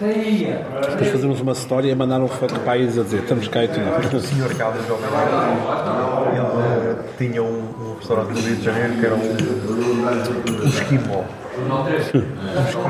Depois 0.00 1.08
fazemos 1.10 1.40
uma 1.40 1.52
história 1.52 1.90
e 1.90 1.94
mandar 1.94 2.20
um 2.20 2.28
foto 2.28 2.58
para 2.60 2.76
eles 2.76 2.98
a 2.98 3.02
dizer 3.02 3.20
estamos 3.22 3.48
cá 3.48 3.64
e 3.64 3.68
tu 3.68 3.80
não. 3.80 3.96
O 3.98 4.20
senhor 4.20 4.54
Carlos 4.54 4.86
Jovem 4.86 5.08
ele 6.32 6.40
eh, 6.40 6.96
tinha 7.16 7.42
um, 7.42 7.62
um 7.80 7.96
restaurante 7.98 8.32
no 8.32 8.40
Rio 8.40 8.56
de 8.56 8.64
Janeiro 8.64 8.94
que 8.94 9.06
era 9.06 9.14
um, 9.14 9.20
um 9.20 10.68
esquimó. 10.68 11.22
Um 11.56 11.86
esquimó. 11.88 12.84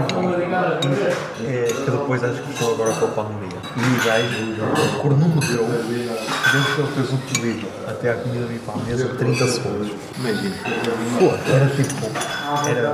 É, 1.46 1.66
que 1.66 1.90
depois 1.90 2.24
acho 2.24 2.42
que 2.42 2.52
fechou 2.52 2.74
agora 2.74 2.92
com 2.92 3.04
a 3.04 3.08
pandemia. 3.08 3.58
E 3.76 3.80
o 3.80 4.04
gajo 4.04 5.00
cronometrou, 5.00 5.66
desde 5.66 6.74
que 6.74 6.80
ele 6.80 6.88
fez 6.94 7.12
o 7.12 7.18
pedido 7.18 7.68
até 7.94 8.10
a 8.10 8.14
comida 8.14 8.46
vir 8.46 8.60
para 8.60 8.74
a 8.74 8.78
mesa 8.84 9.08
30 9.08 9.48
segundos. 9.48 9.92
Imagina. 10.18 10.54
Era 11.48 11.66
tipo, 11.70 12.06
era 12.68 12.90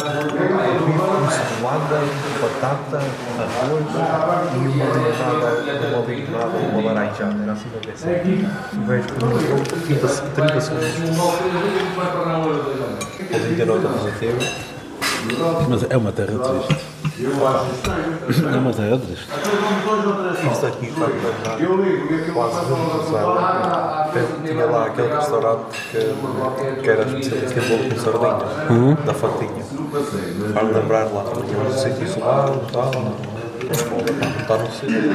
cebolada, 1.30 2.00
batata, 2.40 2.98
arroz 3.40 3.84
e 4.52 4.68
uma 4.68 4.84
limonada, 4.94 5.48
uma 5.96 6.06
limonada, 6.06 6.56
uma 6.58 6.82
laranjada. 6.82 7.42
Era 7.42 7.52
assim 7.52 7.68
que 7.68 7.76
eu 7.76 7.80
pensei. 7.80 8.46
O 8.74 8.76
gajo 8.86 9.08
comia 9.18 9.38
30, 9.86 10.08
30 10.08 10.60
segundos. 10.60 11.16
Podem 13.30 13.56
ter 13.56 13.70
outra 13.70 13.88
positiva. 13.88 14.79
Mas 15.68 15.84
é 15.90 15.96
uma 15.96 16.12
terra 16.12 16.38
triste. 16.38 16.86
É 17.22 18.56
uma 18.58 18.72
terra 18.72 18.98
triste. 18.98 19.28
Isto 20.52 20.66
aqui 20.66 20.86
está 20.86 21.04
a 21.04 21.08
lembrar 21.08 22.32
quase 22.32 22.60
revolução. 22.60 23.36
Tinha 24.44 24.66
lá 24.66 24.86
aquele 24.86 25.14
restaurante 25.14 25.64
que, 25.90 26.80
que 26.82 26.90
era 26.90 27.02
especialista 27.02 27.60
em 27.60 27.68
bolo 27.68 27.84
com 27.90 28.00
sardinha, 28.00 28.96
da 29.04 29.14
fatinha. 29.14 29.64
Para 30.54 30.62
lembrar 30.62 31.04
lá, 31.12 31.24
tinha 31.46 31.58
um 31.58 31.72
sítio 31.72 32.04
isolado, 32.04 32.60
tal. 32.72 32.90
Está 34.40 34.56
no 34.56 34.70
sítio. 34.72 35.10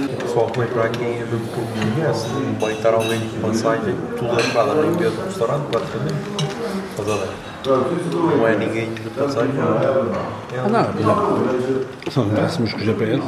O 0.00 0.16
pessoal 0.16 0.46
que 0.46 0.60
vem 0.60 0.68
para 0.68 0.84
aqui 0.84 1.02
é 1.02 1.26
mesmo 1.28 1.40
que 1.48 1.60
me 1.60 1.92
conhece, 1.92 2.28
vai 2.60 2.72
estar 2.72 2.94
ao 2.94 3.04
meio 3.04 3.18
de 3.18 3.36
passagem, 3.38 3.96
tudo 4.16 4.36
lembrado 4.36 4.74
no 4.76 4.96
meio 4.96 5.10
do 5.10 5.24
restaurante, 5.24 5.66
praticamente. 5.72 6.37
Estás 6.98 7.10
a 7.10 7.14
ver? 7.14 7.28
Não 8.36 8.48
é 8.48 8.56
ninguém 8.56 8.92
de 8.92 9.10
passagem, 9.10 9.52
não. 9.54 9.68
Ah, 9.68 10.68
não, 10.68 10.82
não. 11.06 12.10
Se 12.10 12.18
não 12.18 12.28
tivéssemos 12.28 12.72
com 12.72 12.80
o 12.80 12.84
GPS. 12.84 13.22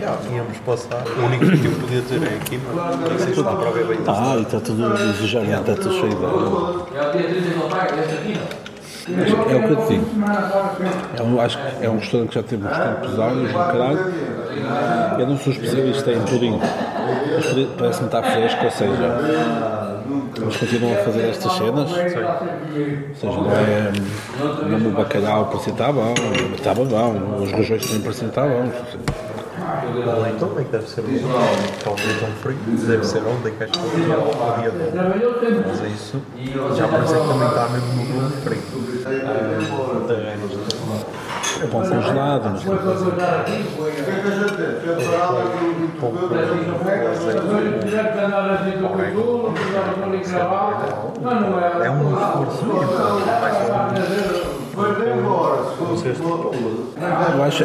Já, 0.00 0.16
íamos 0.32 0.58
passar. 0.58 1.02
O 1.08 1.24
único 1.26 1.44
que 1.46 1.66
eu 1.66 1.72
podia 1.72 2.02
ter 2.02 2.22
é 2.22 2.36
aqui, 2.36 2.60
mas 2.72 3.00
não 3.00 3.18
sei 3.18 3.34
se 3.34 3.42
dá 3.42 3.52
para 3.52 3.70
ver 3.70 3.86
bem. 3.86 3.98
Ah, 4.06 4.36
e 4.36 4.42
está 4.42 4.60
tudo 4.60 4.94
desejado, 4.94 5.46
está 5.46 5.74
tudo 5.74 5.92
cheio 5.92 6.14
de 6.14 6.24
água. 6.24 6.86
É 9.08 9.56
o 9.56 9.62
que 9.66 9.72
eu 9.72 9.76
te 9.76 9.88
digo. 9.88 10.06
É 11.18 11.22
um, 11.22 11.40
acho 11.40 11.58
que 11.58 11.84
é 11.84 11.90
um 11.90 11.98
restaurante 11.98 12.28
que 12.28 12.34
já 12.34 12.42
teve 12.42 12.68
tempos 12.68 13.18
áureos, 13.18 13.52
no 13.52 13.58
caralho. 13.58 14.12
Eu 15.18 15.26
não 15.26 15.38
sou 15.38 15.52
especialista 15.52 16.12
em 16.12 16.20
pudim, 16.22 16.58
mas 16.58 17.68
parece-me 17.76 18.06
estar 18.06 18.22
fresco, 18.22 18.64
ou 18.64 18.70
seja, 18.70 19.75
eles 20.46 20.56
continuam 20.56 20.92
a 20.92 20.96
fazer 20.96 21.28
estas 21.28 21.52
cenas. 21.52 21.90
Ou 21.90 21.96
seja, 21.96 22.20
não 23.20 23.52
é. 23.52 23.92
Mesmo 24.68 24.88
o 24.88 24.92
bacalhau 24.92 25.46
parecia 25.46 25.72
estar 25.72 25.92
bom, 25.92 26.14
estava 26.54 26.84
bom, 26.84 27.42
os 27.42 27.52
rojões 27.52 27.86
também 27.86 28.02
pareciam 28.02 28.28
estar 28.28 28.46
bons. 28.48 28.72
Ou 29.86 30.26
então 30.28 30.52
é 30.58 30.64
que 30.64 30.70
deve 30.70 30.88
ser 30.88 31.02
talvez 31.82 32.22
um 32.22 32.32
frio, 32.42 32.56
deve 32.86 33.04
ser 33.04 33.22
onde 33.26 33.48
é 33.48 33.50
que 33.50 33.64
acho 33.64 33.72
que 33.72 33.78
é 33.78 33.82
o 33.82 34.60
dia 34.60 34.70
dele. 34.70 34.92
Mas 35.66 35.82
é 35.82 35.88
isso, 35.88 36.22
já 36.76 36.88
parece 36.88 37.14
que 37.14 37.20
também 37.20 37.48
está 37.48 37.68
mesmo 37.68 38.22
no 38.22 38.30
frio. 38.30 38.62
É 41.66 41.68
bom 41.68 41.82
congelado, 41.82 42.50
mas 42.50 42.64
não 42.64 42.76
É 51.84 51.90
um 51.90 52.14
esforço 52.14 52.64
Eu 57.34 57.42
acho 57.44 57.64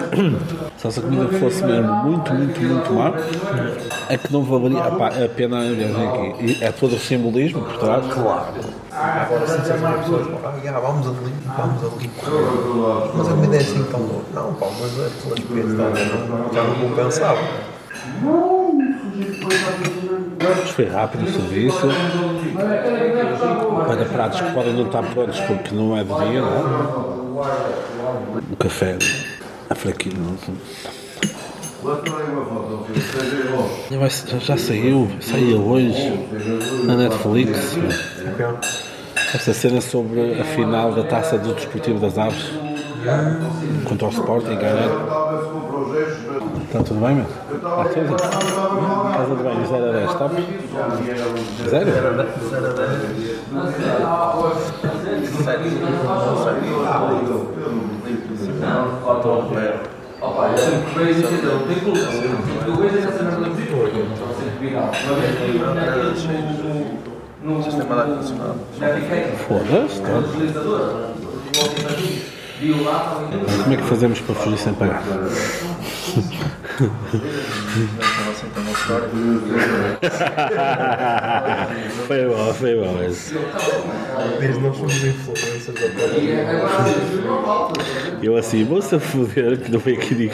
se 0.77 0.87
essa 0.87 1.01
comida 1.01 1.27
fosse 1.39 1.63
mesmo 1.63 1.93
muito, 1.93 2.33
muito, 2.33 2.61
muito 2.61 2.93
má, 2.93 3.11
é 4.09 4.17
que 4.17 4.31
não 4.31 4.43
valeria 4.43 4.81
a 4.81 5.29
pena 5.29 5.59
a 5.59 5.73
viagem 5.73 6.07
aqui. 6.07 6.45
E 6.45 6.63
é 6.63 6.71
todo 6.71 6.95
o 6.95 6.99
simbolismo 6.99 7.63
por 7.63 7.77
trás. 7.77 8.05
Claro. 8.13 8.45
Agora, 8.91 9.41
pessoas 9.41 9.61
ah, 9.61 10.59
já, 10.63 10.79
vamos 10.79 11.07
ali, 11.07 11.33
vamos 11.57 11.83
ali. 11.83 12.11
Mas 13.13 13.27
a 13.27 13.31
comida 13.31 13.55
é 13.55 13.59
assim 13.59 13.83
tão 13.83 13.99
boa. 13.99 14.21
Não, 14.33 14.53
pá, 14.53 14.67
mas 14.79 14.99
é 14.99 15.09
pelas 15.23 15.39
peças, 15.39 15.77
tá, 15.77 16.27
não- 16.27 16.53
já 16.53 16.63
não 16.63 16.75
compensava. 16.75 17.41
Mas 18.21 18.51
foi 20.75 20.85
rápido 20.87 21.23
o 21.27 21.31
serviço. 21.31 21.87
Para 23.87 24.05
pratos 24.05 24.41
que 24.41 24.51
podem 24.53 24.73
não 24.73 24.85
estar 24.85 25.03
prontos 25.03 25.39
porque 25.41 25.73
não 25.75 25.95
é 25.97 26.03
de 26.03 26.09
dia, 26.13 26.41
não 26.41 26.53
é? 26.57 26.61
O 28.51 28.55
café 28.57 28.97
é 29.69 29.75
fraquinho. 29.75 30.15
Não? 30.19 30.37
Vai- 33.99 34.09
já- 34.09 34.57
saiu, 34.57 35.09
saiu 35.19 35.59
hoje 35.67 36.27
na 36.83 36.95
Netflix. 36.95 37.75
Esta 39.33 39.53
cena 39.53 39.81
sobre 39.81 40.39
a 40.39 40.43
final 40.43 40.91
da 40.93 41.03
taça 41.03 41.37
do 41.37 41.53
Desportivo 41.53 41.99
das 41.99 42.17
Aves 42.17 42.51
contra 43.85 44.07
o 44.07 44.11
Sporting, 44.11 44.55
ganhar. 44.57 44.89
Está 46.71 46.83
tudo 46.83 47.01
bem, 47.05 47.15
meu? 47.15 47.25
Está 47.25 47.83
tudo? 47.83 48.15
Está 48.15 49.25
tudo 49.25 49.43
bem, 49.43 49.65
0 49.67 49.89
a 49.89 49.91
10, 49.91 50.13
top? 50.13 50.35
Zero? 51.69 51.91
Sistema 67.63 67.95
de 67.95 68.01
ar-condicionado. 68.01 68.55
Foda-se, 69.47 69.99
tá. 70.01 70.07
Como 73.63 73.73
é 73.73 73.77
que 73.77 73.83
fazemos 73.83 74.21
para 74.21 74.35
fugir 74.35 74.57
sem 74.59 74.73
pagar? 74.75 75.01
Não 76.11 76.21
foi 82.07 82.25
bom, 82.25 82.53
foi 82.53 82.75
bom. 82.75 82.97
Desde 84.39 84.59
nós 84.59 84.75
somos 84.75 85.03
influencers 85.03 85.79
da 85.79 85.87
Eu 88.21 88.35
assim, 88.35 88.65
vou-se 88.65 88.93
a 88.95 88.99
foder 88.99 89.61
que 89.61 89.71
não 89.71 89.79
foi 89.79 89.93
aqui 89.93 90.15
digo. 90.15 90.33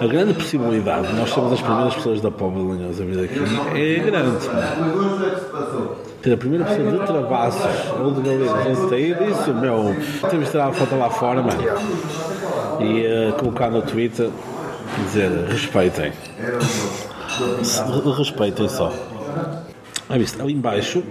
A 0.00 0.06
grande 0.06 0.32
possibilidade 0.34 1.08
de 1.08 1.14
nós 1.14 1.30
sermos 1.30 1.52
as 1.52 1.62
primeiras 1.62 1.94
pessoas 1.94 2.20
da 2.20 2.30
Póvoa 2.30 2.76
de 2.76 2.82
Lanhosa 2.82 3.02
a 3.02 3.06
vir 3.06 3.24
aqui 3.24 3.38
é 3.78 3.98
grande. 4.00 4.46
Ter 6.22 6.32
a 6.32 6.36
primeira 6.36 6.64
pessoa 6.64 6.90
de 6.90 6.98
Travassos 7.06 7.90
ou 8.00 8.10
de 8.12 8.20
Galinhas 8.22 8.84
a 8.84 8.88
sair 8.88 9.14
disso, 9.18 9.52
meu, 9.54 9.94
temos 10.30 10.46
de 10.46 10.50
tirar 10.50 10.68
a 10.68 10.72
foto 10.72 10.96
lá 10.96 11.10
fora, 11.10 11.42
mano. 11.42 11.62
E 12.80 13.06
eh, 13.06 13.32
colocar 13.38 13.70
no 13.70 13.82
Twitter 13.82 14.30
dizer 15.04 15.30
respeitem. 15.48 16.12
Respeitem 18.16 18.68
só. 18.68 18.92
Ah, 20.08 20.14
ali 20.14 20.52
embaixo, 20.52 21.02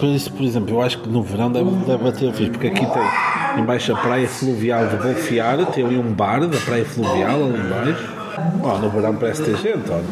por 0.00 0.08
isso, 0.08 0.32
por 0.32 0.42
exemplo, 0.42 0.76
eu 0.76 0.82
acho 0.82 0.98
que 1.00 1.08
no 1.08 1.22
verão 1.22 1.52
deve, 1.52 1.70
deve 1.86 2.02
bater 2.02 2.32
fixe, 2.32 2.50
porque 2.50 2.68
aqui 2.68 2.80
tem 2.80 3.62
embaixo 3.62 3.92
a 3.92 3.96
praia 3.96 4.26
fluvial 4.26 4.86
de 4.86 4.96
Bolfiar, 4.96 5.66
tem 5.66 5.84
ali 5.84 5.98
um 5.98 6.12
bar 6.12 6.40
da 6.46 6.58
praia 6.58 6.84
fluvial 6.84 7.44
ali 7.44 7.58
embaixo. 7.58 8.17
Oh, 8.62 8.78
no 8.78 8.90
verão 8.90 9.14
parece 9.16 9.42
ter 9.42 9.56
gente, 9.56 9.90
olha. 9.90 10.04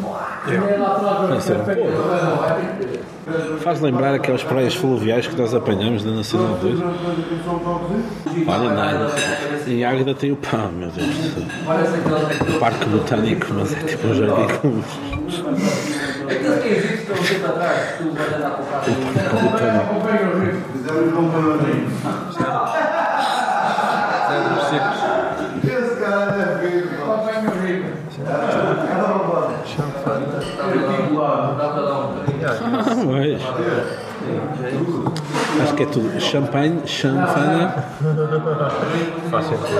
Pouco. 1.75 1.97
Faz 3.59 3.81
lembrar 3.81 4.13
aquelas 4.13 4.43
praias 4.43 4.73
fluviais 4.73 5.27
que 5.27 5.35
nós 5.35 5.53
apanhamos 5.53 6.05
na 6.05 6.11
Nacional 6.13 6.57
2. 6.61 6.79
Olha, 8.47 8.69
nada. 8.69 9.11
Em 9.67 9.83
Águeda 9.83 10.13
tem 10.13 10.31
o 10.31 10.37
pão, 10.37 10.71
meu 10.71 10.89
Deus. 10.89 11.07
do 11.07 11.33
céu. 11.33 11.43
O 12.55 12.59
Parque 12.59 12.85
Botânico, 12.85 13.47
mas 13.53 13.73
é 13.73 13.79
tipo 13.83 14.07
um 14.07 14.13
jardim 14.13 14.47
com 14.57 14.81
que 16.61 16.67
existem 16.67 16.97
que 16.97 17.01
estão 17.01 17.15
sempre 17.17 17.45
atrás, 17.47 17.97
tu 17.97 18.11
vais 18.11 18.33
andar 18.33 18.51
com 18.51 18.63
o 18.63 18.65
carro. 18.65 18.83
botânico. 19.49 20.07
Mas, 33.07 33.41
acho 35.61 35.66
que 35.77 35.83
é 35.83 35.85
tudo 35.85 36.19
champanhe, 36.19 36.81
chanfana, 36.87 37.85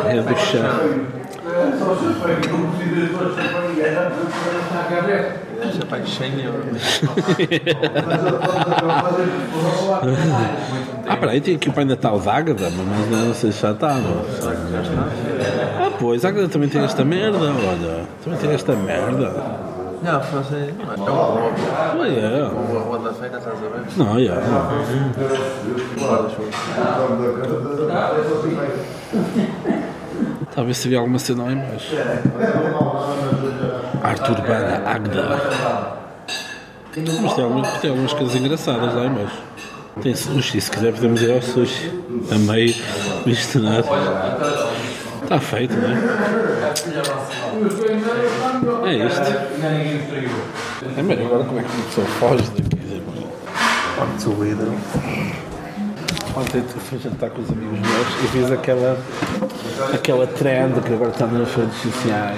é 0.06 0.22
do 0.22 0.38
chá. 0.38 0.80
Você 5.64 5.86
vai 5.90 6.06
cheio. 6.06 6.54
Ah, 11.08 11.18
peraí, 11.18 11.42
tem 11.42 11.56
aqui 11.56 11.70
o 11.70 11.74
Pai 11.74 11.84
Natal 11.84 12.20
de 12.20 12.30
Ágada, 12.30 12.70
mas 12.70 13.26
não 13.26 13.34
sei 13.34 13.52
se 13.52 13.62
já 13.62 13.72
está. 13.72 13.96
Não. 13.96 14.22
Ah, 15.80 15.92
pois, 16.00 16.24
Ágada 16.24 16.48
também 16.48 16.70
tem 16.70 16.84
esta 16.84 17.04
merda, 17.04 17.40
olha. 17.40 18.06
Também 18.24 18.40
tem 18.40 18.54
esta 18.54 18.76
merda. 18.76 19.34
Não, 20.02 20.22
francês 20.22 20.74
não 20.78 20.86
é. 20.86 20.88
É. 20.90 21.02
Ah, 21.76 21.96
é. 22.08 22.44
Uma 22.44 22.80
rua 22.82 23.00
da 23.00 23.14
feira, 23.14 23.38
estás 23.38 23.58
a 23.58 23.60
ver? 23.60 23.82
Não. 23.98 24.18
Talvez 30.54 30.78
se 30.78 30.88
havia 30.88 31.00
alguma 31.00 31.20
cena 31.20 31.44
lá 31.44 31.52
em 31.52 31.58
baixo. 31.58 31.96
Arte 34.04 34.32
urbana, 34.32 34.84
Agda. 34.86 35.42
Mas 37.22 37.34
tem, 37.34 37.44
algumas, 37.44 37.78
tem 37.80 37.90
algumas 37.90 38.14
coisas 38.14 38.36
engraçadas 38.36 38.94
lá 38.94 39.06
em 39.06 39.14
baixo. 39.14 39.42
Tem 40.02 40.16
sushi, 40.16 40.62
se 40.62 40.72
quiser 40.72 40.94
podemos 40.94 41.22
ir 41.22 41.32
ao 41.32 41.42
sushi. 41.42 41.92
A 42.32 42.38
meio 42.38 42.74
misturar. 43.26 43.84
Está 45.24 45.40
feito, 45.40 45.76
não 45.76 45.90
é? 45.90 46.47
É 48.86 48.94
isto. 49.08 49.22
É 50.98 51.02
mesmo, 51.02 51.26
agora 51.26 51.44
como 51.44 51.60
é 51.60 51.64
que 51.64 51.76
uma 51.76 51.84
pessoa 51.86 52.08
foge 52.08 52.44
daqui? 52.52 53.04
Parte 53.98 54.22
subida. 54.22 54.66
Ontem 56.36 56.64
fui 56.90 57.00
jantar 57.00 57.32
com 57.32 57.42
os 57.42 57.50
amigos 57.50 57.80
meus 57.80 58.08
e 58.24 58.28
fiz 58.28 58.52
aquela, 58.52 58.98
aquela 59.92 60.28
trend 60.28 60.80
que 60.82 60.94
agora 60.94 61.10
está 61.10 61.26
nas 61.26 61.52
redes 61.56 61.76
sociais, 61.82 62.38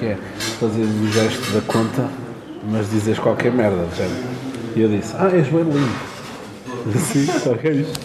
que 0.00 0.06
é 0.06 0.18
fazer 0.58 0.82
o 0.82 1.12
gesto 1.12 1.52
da 1.52 1.60
conta, 1.60 2.08
mas 2.68 2.90
dizes 2.90 3.18
qualquer 3.20 3.52
merda, 3.52 3.86
já. 3.96 4.04
E 4.74 4.82
eu 4.82 4.88
disse, 4.88 5.14
ah, 5.16 5.30
és 5.32 5.46
bem 5.46 5.62
lindo. 5.62 6.10
Assim, 6.94 7.26
só 7.26 7.54
que 7.54 7.68
é 7.68 7.72
isto. 7.72 8.00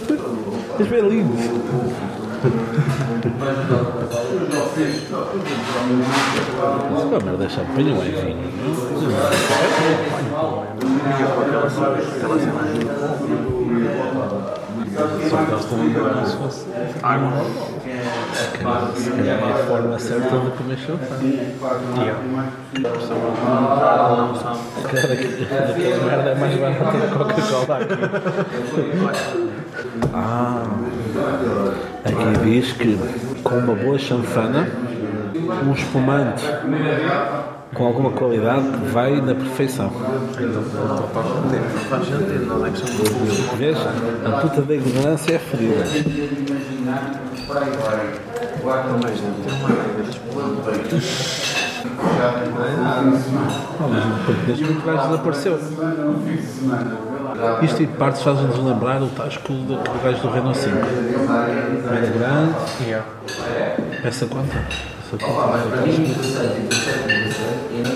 És 0.80 0.88
bem 0.88 1.02
lindo. 1.10 1.36
É 4.78 4.82
merda, 7.24 7.46
é 7.46 7.50
champanhe 7.50 7.94
ou 7.94 8.04
é 8.04 8.10
vinho? 8.10 8.44
Só 15.30 15.38
que 15.38 15.52
eles 15.52 15.66
também 15.66 15.94
como 15.94 16.26
se 16.26 16.36
fosse 16.36 16.66
água. 17.02 17.32
Se 18.98 19.10
calhar 19.12 19.40
é 19.40 19.52
a 19.54 19.56
forma 19.66 19.98
certa 19.98 20.40
de 20.40 20.52
comer 20.52 20.78
champanhe. 20.78 21.56
Aquela 24.84 25.14
aquela 25.14 26.06
merda 26.06 26.30
é 26.32 26.36
mais 26.36 26.56
barata 26.58 26.98
da 26.98 27.08
Coca-Cola 27.16 27.78
aqui. 27.78 27.96
Ah, 30.14 30.64
aqui 32.04 32.40
diz 32.44 32.74
que 32.74 32.98
com 33.46 33.60
uma 33.60 33.76
boa 33.76 33.98
chanfana, 34.00 34.68
um 35.66 35.72
espumante 35.72 36.44
com 37.76 37.86
alguma 37.86 38.12
qualidade 38.12 38.66
vai 38.92 39.22
na 39.22 39.36
perfeição. 39.36 39.92
Que. 40.36 40.46
Vês? 43.58 43.78
A 44.26 44.32
puta 44.42 44.62
da 44.64 44.74
ignorância 44.74 45.34
é 45.34 45.38
espumante. 45.38 45.76
Ah, 53.80 53.88
mas 54.48 54.58
que 54.58 54.64
o 54.64 54.82
gajo 54.82 55.08
desapareceu. 55.08 55.60
Isto 57.64 57.78
tipo 57.78 57.92
de 57.92 57.98
partes 57.98 58.22
faz-nos 58.22 58.58
lembrar 58.64 59.02
o 59.02 59.08
tasco 59.10 59.52
do, 59.54 59.76
do 59.76 60.04
gajo 60.04 60.22
do 60.22 60.30
Renault 60.32 60.58
5. 60.58 60.76
Era 60.76 62.06
grande. 62.08 62.54
Essa 64.04 64.26
quanto? 64.28 64.56
Essa 64.56 65.18
quanto? 65.18 65.36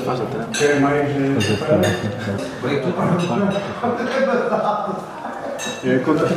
Faz 0.06 0.20
até. 0.22 0.66
É 0.66 0.80
mais. 0.80 1.10
eh, 1.10 1.38
É 5.84 6.00
contra 6.00 6.28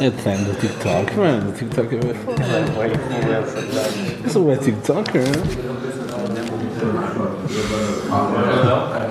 É 0.00 0.10
trend 0.10 0.44
do 0.44 0.54
TikTok, 0.60 1.16
mano. 1.18 1.50
O 1.50 1.52
TikTok 1.52 1.94
é 1.94 1.98
bem 1.98 2.14
foda. 2.14 2.42
Eu 4.24 4.30
sou 4.30 4.50
um 4.50 4.56
TikToker, 4.56 5.22
né? 5.22 5.30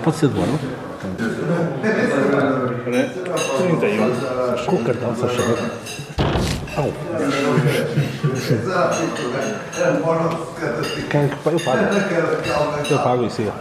Pode 0.04 0.18
ser 0.18 0.28
do 0.28 0.42
ano? 0.42 0.60
31. 2.84 4.66
Com 4.66 4.76
o 4.76 4.84
cartão, 4.84 5.16
só 5.16 5.28
chama. 5.28 5.56
Au. 6.78 6.92
Quem 11.10 11.22
é 11.22 11.28
que 11.28 11.36
paga? 11.38 11.56
Eu 11.56 11.60
pago. 11.60 11.84
Eu 12.90 13.00
pago 13.00 13.26
isso 13.26 13.42
aí. 13.42 13.52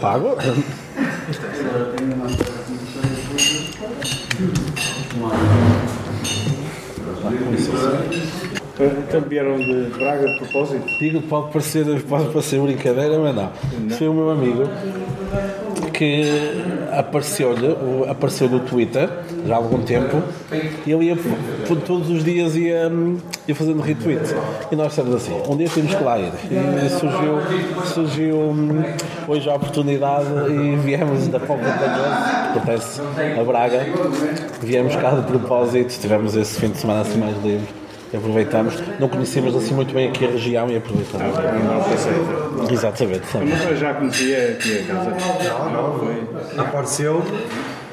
Pago? 0.00 0.36
Então 8.98 9.20
vieram 9.22 9.56
de 9.56 9.90
Braga 9.98 10.26
de 10.26 10.38
propósito? 10.38 10.86
Digo, 10.98 11.22
pode 11.22 11.52
parecer, 11.52 11.84
pode 12.02 12.26
parecer 12.26 12.60
brincadeira, 12.60 13.18
mas 13.18 13.34
não. 13.34 13.50
Foi 13.90 14.08
o 14.08 14.14
meu 14.14 14.30
amigo 14.30 14.64
que 15.92 16.24
apareceu-lhe, 16.92 17.76
apareceu 18.08 18.48
no 18.48 18.60
Twitter, 18.60 19.08
já 19.46 19.54
há 19.54 19.56
algum 19.58 19.82
tempo, 19.82 20.22
e 20.86 20.92
ele 20.92 21.04
ia, 21.04 21.18
todos 21.86 22.08
os 22.08 22.24
dias 22.24 22.56
ia, 22.56 22.90
ia 23.46 23.54
fazendo 23.54 23.82
retweet. 23.82 24.34
E 24.72 24.76
nós 24.76 24.92
estamos 24.92 25.14
assim, 25.14 25.38
um 25.46 25.56
dia 25.58 25.68
temos 25.68 25.94
que 25.94 26.02
lá 26.02 26.18
ir. 26.18 26.32
E 26.50 26.88
surgiu, 26.88 27.38
surgiu 27.84 28.54
hoje 29.28 29.50
a 29.50 29.54
oportunidade 29.54 30.28
e 30.50 30.76
viemos 30.76 31.28
da 31.28 31.38
Póvoa 31.38 31.66
da 31.66 32.50
que 32.54 32.60
pertence 32.60 33.00
a 33.38 33.44
Braga, 33.44 33.86
viemos 34.62 34.96
cá 34.96 35.10
de 35.10 35.22
propósito, 35.26 36.00
tivemos 36.00 36.34
esse 36.34 36.58
fim 36.58 36.70
de 36.70 36.78
semana 36.78 37.02
assim 37.02 37.18
mais 37.18 37.36
livre. 37.44 37.79
Aproveitamos, 38.12 38.74
não 38.98 39.08
conhecíamos 39.08 39.54
assim 39.54 39.72
muito 39.72 39.94
bem 39.94 40.08
aqui 40.08 40.24
a 40.24 40.30
região 40.30 40.68
e 40.68 40.76
aproveitamos. 40.76 41.36
Não 41.36 41.84
pensei. 41.84 42.74
Exatamente, 42.74 43.26
sabe? 43.26 43.46
Mas 43.46 43.70
eu 43.70 43.76
já 43.76 43.94
conhecia 43.94 44.50
aqui 44.52 44.80
a 44.80 44.84
casa. 44.84 45.10
Não, 45.70 45.98
foi. 45.98 46.64
apareceu 46.64 47.22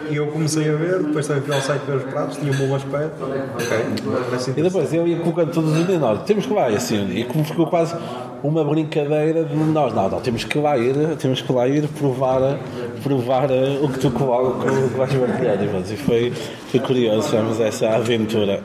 e 0.10 0.16
eu 0.16 0.28
comecei 0.28 0.70
a 0.70 0.76
ver, 0.76 1.04
depois 1.04 1.28
também 1.28 1.44
fui 1.44 1.54
ao 1.54 1.62
site 1.62 1.82
ver 1.86 1.98
os 1.98 2.04
pratos, 2.04 2.38
tinha 2.38 2.52
um 2.52 2.56
bom 2.56 2.76
aspecto. 2.76 3.24
Ok, 3.24 4.54
E 4.56 4.62
depois 4.62 4.94
eu 4.94 5.08
ia 5.08 5.20
colocando 5.20 5.52
todos 5.52 5.78
os 5.78 5.86
dias, 5.86 6.00
nós 6.00 6.24
temos 6.24 6.46
que 6.46 6.54
lá 6.54 6.68
assim, 6.68 7.10
e 7.12 7.24
como 7.26 7.44
ficou 7.44 7.68
quase 7.68 7.96
uma 8.44 8.64
brincadeira 8.64 9.44
de 9.44 9.56
nós, 9.56 9.92
não, 9.94 10.10
não, 10.10 10.22
temos 10.22 10.44
que 10.44 10.60
lá 10.60 10.78
ir, 10.78 10.96
temos 11.18 11.42
que 11.42 11.52
lá 11.52 11.68
ir 11.68 11.88
provar, 11.88 12.60
provar 13.04 13.50
eh, 13.52 13.80
o 13.82 13.90
que 13.90 14.00
tu 14.00 14.08
o 14.08 14.90
que 14.90 14.98
vais 14.98 15.14
partilhar. 15.14 15.58
E, 15.62 15.94
e 15.94 15.98
foi, 15.98 16.32
foi 16.32 16.80
curioso, 16.80 17.30
fizemos 17.30 17.60
essa 17.60 17.90
aventura. 17.90 18.62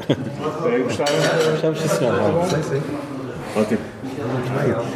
Eu 0.65 0.85
gostava. 0.85 1.11
Gostamos, 1.51 1.81
sim 1.81 1.89
senhor. 1.89 2.45
Sim, 2.47 2.63
sim. 2.63 2.81
Ótimo. 3.57 3.81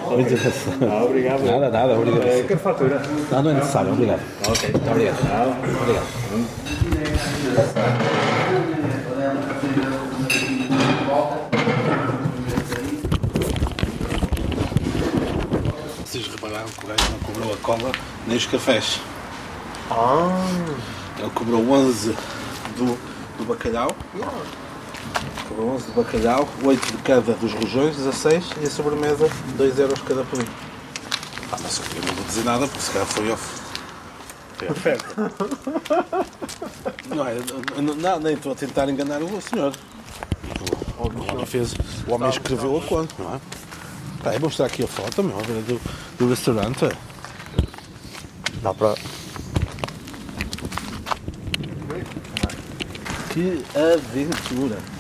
Muito 0.09 0.33
engraçado. 0.33 0.89
Ah, 0.89 1.05
obrigado. 1.05 1.45
Nada, 1.45 1.69
nada, 1.69 1.95
obrigado. 1.95 2.47
Quero 2.47 2.61
fatura. 2.61 3.03
Não, 3.31 3.43
não 3.43 3.51
é 3.51 3.55
necessário, 3.55 3.93
obrigado. 3.93 4.21
Ok. 4.49 4.71
Obrigado. 4.91 5.19
Obrigado. 5.83 6.07
Repararam 16.47 16.69
que 16.69 16.85
o 16.85 16.89
gajo 16.89 17.11
não 17.11 17.19
cobrou 17.19 17.53
a 17.53 17.57
cola 17.57 17.93
nem 18.27 18.37
os 18.37 18.47
cafés. 18.47 19.01
Ele 21.19 21.31
cobrou 21.31 21.69
11 21.71 22.11
do, 22.77 22.99
do 23.39 23.45
bacalhau. 23.45 23.97
Cobrou 25.49 25.71
11 25.75 25.87
do 25.87 25.93
bacalhau, 25.93 26.49
8 26.63 26.93
de 26.93 27.03
cada 27.03 27.33
dos 27.33 27.53
rojões, 27.53 27.97
16 27.97 28.45
e 28.63 28.65
a 28.65 28.71
sobremesa 28.71 29.29
2 29.57 29.79
euros 29.79 30.01
cada 30.03 30.23
pudim. 30.25 30.47
Ah, 31.51 31.57
mas 31.61 31.79
eu 31.79 32.03
não 32.07 32.15
vou 32.15 32.25
dizer 32.25 32.45
nada 32.45 32.67
porque 32.67 32.83
se 32.83 32.91
calhar 32.93 33.07
foi 33.07 33.31
off. 33.33 33.61
perfeito. 34.59 35.05
Não, 37.15 37.27
é, 37.27 37.37
não, 37.81 37.95
não, 37.95 38.21
nem 38.21 38.35
estou 38.35 38.53
a 38.53 38.55
tentar 38.55 38.89
enganar 38.89 39.23
o 39.23 39.41
senhor. 39.41 39.73
O, 40.99 41.09
o 41.09 41.33
homem 41.33 41.47
fez, 41.47 41.75
o 42.07 42.13
homem 42.13 42.29
escreveu 42.29 42.77
a 42.77 42.81
conta, 42.83 43.15
não 43.19 43.35
é? 43.35 43.41
Vou 44.33 44.41
mostrar 44.41 44.67
aqui 44.67 44.83
a 44.83 44.89
foto, 44.89 45.23
meu, 45.23 45.37
do, 45.37 45.81
do 46.19 46.29
restaurante. 46.29 46.89
Dá 48.63 48.75
para. 48.75 48.95
Que 53.33 53.63
aventura! 53.75 54.96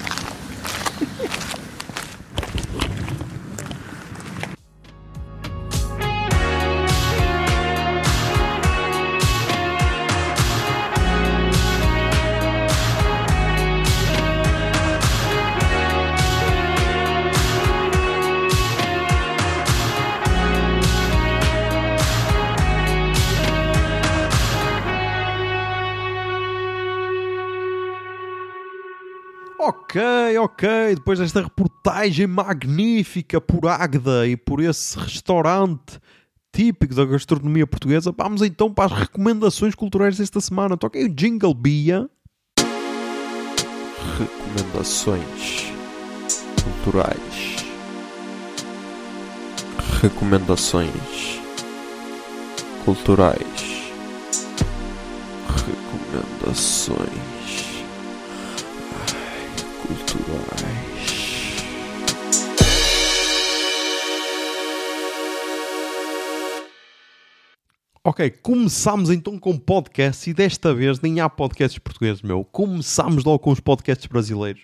Ok, 29.96 30.38
ok. 30.40 30.94
Depois 30.94 31.18
desta 31.18 31.40
reportagem 31.40 32.26
magnífica 32.26 33.40
por 33.40 33.66
Águeda 33.66 34.26
e 34.26 34.36
por 34.36 34.60
esse 34.60 34.98
restaurante 34.98 35.98
típico 36.52 36.94
da 36.94 37.06
gastronomia 37.06 37.66
portuguesa, 37.66 38.14
vamos 38.14 38.42
então 38.42 38.72
para 38.72 38.92
as 38.92 39.00
recomendações 39.00 39.74
culturais 39.74 40.18
desta 40.18 40.38
semana. 40.38 40.76
Toquei 40.76 41.04
o 41.04 41.08
Jingle 41.08 41.54
Bia. 41.54 42.10
Recomendações 44.18 45.72
culturais. 46.62 47.56
Recomendações 50.02 51.40
culturais. 52.84 53.92
Recomendações 55.48 57.35
culturais. 59.86 61.46
Ok, 68.02 68.30
começámos 68.42 69.10
então 69.10 69.38
com 69.38 69.58
podcast 69.58 70.28
e 70.30 70.34
desta 70.34 70.72
vez 70.72 71.00
nem 71.00 71.20
há 71.20 71.28
podcasts 71.28 71.78
portugueses, 71.78 72.22
meu. 72.22 72.44
Começámos 72.44 73.24
logo 73.24 73.40
com 73.40 73.50
os 73.50 73.60
podcasts 73.60 74.06
brasileiros. 74.06 74.62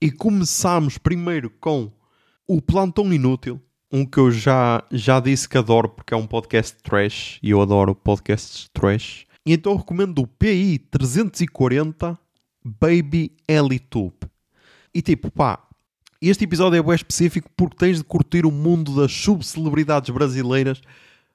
E 0.00 0.10
começámos 0.10 0.96
primeiro 0.96 1.50
com 1.60 1.90
o 2.46 2.62
Plantão 2.62 3.12
Inútil, 3.12 3.60
um 3.92 4.06
que 4.06 4.18
eu 4.18 4.30
já, 4.30 4.82
já 4.90 5.20
disse 5.20 5.48
que 5.48 5.58
adoro 5.58 5.88
porque 5.88 6.14
é 6.14 6.16
um 6.16 6.26
podcast 6.26 6.76
trash 6.82 7.38
e 7.42 7.50
eu 7.50 7.60
adoro 7.60 7.94
podcasts 7.94 8.68
trash. 8.72 9.26
E 9.44 9.52
então 9.52 9.76
recomendo 9.76 10.20
o 10.20 10.26
PI 10.26 10.78
340 10.90 12.18
Baby 12.64 13.32
Elitube. 13.46 14.28
E 14.98 15.00
tipo, 15.00 15.30
pá, 15.30 15.62
este 16.20 16.42
episódio 16.42 16.76
é 16.76 16.82
bem 16.82 16.92
específico 16.92 17.48
porque 17.56 17.76
tens 17.76 17.98
de 17.98 18.02
curtir 18.02 18.44
o 18.44 18.50
mundo 18.50 18.96
das 18.96 19.12
subcelebridades 19.12 20.10
brasileiras 20.10 20.82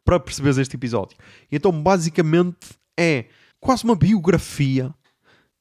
para 0.03 0.19
perceberes 0.19 0.57
este 0.57 0.75
episódio. 0.75 1.15
Então, 1.49 1.71
basicamente, 1.71 2.71
é 2.99 3.27
quase 3.61 3.85
uma 3.85 3.95
biografia 3.95 4.93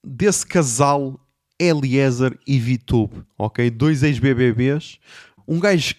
desse 0.02 0.44
casal 0.44 1.16
Eliezer 1.60 2.36
e 2.44 2.58
Vitube, 2.58 3.22
ok? 3.38 3.70
Dois 3.70 4.02
ex-BBBs, 4.02 4.98
um 5.46 5.60
gajo 5.60 5.94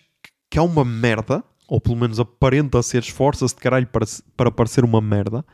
que 0.50 0.60
é 0.60 0.62
uma 0.62 0.84
merda, 0.84 1.42
ou 1.70 1.80
pelo 1.80 1.96
menos 1.96 2.20
aparenta 2.20 2.84
ser, 2.84 3.02
esforça-se 3.02 3.56
de 3.56 3.62
caralho 3.62 3.88
para, 3.88 4.06
para 4.36 4.52
parecer 4.52 4.84
uma 4.84 5.00
merda, 5.00 5.46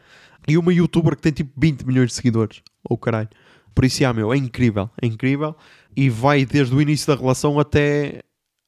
e 0.47 0.57
uma 0.57 0.73
youtuber 0.73 1.15
que 1.15 1.21
tem 1.21 1.31
tipo 1.31 1.51
20 1.55 1.83
milhões 1.83 2.07
de 2.07 2.15
seguidores, 2.15 2.63
ou 2.83 2.95
oh, 2.95 2.97
caralho. 2.97 3.29
Por 3.73 3.85
isso, 3.85 4.05
ah, 4.05 4.13
meu, 4.13 4.33
é 4.33 4.37
incrível, 4.37 4.89
é 5.01 5.05
incrível, 5.05 5.55
e 5.95 6.09
vai 6.09 6.45
desde 6.45 6.75
o 6.75 6.81
início 6.81 7.07
da 7.07 7.19
relação 7.19 7.59
até 7.59 8.21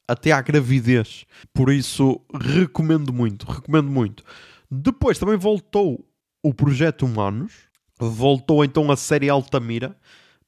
até 0.08 0.32
à 0.32 0.40
gravidez. 0.40 1.24
Por 1.52 1.72
isso, 1.72 2.20
recomendo 2.34 3.12
muito, 3.12 3.46
recomendo 3.50 3.90
muito. 3.90 4.24
Depois 4.70 5.18
também 5.18 5.36
voltou 5.36 6.04
o 6.42 6.52
Projeto 6.52 7.06
Humanos, 7.06 7.52
voltou 7.98 8.64
então 8.64 8.90
a 8.90 8.96
série 8.96 9.28
Altamira. 9.28 9.96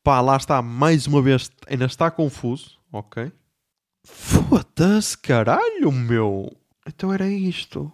Pá, 0.02 0.20
lá 0.20 0.36
está, 0.36 0.60
mais 0.60 1.06
uma 1.06 1.22
vez, 1.22 1.50
ainda 1.66 1.86
está 1.86 2.10
confuso, 2.10 2.78
ok? 2.92 3.32
Foda-se, 4.06 5.16
caralho, 5.16 5.90
meu! 5.90 6.54
Então 6.86 7.12
era 7.12 7.26
isto. 7.26 7.90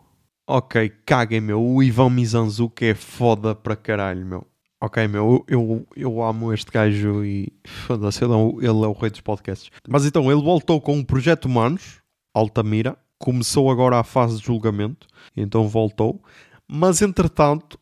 Ok, 0.47 0.89
caguem, 1.07 1.41
meu. 1.41 1.63
O 1.63 1.81
Ivan 1.81 2.11
Mizanzuki 2.11 2.87
é 2.87 2.95
foda 2.95 3.55
para 3.55 3.77
caralho, 3.77 4.27
meu. 4.27 4.50
Ok, 4.83 5.07
meu, 5.09 5.45
eu, 5.47 5.87
eu 5.95 6.23
amo 6.23 6.53
este 6.55 6.71
gajo 6.71 7.23
e 7.25 7.53
foda-se, 7.87 8.25
ele, 8.25 8.33
é 8.33 8.37
o- 8.37 8.59
ele 8.61 8.69
é 8.85 8.89
o 8.89 8.93
rei 8.93 9.11
dos 9.11 9.21
podcasts. 9.21 9.71
Mas 9.89 10.07
então, 10.07 10.33
ele 10.33 10.41
voltou 10.43 10.81
com 10.81 10.99
o 10.99 11.05
Projeto 11.05 11.45
Humanos, 11.45 11.99
Altamira, 12.35 12.97
começou 13.19 13.71
agora 13.71 13.99
a 13.99 14.05
fase 14.05 14.39
de 14.41 14.47
julgamento, 14.47 15.07
então 15.37 15.69
voltou. 15.69 16.23
Mas 16.67 17.03
entretanto, 17.03 17.79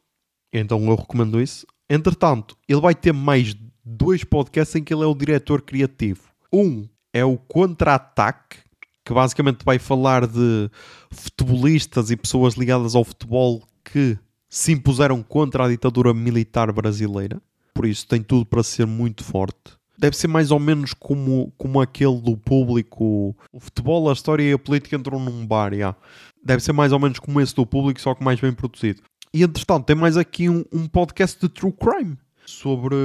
então 0.53 0.85
eu 0.89 0.97
recomendo 0.97 1.41
isso. 1.41 1.65
Entretanto, 1.89 2.57
ele 2.69 2.81
vai 2.81 2.95
ter 2.95 3.13
mais 3.13 3.55
dois 3.85 4.25
podcasts 4.25 4.75
em 4.75 4.83
que 4.83 4.93
ele 4.93 5.05
é 5.05 5.07
o 5.07 5.15
diretor 5.15 5.63
criativo. 5.63 6.23
Um 6.53 6.89
é 7.13 7.25
o 7.25 7.39
Contra-Ataque, 7.39 8.59
que 9.05 9.15
basicamente 9.15 9.65
vai 9.65 9.79
falar 9.79 10.27
de 10.27 10.69
futebolistas 11.13 12.11
e 12.11 12.17
pessoas 12.17 12.55
ligadas 12.55 12.95
ao 12.95 13.05
futebol 13.05 13.63
que 13.85 14.19
se 14.49 14.73
impuseram 14.73 15.23
contra 15.23 15.65
a 15.65 15.69
ditadura 15.69 16.15
militar 16.15 16.73
brasileira. 16.73 17.41
Por 17.75 17.87
isso 17.87 18.07
tem 18.07 18.23
tudo 18.23 18.47
para 18.47 18.63
ser 18.63 18.87
muito 18.87 19.23
forte. 19.23 19.79
Deve 19.99 20.17
ser 20.17 20.29
mais 20.29 20.51
ou 20.51 20.61
menos 20.61 20.95
como, 20.95 21.53
como 21.57 21.81
aquele 21.81 22.21
do 22.21 22.37
público. 22.37 23.37
O 23.53 23.61
futebol, 23.61 24.09
a 24.09 24.13
história 24.13 24.43
e 24.43 24.53
a 24.53 24.59
política 24.59 24.97
entram 24.97 25.19
num 25.19 25.45
bar. 25.45 25.75
já. 25.75 25.95
Deve 26.43 26.63
ser 26.63 26.73
mais 26.73 26.93
ou 26.93 27.01
menos 27.01 27.19
como 27.19 27.41
esse 27.41 27.55
do 27.55 27.67
público, 27.67 28.01
só 28.01 28.15
que 28.15 28.23
mais 28.23 28.41
bem 28.41 28.53
produzido. 28.53 29.03
E 29.35 29.43
entretanto, 29.43 29.85
tem 29.85 29.97
mais 29.97 30.17
aqui 30.17 30.49
um, 30.49 30.65
um 30.73 30.87
podcast 30.87 31.39
de 31.41 31.49
true 31.49 31.73
crime 31.73 32.17
sobre 32.47 32.97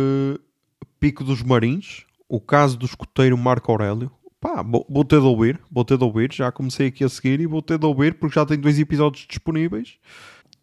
Pico 0.99 1.23
dos 1.23 1.41
Marins, 1.41 2.05
o 2.29 2.39
caso 2.39 2.77
do 2.77 2.85
escoteiro 2.85 3.37
Marco 3.37 3.71
Aurélio. 3.71 4.11
Pá, 4.39 4.61
vou 4.61 5.03
ter 5.03 5.19
de 5.19 5.25
ouvir, 5.25 5.59
vou 5.71 5.83
ter 5.83 5.97
de 5.97 6.03
ouvir. 6.03 6.31
Já 6.31 6.51
comecei 6.51 6.87
aqui 6.87 7.03
a 7.03 7.09
seguir 7.09 7.39
e 7.39 7.47
vou 7.47 7.61
ter 7.61 7.77
de 7.77 7.85
ouvir 7.85 8.15
porque 8.15 8.35
já 8.35 8.45
tem 8.45 8.59
dois 8.59 8.77
episódios 8.77 9.25
disponíveis 9.27 9.97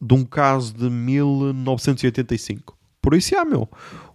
de 0.00 0.14
um 0.14 0.24
caso 0.24 0.72
de 0.72 0.88
1985. 0.88 2.78
Por 3.02 3.14
isso, 3.14 3.36
ah, 3.36 3.44
meu, 3.44 3.68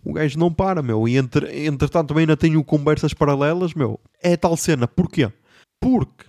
o 0.04 0.14
gajo 0.14 0.38
não 0.38 0.54
para, 0.54 0.82
meu. 0.82 1.08
E 1.08 1.18
entre, 1.18 1.66
entretanto 1.66 2.10
também 2.10 2.22
ainda 2.24 2.38
tenho 2.38 2.64
conversas 2.64 3.14
paralelas, 3.14 3.74
meu. 3.74 4.00
É 4.22 4.38
tal 4.38 4.56
cena. 4.56 4.88
Porquê? 4.88 5.32
Porque 5.80 6.26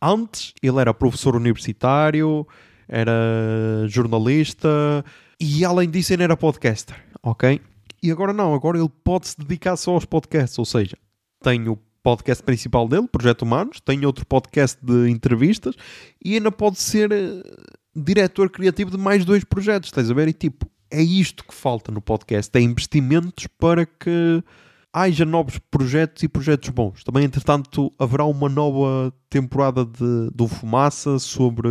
antes 0.00 0.54
ele 0.62 0.80
era 0.80 0.94
professor 0.94 1.34
universitário, 1.36 2.46
era 2.88 3.12
jornalista 3.88 5.04
e 5.40 5.64
além 5.64 5.90
disso 5.90 6.12
ainda 6.12 6.24
era 6.24 6.36
podcaster, 6.36 6.96
ok? 7.22 7.60
E 8.02 8.10
agora 8.10 8.32
não, 8.32 8.54
agora 8.54 8.78
ele 8.78 8.90
pode 9.02 9.28
se 9.28 9.38
dedicar 9.38 9.76
só 9.76 9.92
aos 9.92 10.04
podcasts, 10.04 10.58
ou 10.58 10.64
seja, 10.64 10.96
tem 11.42 11.68
o 11.68 11.76
podcast 12.02 12.42
principal 12.44 12.86
dele, 12.86 13.08
Projeto 13.08 13.42
Humanos, 13.42 13.80
tem 13.80 14.06
outro 14.06 14.24
podcast 14.24 14.78
de 14.80 15.10
entrevistas 15.10 15.74
e 16.24 16.34
ainda 16.34 16.52
pode 16.52 16.78
ser 16.78 17.10
eh, 17.10 17.42
diretor 17.96 18.50
criativo 18.50 18.90
de 18.90 18.98
mais 18.98 19.24
dois 19.24 19.42
projetos, 19.44 19.88
estás 19.88 20.10
a 20.10 20.14
ver? 20.14 20.28
E 20.28 20.32
tipo, 20.32 20.70
é 20.90 21.02
isto 21.02 21.44
que 21.44 21.54
falta 21.54 21.90
no 21.90 22.00
podcast, 22.00 22.56
é 22.56 22.60
investimentos 22.60 23.46
para 23.58 23.86
que 23.86 24.42
haja 24.92 25.24
novos 25.24 25.58
projetos 25.70 26.22
e 26.22 26.28
projetos 26.28 26.70
bons. 26.70 27.04
Também, 27.04 27.24
entretanto, 27.24 27.92
haverá 27.98 28.24
uma 28.24 28.48
nova 28.48 29.12
temporada 29.28 29.84
de, 29.84 30.30
do 30.34 30.48
Fumaça 30.48 31.18
sobre 31.18 31.68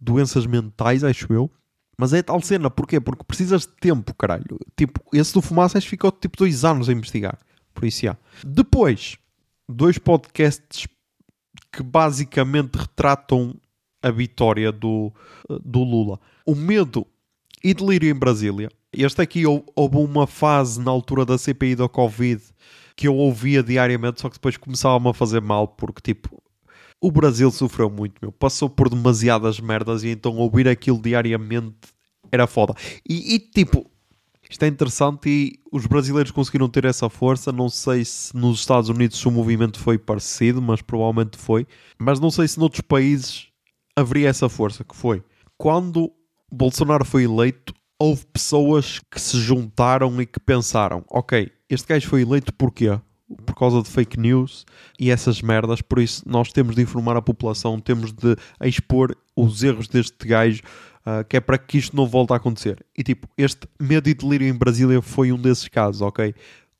doenças 0.00 0.46
mentais, 0.46 1.02
acho 1.02 1.32
eu. 1.32 1.50
Mas 1.98 2.12
é 2.12 2.22
tal 2.22 2.40
cena, 2.40 2.70
porquê? 2.70 3.00
Porque 3.00 3.24
precisas 3.24 3.62
de 3.62 3.72
tempo, 3.80 4.14
caralho. 4.14 4.58
Tipo, 4.76 5.00
esse 5.12 5.32
do 5.32 5.42
Fumaça 5.42 5.78
acho 5.78 5.86
que 5.86 5.90
ficou 5.90 6.12
tipo 6.12 6.36
dois 6.36 6.64
anos 6.64 6.88
a 6.88 6.92
investigar. 6.92 7.38
Por 7.72 7.84
isso, 7.86 8.02
já. 8.02 8.16
Depois, 8.44 9.16
dois 9.68 9.98
podcasts 9.98 10.86
que 11.72 11.82
basicamente 11.82 12.76
retratam 12.76 13.54
a 14.04 14.10
vitória 14.10 14.70
do, 14.70 15.12
do 15.64 15.82
Lula. 15.82 16.20
O 16.46 16.54
medo 16.54 17.06
e 17.62 17.72
delírio 17.72 18.10
em 18.10 18.14
Brasília. 18.14 18.68
Este 18.92 19.22
aqui 19.22 19.46
hou- 19.46 19.64
houve 19.74 19.96
uma 19.96 20.26
fase 20.26 20.80
na 20.80 20.90
altura 20.90 21.24
da 21.24 21.38
CPI 21.38 21.74
da 21.76 21.88
Covid 21.88 22.42
que 22.96 23.08
eu 23.08 23.16
ouvia 23.16 23.62
diariamente, 23.62 24.20
só 24.20 24.28
que 24.28 24.36
depois 24.36 24.56
começava-me 24.56 25.08
a 25.08 25.12
fazer 25.14 25.40
mal, 25.40 25.66
porque 25.66 26.00
tipo, 26.00 26.40
o 27.00 27.10
Brasil 27.10 27.50
sofreu 27.50 27.90
muito, 27.90 28.14
meu. 28.22 28.30
Passou 28.30 28.68
por 28.70 28.88
demasiadas 28.88 29.58
merdas 29.58 30.04
e 30.04 30.08
então 30.10 30.36
ouvir 30.36 30.68
aquilo 30.68 31.00
diariamente 31.00 31.74
era 32.30 32.46
foda. 32.46 32.72
E, 33.08 33.34
e, 33.34 33.38
tipo, 33.40 33.84
isto 34.48 34.62
é 34.62 34.68
interessante 34.68 35.28
e 35.28 35.58
os 35.72 35.86
brasileiros 35.86 36.30
conseguiram 36.30 36.68
ter 36.68 36.84
essa 36.84 37.08
força. 37.08 37.50
Não 37.50 37.68
sei 37.68 38.04
se 38.04 38.36
nos 38.36 38.60
Estados 38.60 38.88
Unidos 38.88 39.24
o 39.26 39.30
movimento 39.30 39.78
foi 39.80 39.98
parecido, 39.98 40.62
mas 40.62 40.80
provavelmente 40.80 41.36
foi. 41.36 41.66
Mas 41.98 42.20
não 42.20 42.30
sei 42.30 42.46
se 42.46 42.60
noutros 42.60 42.82
países 42.82 43.48
haveria 43.96 44.28
essa 44.28 44.48
força 44.48 44.84
que 44.84 44.96
foi. 44.96 45.22
Quando 45.56 46.12
Bolsonaro 46.50 47.04
foi 47.04 47.24
eleito, 47.24 47.74
houve 47.98 48.26
pessoas 48.26 49.00
que 49.10 49.20
se 49.20 49.38
juntaram 49.38 50.20
e 50.20 50.26
que 50.26 50.40
pensaram: 50.40 51.04
ok, 51.08 51.50
este 51.68 51.88
gajo 51.88 52.08
foi 52.08 52.22
eleito 52.22 52.52
porquê? 52.54 52.98
Por 53.46 53.54
causa 53.54 53.82
de 53.82 53.88
fake 53.88 54.20
news 54.20 54.66
e 55.00 55.10
essas 55.10 55.40
merdas, 55.40 55.80
por 55.80 55.98
isso 55.98 56.22
nós 56.26 56.52
temos 56.52 56.76
de 56.76 56.82
informar 56.82 57.16
a 57.16 57.22
população, 57.22 57.80
temos 57.80 58.12
de 58.12 58.36
expor 58.62 59.16
os 59.34 59.62
erros 59.62 59.88
deste 59.88 60.28
gajo, 60.28 60.62
ah, 61.06 61.24
que 61.24 61.36
é 61.36 61.40
para 61.40 61.58
que 61.58 61.78
isto 61.78 61.96
não 61.96 62.06
volte 62.06 62.32
a 62.32 62.36
acontecer. 62.36 62.84
E 62.96 63.02
tipo, 63.02 63.26
este 63.36 63.66
medo 63.80 64.08
e 64.08 64.14
delírio 64.14 64.46
em 64.46 64.52
Brasília 64.52 65.00
foi 65.00 65.32
um 65.32 65.38
desses 65.38 65.68
casos, 65.68 66.02
ok? 66.02 66.34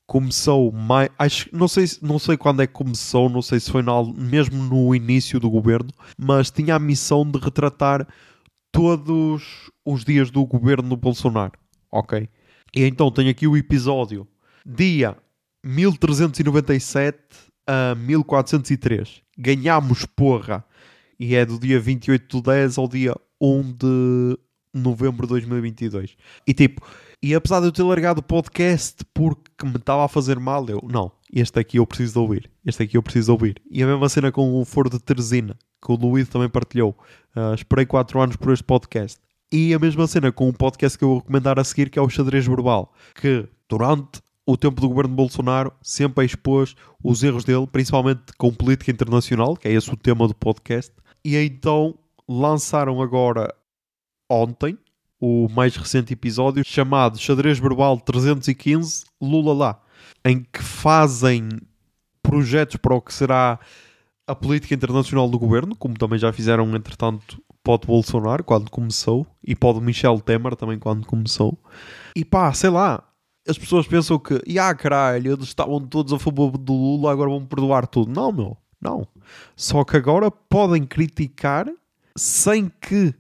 Começou 0.07 0.71
mais, 0.71 1.09
acho, 1.19 1.49
não 1.53 1.67
sei, 1.67 1.87
se- 1.87 2.05
não 2.05 2.19
sei 2.19 2.37
quando 2.37 2.61
é 2.63 2.67
que 2.67 2.73
começou, 2.75 3.29
não 3.31 3.41
sei 3.41 3.59
se 3.59 3.71
foi 3.71 3.83
mesmo 4.17 4.63
no 4.63 4.95
início 4.95 5.41
do 5.41 5.49
governo, 5.49 5.91
mas 6.19 6.51
tinha 6.51 6.75
a 6.75 6.79
missão 6.79 7.25
de 7.29 7.39
retratar 7.39 8.07
todos 8.71 9.71
os 9.85 10.05
dias 10.05 10.31
do 10.31 10.45
governo 10.45 10.91
do 10.91 10.97
Bolsonaro, 10.97 11.53
ok? 11.91 12.29
E 12.77 12.83
então 12.85 13.11
tenho 13.11 13.31
aqui 13.31 13.47
o 13.47 13.57
episódio 13.57 14.27
dia 14.67 15.17
1397 15.65 17.19
a 17.67 17.95
1403. 17.95 19.23
Ganhámos 19.39 20.05
porra. 20.05 20.65
E 21.19 21.35
é 21.35 21.47
do 21.47 21.59
dia 21.59 21.79
28 21.79 22.37
de 22.39 22.43
10 22.43 22.79
ao 22.79 22.89
dia 22.89 23.15
1 23.41 23.63
de 23.73 24.39
novembro 24.75 25.27
de 25.27 25.31
2022. 25.31 26.17
E 26.47 26.53
tipo, 26.53 26.85
e 27.25 27.35
apesar 27.35 27.61
de 27.61 27.69
eu 27.69 27.73
ter 27.73 27.83
largado 27.83 28.21
o 28.21 28.23
podcast 28.23 29.03
porque 29.15 29.65
me 29.65 29.77
estava 29.77 30.05
a 30.05 30.09
fazer 30.09 30.39
mal, 30.39 30.69
eu, 30.69 30.79
não, 30.87 31.11
este 31.33 31.59
aqui 31.59 31.79
eu 31.79 31.87
preciso 31.87 32.13
de 32.13 32.19
ouvir. 32.19 32.51
Este 32.67 32.83
aqui 32.83 32.99
eu 32.99 33.03
preciso 33.03 33.25
de 33.25 33.31
ouvir. 33.33 33.63
E 33.71 33.83
a 33.83 33.87
mesma 33.87 34.11
cena 34.11 34.31
com 34.31 34.61
o 34.61 34.63
Foro 34.67 34.91
de 34.91 34.99
Teresina, 34.99 35.57
que 35.83 35.91
o 35.91 35.95
Luís 35.95 36.29
também 36.29 36.51
partilhou. 36.51 36.95
Uh, 37.35 37.55
esperei 37.55 37.87
4 37.87 38.21
anos 38.21 38.37
por 38.37 38.53
este 38.53 38.63
podcast. 38.63 39.19
E 39.51 39.73
a 39.73 39.79
mesma 39.79 40.07
cena 40.07 40.31
com 40.31 40.51
o 40.51 40.53
podcast 40.53 40.99
que 40.99 41.05
eu 41.05 41.09
vou 41.09 41.19
recomendar 41.21 41.59
a 41.59 41.65
seguir, 41.65 41.89
que 41.89 41.99
é 41.99 42.03
o 42.03 42.11
Xadrez 42.11 42.47
Verbal, 42.47 42.93
que 43.15 43.49
durante 43.71 44.21
o 44.45 44.55
tempo 44.55 44.83
do 44.83 44.89
governo 44.91 45.15
Bolsonaro 45.15 45.73
sempre 45.81 46.27
expôs 46.27 46.77
os 47.03 47.23
erros 47.23 47.45
dele, 47.45 47.67
principalmente 47.67 48.35
com 48.37 48.53
política 48.53 48.91
internacional, 48.91 49.57
que 49.57 49.67
é 49.67 49.73
esse 49.73 49.91
o 49.91 49.97
tema 49.97 50.29
do 50.29 50.35
podcast. 50.35 50.93
E 51.25 51.39
então 51.39 51.99
lançaram 52.29 53.01
agora 53.01 53.49
ontem 54.29 54.77
o 55.27 55.49
mais 55.49 55.75
recente 55.75 56.13
episódio 56.13 56.63
chamado 56.63 57.17
Xadrez 57.19 57.59
Verbal 57.59 57.99
315 57.99 59.07
Lula 59.19 59.55
lá, 59.55 59.81
em 60.23 60.43
que 60.43 60.63
fazem 60.63 61.49
projetos 62.23 62.77
para 62.77 62.95
o 62.95 63.01
que 63.01 63.15
será 63.15 63.59
a 64.27 64.35
política 64.35 64.75
internacional 64.75 65.27
do 65.27 65.39
governo, 65.39 65.75
como 65.75 65.97
também 65.97 66.19
já 66.19 66.31
fizeram, 66.31 66.77
entretanto, 66.77 67.43
pode 67.63 67.87
Bolsonaro 67.87 68.45
quando 68.45 68.71
começou 68.71 69.27
e 69.43 69.57
pode 69.57 69.81
Michel 69.81 70.21
Temer 70.21 70.55
também 70.57 70.79
quando 70.79 71.07
começou. 71.07 71.59
E 72.15 72.23
pá, 72.23 72.53
sei 72.53 72.69
lá, 72.69 73.03
as 73.49 73.57
pessoas 73.57 73.87
pensam 73.87 74.19
que, 74.19 74.43
ah, 74.59 74.75
caralho, 74.75 75.33
eles 75.33 75.47
estavam 75.47 75.81
todos 75.81 76.13
a 76.13 76.19
favor 76.19 76.59
do 76.59 76.75
Lula, 76.75 77.11
agora 77.11 77.31
vão 77.31 77.47
perdoar 77.47 77.87
tudo. 77.87 78.13
Não, 78.13 78.31
meu, 78.31 78.59
não. 78.79 79.09
Só 79.57 79.85
que 79.85 79.97
agora 79.97 80.31
podem 80.31 80.85
criticar 80.85 81.67
sem 82.15 82.71
que 82.79 83.15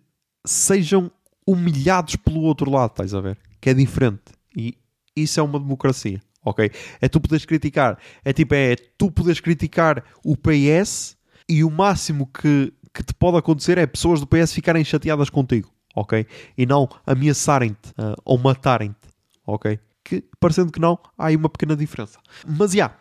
sejam 0.46 1.10
humilhados 1.46 2.16
pelo 2.16 2.42
outro 2.42 2.70
lado, 2.70 2.90
estás 2.90 3.14
a 3.14 3.20
ver? 3.20 3.38
Que 3.60 3.70
é 3.70 3.74
diferente. 3.74 4.22
E 4.56 4.76
isso 5.16 5.38
é 5.40 5.42
uma 5.42 5.58
democracia, 5.58 6.20
ok? 6.44 6.70
É 7.00 7.08
tu 7.08 7.20
poderes 7.20 7.44
criticar, 7.44 7.98
é 8.24 8.32
tipo, 8.32 8.54
é 8.54 8.76
tu 8.98 9.10
poderes 9.10 9.40
criticar 9.40 10.04
o 10.24 10.36
PS 10.36 11.16
e 11.48 11.62
o 11.62 11.70
máximo 11.70 12.26
que, 12.26 12.72
que 12.92 13.02
te 13.02 13.14
pode 13.14 13.36
acontecer 13.36 13.78
é 13.78 13.86
pessoas 13.86 14.20
do 14.20 14.26
PS 14.26 14.52
ficarem 14.52 14.84
chateadas 14.84 15.30
contigo, 15.30 15.70
ok? 15.94 16.26
E 16.56 16.66
não 16.66 16.88
ameaçarem-te 17.06 17.90
uh, 17.90 18.16
ou 18.24 18.38
matarem-te, 18.38 19.08
ok? 19.46 19.78
Que, 20.02 20.24
parecendo 20.38 20.70
que 20.70 20.80
não, 20.80 20.98
há 21.16 21.26
aí 21.26 21.36
uma 21.36 21.48
pequena 21.48 21.76
diferença. 21.76 22.18
Mas, 22.46 22.72
já, 22.72 22.76
yeah, 22.76 22.94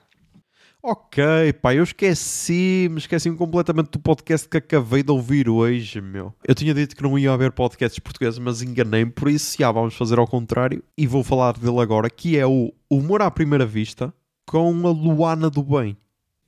Ok, 0.85 1.53
pá, 1.61 1.73
eu 1.73 1.81
esqueci-me, 1.81 2.97
esqueci-me 2.97 3.37
completamente 3.37 3.91
do 3.91 3.99
podcast 3.99 4.49
que 4.49 4.57
acabei 4.57 5.01
de 5.01 5.13
ouvir 5.13 5.47
hoje, 5.47 6.01
meu. 6.01 6.33
Eu 6.45 6.53
tinha 6.53 6.73
dito 6.73 6.93
que 6.93 7.01
não 7.01 7.17
ia 7.17 7.31
haver 7.31 7.53
podcasts 7.53 7.97
portugueses, 7.99 8.37
mas 8.37 8.61
enganei-me, 8.61 9.09
por 9.09 9.29
isso, 9.29 9.55
já, 9.57 9.71
vamos 9.71 9.95
fazer 9.95 10.19
ao 10.19 10.27
contrário. 10.27 10.83
E 10.97 11.07
vou 11.07 11.23
falar 11.23 11.53
dele 11.53 11.79
agora, 11.79 12.09
que 12.09 12.37
é 12.37 12.45
o 12.45 12.73
Humor 12.89 13.21
à 13.21 13.31
Primeira 13.31 13.65
Vista, 13.65 14.13
com 14.45 14.85
a 14.85 14.91
Luana 14.91 15.49
do 15.49 15.63
Bem. 15.63 15.95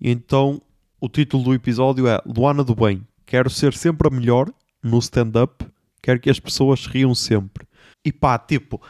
Então, 0.02 0.62
o 1.00 1.08
título 1.08 1.42
do 1.42 1.54
episódio 1.54 2.06
é 2.06 2.22
Luana 2.26 2.62
do 2.62 2.76
Bem. 2.76 3.08
Quero 3.26 3.50
ser 3.50 3.74
sempre 3.74 4.10
a 4.10 4.12
melhor 4.12 4.52
no 4.84 5.00
stand-up, 5.00 5.66
quero 6.02 6.20
que 6.20 6.30
as 6.30 6.42
pessoas 6.42 6.86
riam 6.88 7.16
sempre. 7.16 7.66
E 8.04 8.12
pá, 8.12 8.38
tipo 8.38 8.82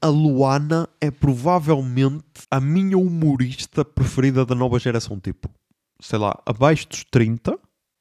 a 0.00 0.08
Luana 0.08 0.88
é 1.00 1.10
provavelmente 1.10 2.24
a 2.50 2.60
minha 2.60 2.98
humorista 2.98 3.84
preferida 3.84 4.44
da 4.44 4.54
nova 4.54 4.78
geração. 4.78 5.18
Tipo, 5.18 5.48
sei 6.00 6.18
lá, 6.18 6.38
abaixo 6.44 6.88
dos 6.88 7.04
30. 7.04 7.58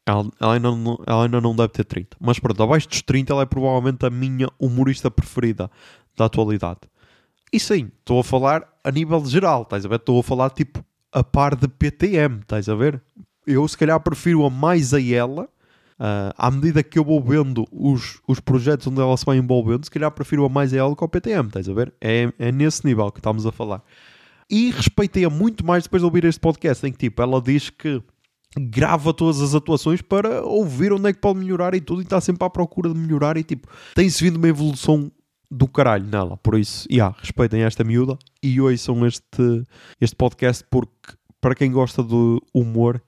Ela, 0.08 0.30
ela, 0.40 0.54
ainda 0.54 0.72
não, 0.72 1.04
ela 1.08 1.24
ainda 1.24 1.42
não 1.42 1.56
deve 1.56 1.70
ter 1.70 1.84
30. 1.84 2.18
Mas 2.20 2.38
pronto, 2.38 2.62
abaixo 2.62 2.88
dos 2.88 3.02
30 3.02 3.34
ela 3.34 3.42
é 3.42 3.46
provavelmente 3.46 4.06
a 4.06 4.10
minha 4.10 4.48
humorista 4.60 5.10
preferida 5.10 5.70
da 6.16 6.26
atualidade. 6.26 6.82
E 7.52 7.60
sim, 7.60 7.90
estou 8.00 8.20
a 8.20 8.24
falar 8.24 8.68
a 8.84 8.92
nível 8.92 9.26
geral, 9.26 9.64
estás 9.64 9.86
a 9.86 9.90
ver? 9.90 9.96
Estou 9.96 10.20
a 10.20 10.24
falar 10.24 10.50
tipo 10.52 10.84
a 11.12 11.24
par 11.24 11.56
de 11.56 11.68
PTM, 11.68 12.42
estás 12.42 12.70
a 12.70 12.76
ver? 12.76 13.02
Eu 13.48 13.68
se 13.68 13.78
calhar 13.78 14.00
prefiro 14.00 14.46
a 14.46 14.50
mais 14.50 14.94
a 14.94 15.02
ela 15.02 15.50
Uh, 15.98 16.36
à 16.38 16.52
medida 16.52 16.84
que 16.84 17.00
eu 17.00 17.06
vou 17.06 17.22
vendo 17.22 17.66
os, 17.72 18.20
os 18.28 18.40
projetos 18.42 18.86
onde 18.88 19.00
ela 19.00 19.16
se 19.16 19.26
vai 19.26 19.38
envolvendo, 19.38 19.86
se 19.86 19.92
calhar 19.92 20.12
prefiro 20.12 20.44
a 20.46 20.50
mais 20.50 20.74
ela 20.74 20.96
que 20.96 21.04
ao 21.04 21.08
PTM, 21.08 21.48
estás 21.48 21.70
a 21.70 21.74
ver? 21.74 21.94
É, 22.02 22.32
é 22.38 22.52
nesse 22.52 22.86
nível 22.86 23.10
que 23.12 23.20
estamos 23.20 23.46
a 23.46 23.52
falar. 23.52 23.82
E 24.50 24.72
respeitei-a 24.72 25.30
muito 25.30 25.66
mais 25.66 25.84
depois 25.84 26.02
de 26.02 26.06
ouvir 26.06 26.26
este 26.26 26.40
podcast, 26.40 26.86
em 26.86 26.92
que 26.92 26.98
tipo, 26.98 27.22
ela 27.22 27.42
diz 27.42 27.70
que 27.70 28.04
grava 28.58 29.14
todas 29.14 29.42
as 29.42 29.56
atuações 29.56 30.02
para 30.02 30.44
ouvir 30.44 30.92
onde 30.92 31.10
é 31.10 31.14
que 31.14 31.20
pode 31.20 31.40
melhorar 31.40 31.74
e 31.74 31.82
tudo, 31.82 32.02
e 32.02 32.04
está 32.04 32.20
sempre 32.20 32.46
à 32.46 32.50
procura 32.50 32.94
de 32.94 33.00
melhorar, 33.00 33.38
e 33.38 33.44
tipo, 33.44 33.68
tem-se 33.94 34.24
vindo 34.24 34.36
uma 34.36 34.48
evolução 34.48 35.12
do 35.50 35.68
caralho 35.68 36.06
nela. 36.06 36.38
Por 36.38 36.60
isso, 36.60 36.88
yeah, 36.92 37.16
respeitem 37.20 37.64
esta 37.64 37.84
miúda 37.84 38.18
e 38.44 38.60
ouçam 38.60 39.06
este, 39.06 39.64
este 40.00 40.16
podcast, 40.16 40.64
porque 40.70 41.14
para 41.40 41.56
quem 41.56 41.72
gosta 41.72 42.04
do 42.04 42.42
humor, 42.54 43.02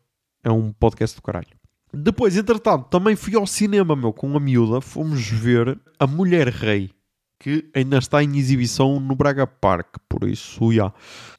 é 0.44 0.52
um 0.52 0.72
podcast 0.72 1.18
do 1.18 1.22
caralho. 1.22 1.57
Depois, 2.04 2.38
entretanto, 2.38 2.88
também 2.90 3.16
fui 3.16 3.36
ao 3.36 3.48
cinema, 3.48 3.96
meu, 3.96 4.14
com 4.14 4.36
a 4.36 4.40
miúda. 4.40 4.82
Fomos 4.82 5.28
ver 5.28 5.80
A 6.00 6.06
Mulher 6.06 6.48
Rei, 6.50 6.92
que 7.40 7.70
ainda 7.74 7.98
está 7.98 8.24
em 8.24 8.38
exibição 8.38 9.00
no 9.00 9.16
Braga 9.16 9.48
Park, 9.48 9.98
por 10.08 10.28
isso, 10.28 10.72
já. 10.72 10.94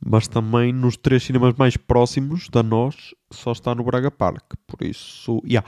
Mas 0.04 0.26
também 0.26 0.72
nos 0.72 0.96
três 0.96 1.22
cinemas 1.22 1.54
mais 1.56 1.76
próximos 1.76 2.48
da 2.48 2.62
nós, 2.62 3.14
só 3.30 3.52
está 3.52 3.72
no 3.74 3.84
Braga 3.84 4.10
Park, 4.10 4.54
por 4.66 4.84
isso, 4.84 5.40
já. 5.46 5.62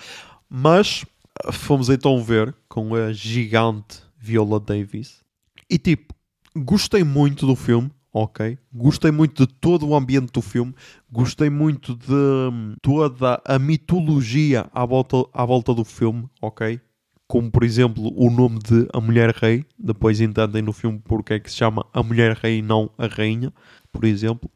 Mas 0.49 1.05
fomos 1.53 1.88
então 1.88 2.22
ver 2.22 2.55
com 2.68 2.95
a 2.95 3.12
gigante 3.12 4.03
Viola 4.18 4.59
Davis. 4.59 5.22
E 5.68 5.78
tipo, 5.78 6.12
gostei 6.57 7.05
muito 7.05 7.47
do 7.47 7.55
filme 7.55 7.91
ok? 8.13 8.59
Gostei 8.73 9.11
muito 9.11 9.47
de 9.47 9.53
todo 9.53 9.87
o 9.87 9.95
ambiente 9.95 10.33
do 10.33 10.43
filme, 10.43 10.75
gostei 11.11 11.51
muito 11.51 11.95
de 11.95 12.13
hum, 12.13 12.75
toda 12.83 13.41
a 13.45 13.59
mitologia 13.59 14.69
à 14.73 14.85
volta, 14.85 15.17
à 15.33 15.45
volta 15.45 15.75
do 15.75 15.85
filme, 15.85 16.29
ok? 16.41 16.81
Como, 17.27 17.51
por 17.51 17.63
exemplo, 17.63 18.13
o 18.17 18.29
nome 18.29 18.59
de 18.59 18.89
A 18.93 19.01
Mulher 19.01 19.31
Rei, 19.31 19.65
depois 19.79 20.21
entendem 20.21 20.63
no 20.63 20.73
filme 20.73 21.01
porque 21.05 21.35
é 21.35 21.39
que 21.39 21.51
se 21.51 21.57
chama 21.57 21.87
A 21.93 22.03
Mulher 22.03 22.37
Rei 22.37 22.59
e 22.59 22.63
não 22.63 22.91
A 22.99 23.07
Rainha, 23.07 23.53
por 23.93 24.05
exemplo. 24.05 24.51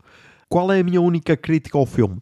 Qual 0.48 0.72
é 0.72 0.80
a 0.80 0.84
minha 0.84 1.00
única 1.00 1.36
crítica 1.36 1.78
ao 1.78 1.86
filme? 1.86 2.18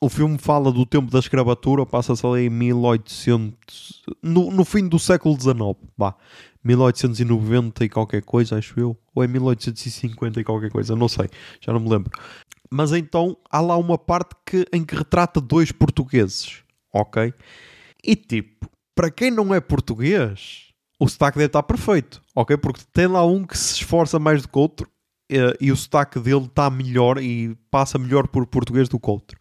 O 0.00 0.08
filme 0.08 0.36
fala 0.36 0.72
do 0.72 0.84
tempo 0.84 1.10
da 1.10 1.18
escravatura, 1.18 1.86
passa-se 1.86 2.26
ali 2.26 2.46
em 2.46 2.50
1800... 2.50 4.02
No, 4.22 4.50
no 4.50 4.64
fim 4.64 4.88
do 4.88 4.98
século 4.98 5.34
XIX, 5.40 5.56
vá. 5.96 6.14
1890 6.64 7.84
e 7.84 7.88
qualquer 7.88 8.22
coisa, 8.22 8.56
acho 8.56 8.78
eu. 8.80 8.96
Ou 9.14 9.22
é 9.22 9.28
1850 9.28 10.40
e 10.40 10.44
qualquer 10.44 10.70
coisa, 10.70 10.96
não 10.96 11.08
sei, 11.08 11.28
já 11.60 11.72
não 11.72 11.80
me 11.80 11.90
lembro. 11.90 12.10
Mas 12.70 12.92
então 12.92 13.36
há 13.50 13.60
lá 13.60 13.76
uma 13.76 13.98
parte 13.98 14.34
que, 14.44 14.66
em 14.72 14.84
que 14.84 14.96
retrata 14.96 15.40
dois 15.40 15.70
portugueses, 15.70 16.62
ok? 16.92 17.32
E 18.02 18.16
tipo, 18.16 18.68
para 18.94 19.10
quem 19.10 19.30
não 19.30 19.54
é 19.54 19.60
português, 19.60 20.72
o 20.98 21.08
sotaque 21.08 21.38
deve 21.38 21.46
estar 21.46 21.62
perfeito, 21.62 22.22
ok? 22.34 22.56
Porque 22.56 22.80
tem 22.92 23.06
lá 23.06 23.24
um 23.24 23.44
que 23.44 23.56
se 23.56 23.74
esforça 23.74 24.18
mais 24.18 24.42
do 24.42 24.48
que 24.48 24.58
o 24.58 24.60
outro 24.60 24.90
e, 25.30 25.36
eh, 25.36 25.56
e 25.60 25.72
o 25.72 25.76
sotaque 25.76 26.18
dele 26.18 26.46
está 26.46 26.70
melhor 26.70 27.18
e 27.18 27.54
passa 27.70 27.98
melhor 27.98 28.26
por 28.26 28.46
português 28.46 28.88
do 28.88 28.98
que 28.98 29.08
o 29.08 29.12
outro. 29.12 29.38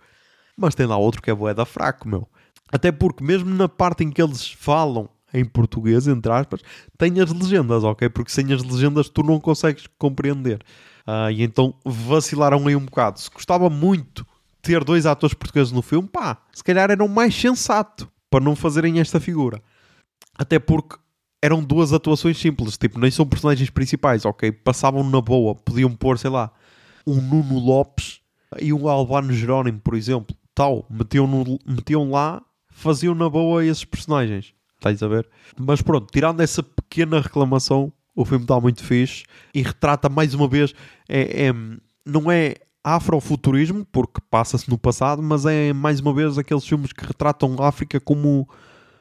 Mas 0.57 0.75
tem 0.75 0.85
lá 0.85 0.97
outro 0.97 1.21
que 1.21 1.31
é 1.31 1.33
boeda 1.33 1.65
fraco, 1.65 2.07
meu. 2.07 2.27
Até 2.71 2.91
porque 2.91 3.23
mesmo 3.23 3.49
na 3.49 3.69
parte 3.69 4.03
em 4.03 4.11
que 4.11 4.21
eles 4.21 4.51
falam 4.51 5.09
em 5.33 5.43
português, 5.43 6.07
entre 6.07 6.31
aspas, 6.31 6.61
tem 6.97 7.19
as 7.19 7.31
legendas, 7.31 7.83
ok? 7.83 8.09
Porque 8.09 8.31
sem 8.31 8.51
as 8.53 8.63
legendas 8.63 9.09
tu 9.09 9.23
não 9.23 9.39
consegues 9.39 9.87
compreender. 9.97 10.61
Uh, 11.07 11.31
e 11.31 11.43
então 11.43 11.73
vacilaram 11.83 12.67
aí 12.67 12.75
um 12.75 12.85
bocado. 12.85 13.19
Se 13.19 13.29
gostava 13.29 13.69
muito 13.69 14.25
ter 14.61 14.83
dois 14.83 15.05
atores 15.05 15.33
portugueses 15.33 15.73
no 15.73 15.81
filme, 15.81 16.07
pá, 16.07 16.37
se 16.53 16.63
calhar 16.63 16.89
era 16.89 17.03
o 17.03 17.09
mais 17.09 17.35
sensato 17.35 18.09
para 18.29 18.43
não 18.43 18.55
fazerem 18.55 18.99
esta 18.99 19.19
figura. 19.19 19.61
Até 20.37 20.57
porque 20.57 20.97
eram 21.41 21.61
duas 21.61 21.91
atuações 21.91 22.37
simples, 22.37 22.77
tipo, 22.77 22.97
nem 22.97 23.11
são 23.11 23.25
personagens 23.25 23.69
principais, 23.69 24.23
ok? 24.23 24.51
Passavam 24.51 25.03
na 25.03 25.19
boa, 25.19 25.53
podiam 25.53 25.93
pôr, 25.93 26.17
sei 26.17 26.29
lá, 26.29 26.49
um 27.05 27.19
Nuno 27.19 27.59
Lopes 27.59 28.21
e 28.61 28.71
um 28.71 28.87
Albano 28.87 29.33
Jerónimo, 29.33 29.79
por 29.81 29.95
exemplo, 29.95 30.33
tal, 30.55 30.85
metiam, 30.89 31.27
no, 31.27 31.59
metiam 31.65 32.09
lá, 32.09 32.41
faziam 32.69 33.13
na 33.13 33.29
boa 33.29 33.65
esses 33.65 33.83
personagens. 33.83 34.53
Estás 34.83 35.01
a 35.01 35.07
ver? 35.07 35.25
Mas 35.57 35.81
pronto, 35.81 36.11
tirando 36.11 36.41
essa 36.41 36.61
pequena 36.61 37.21
reclamação, 37.21 37.91
o 38.13 38.25
filme 38.25 38.43
está 38.43 38.59
muito 38.59 38.83
fixe 38.83 39.23
e 39.53 39.61
retrata 39.61 40.09
mais 40.09 40.33
uma 40.33 40.45
vez. 40.45 40.75
É, 41.07 41.47
é 41.47 41.53
não 42.05 42.29
é 42.29 42.55
afrofuturismo, 42.83 43.85
porque 43.85 44.19
passa-se 44.29 44.69
no 44.69 44.77
passado, 44.77 45.23
mas 45.23 45.45
é 45.45 45.71
mais 45.71 46.01
uma 46.01 46.13
vez 46.13 46.37
aqueles 46.37 46.65
filmes 46.65 46.91
que 46.91 47.05
retratam 47.05 47.55
a 47.59 47.69
África 47.69 47.97
como 47.97 48.45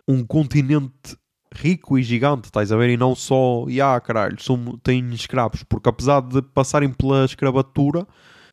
um 0.07 0.25
continente 0.25 1.17
rico 1.53 1.99
e 1.99 2.03
gigante, 2.03 2.45
estás 2.45 2.71
a 2.71 2.77
ver? 2.77 2.91
E 2.91 2.97
não 2.97 3.17
só, 3.17 3.67
e 3.69 3.81
ah, 3.81 4.01
caralho, 4.01 4.41
são, 4.41 4.79
têm 4.85 5.13
escravos, 5.13 5.65
porque 5.65 5.89
apesar 5.89 6.21
de 6.21 6.41
passarem 6.41 6.91
pela 6.91 7.25
escravatura, 7.25 8.07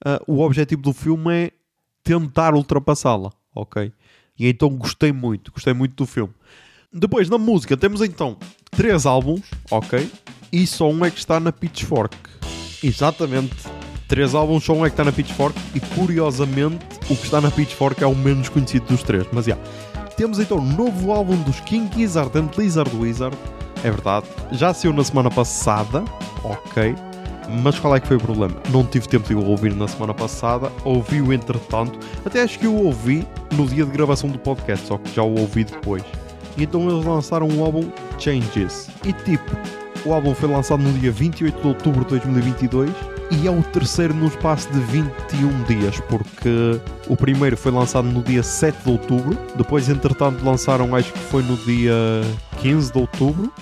ah, 0.04 0.20
o 0.28 0.40
objetivo 0.40 0.82
do 0.82 0.94
filme 0.94 1.32
é 1.32 1.52
tentar 2.04 2.56
ultrapassá-la, 2.56 3.32
ok? 3.54 3.94
E 4.38 4.48
então 4.48 4.70
gostei 4.70 5.12
muito, 5.12 5.52
gostei 5.52 5.74
muito 5.74 5.96
do 5.96 6.08
filme. 6.08 6.34
Depois, 6.92 7.30
na 7.30 7.38
música, 7.38 7.78
temos 7.78 8.02
então 8.02 8.36
três 8.72 9.06
álbuns, 9.06 9.42
ok? 9.70 10.12
E 10.52 10.66
só 10.66 10.90
um 10.90 11.06
é 11.06 11.12
que 11.12 11.20
está 11.20 11.40
na 11.40 11.52
Pitchfork. 11.52 12.18
Exatamente. 12.84 13.56
Três 14.08 14.34
álbuns, 14.34 14.64
só 14.64 14.74
um 14.74 14.84
é 14.84 14.90
que 14.90 14.94
está 14.94 15.06
na 15.06 15.12
Pitchfork. 15.12 15.56
E 15.76 15.80
curiosamente, 15.80 16.84
o 17.08 17.16
que 17.16 17.26
está 17.26 17.40
na 17.40 17.52
Pitchfork 17.52 18.04
é 18.04 18.08
o 18.08 18.16
menos 18.16 18.50
conhecido 18.50 18.88
dos 18.88 19.04
três. 19.04 19.24
Mas 19.32 19.46
já. 19.46 19.56
Temos 20.18 20.40
então 20.40 20.58
o 20.58 20.62
novo 20.62 21.12
álbum 21.12 21.40
dos 21.44 21.60
King 21.60 21.96
Gizzard 21.96 22.36
and 22.36 22.50
Lizard 22.58 22.90
Wizard. 22.96 23.38
É 23.84 23.92
verdade. 23.92 24.26
Já 24.52 24.74
saiu 24.74 24.92
na 24.92 25.04
semana 25.04 25.30
passada, 25.30 26.04
ok? 26.44 26.96
Mas 27.62 27.78
qual 27.78 27.96
é 27.96 28.00
que 28.00 28.08
foi 28.08 28.18
o 28.18 28.20
problema? 28.20 28.56
Não 28.72 28.84
tive 28.84 29.08
tempo 29.08 29.28
de 29.28 29.36
o 29.36 29.46
ouvir 29.46 29.76
na 29.76 29.88
semana 29.88 30.14
passada, 30.14 30.72
ouvi-o 30.84 31.34
entretanto, 31.34 32.00
até 32.26 32.44
acho 32.44 32.60
que 32.60 32.68
o 32.68 32.86
ouvi 32.86 33.28
no 33.56 33.66
dia 33.66 33.86
de 33.86 33.92
gravação 33.92 34.30
do 34.30 34.38
podcast, 34.38 34.88
só 34.88 34.98
que 34.98 35.16
já 35.16 35.24
o 35.24 35.40
ouvi 35.40 35.64
depois. 35.64 36.04
Então 36.60 36.89
eles 36.89 37.05
lançaram 37.05 37.47
o 37.47 37.64
álbum 37.64 37.89
Changes. 38.18 38.89
E 39.05 39.14
tipo, 39.14 39.51
o 40.05 40.14
álbum 40.14 40.34
foi 40.34 40.49
lançado 40.49 40.82
no 40.82 40.91
dia 40.93 41.12
28 41.12 41.62
de 41.62 41.68
outubro 41.68 42.03
de 42.03 42.10
2022 42.12 42.91
e 43.32 43.47
é 43.47 43.51
o 43.51 43.62
terceiro 43.62 44.14
no 44.14 44.28
espaço 44.28 44.72
de 44.72 44.80
21 44.80 45.64
dias, 45.64 45.99
porque 46.10 46.80
o 47.07 47.16
primeiro 47.16 47.55
foi 47.55 47.72
lançado 47.72 48.07
no 48.07 48.24
dia 48.24 48.41
7 48.41 48.84
de 48.84 48.91
outubro, 48.91 49.38
depois 49.55 49.88
entretanto 49.88 50.43
lançaram 50.43 50.95
acho 50.95 51.14
que 51.14 51.20
foi 51.20 51.43
no 51.43 51.55
dia 51.57 51.93
15 52.60 52.91
de 52.91 52.97
outubro 52.97 53.53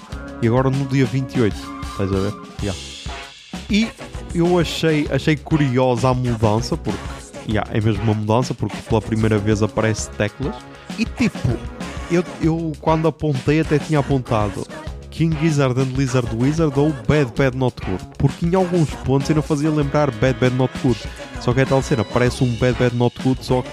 e 0.42 0.48
agora 0.48 0.70
no 0.70 0.86
dia 0.86 1.06
28. 1.06 1.56
Estás 1.92 2.14
a 2.14 2.16
ver? 2.16 2.34
Yeah. 2.62 2.80
E 3.70 3.90
eu 4.34 4.60
achei, 4.60 5.08
achei 5.12 5.36
curiosa 5.36 6.10
a 6.10 6.14
mudança, 6.14 6.78
porque 6.78 7.00
yeah, 7.50 7.70
é 7.74 7.82
mesmo 7.82 8.04
uma 8.04 8.14
mudança, 8.14 8.54
porque 8.54 8.78
pela 8.88 9.02
primeira 9.02 9.38
vez 9.38 9.62
aparece 9.62 10.10
teclas. 10.12 10.56
E 10.98 11.04
tipo, 11.04 11.58
eu, 12.12 12.24
eu 12.42 12.72
quando 12.82 13.08
apontei 13.08 13.62
até 13.62 13.78
tinha 13.80 14.00
apontado 14.00 14.66
King 15.10 15.36
Gizzard 15.42 15.80
and 15.80 15.98
Lizard 15.98 16.30
Wizard 16.36 16.80
ou 16.80 16.94
Bad 17.08 17.32
Bad 17.36 17.58
Not 17.58 17.76
Good, 17.84 18.04
porque 18.18 18.46
em 18.46 18.54
alguns 18.54 18.90
pontos 19.04 19.30
eu 19.30 19.36
não 19.36 19.42
fazia 19.42 19.72
lembrar 19.72 20.12
Bad 20.12 20.40
Bad 20.40 20.56
Not 20.56 20.72
Good. 20.84 21.00
Só 21.42 21.54
que 21.54 21.62
é 21.62 21.66
tal 21.66 21.82
cena, 21.82 22.04
parece 22.04 22.44
um 22.44 22.54
Bad 22.56 22.78
Bad 22.78 22.96
Not 22.96 23.16
Good, 23.24 23.44
só 23.44 23.64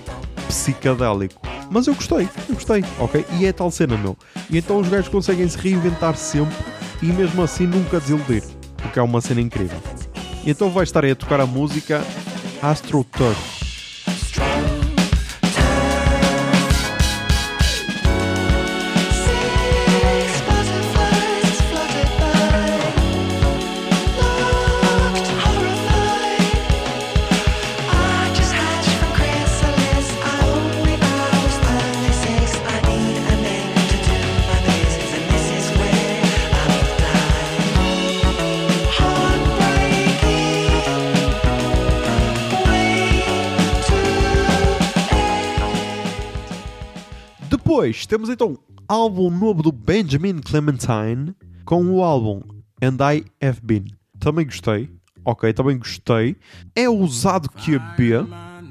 psicadélico. 0.48 1.42
Mas 1.70 1.86
eu 1.86 1.94
gostei, 1.94 2.28
eu 2.48 2.54
gostei, 2.54 2.84
ok? 2.98 3.24
E 3.38 3.46
é 3.46 3.52
tal 3.52 3.70
cena, 3.70 3.96
meu. 3.96 4.16
E 4.48 4.56
então 4.56 4.78
os 4.78 4.88
gajos 4.88 5.08
conseguem 5.08 5.48
se 5.48 5.58
reinventar 5.58 6.16
sempre 6.16 6.56
e 7.02 7.06
mesmo 7.06 7.42
assim 7.42 7.66
nunca 7.66 8.00
desiludir 8.00 8.42
o 8.84 8.88
que 8.88 8.98
é 8.98 9.02
uma 9.02 9.20
cena 9.20 9.40
incrível. 9.40 9.78
E 10.44 10.50
então 10.50 10.70
vai 10.70 10.84
estar 10.84 11.04
aí 11.04 11.10
a 11.10 11.16
tocar 11.16 11.40
a 11.40 11.46
música 11.46 12.02
Astro 12.62 13.04
Touch. 13.04 13.63
Temos 48.06 48.28
então 48.28 48.58
álbum 48.86 49.30
novo 49.30 49.62
do 49.62 49.72
Benjamin 49.72 50.38
Clementine 50.38 51.34
com 51.64 51.84
o 51.86 52.02
álbum 52.02 52.42
And 52.82 52.96
I 53.00 53.24
Have 53.44 53.60
Been. 53.62 53.86
Também 54.18 54.44
gostei. 54.44 54.90
Ok, 55.24 55.52
também 55.52 55.78
gostei. 55.78 56.36
É 56.74 56.88
ousado 56.88 57.48
que 57.48 57.76
a 57.76 57.78
B, 57.78 58.12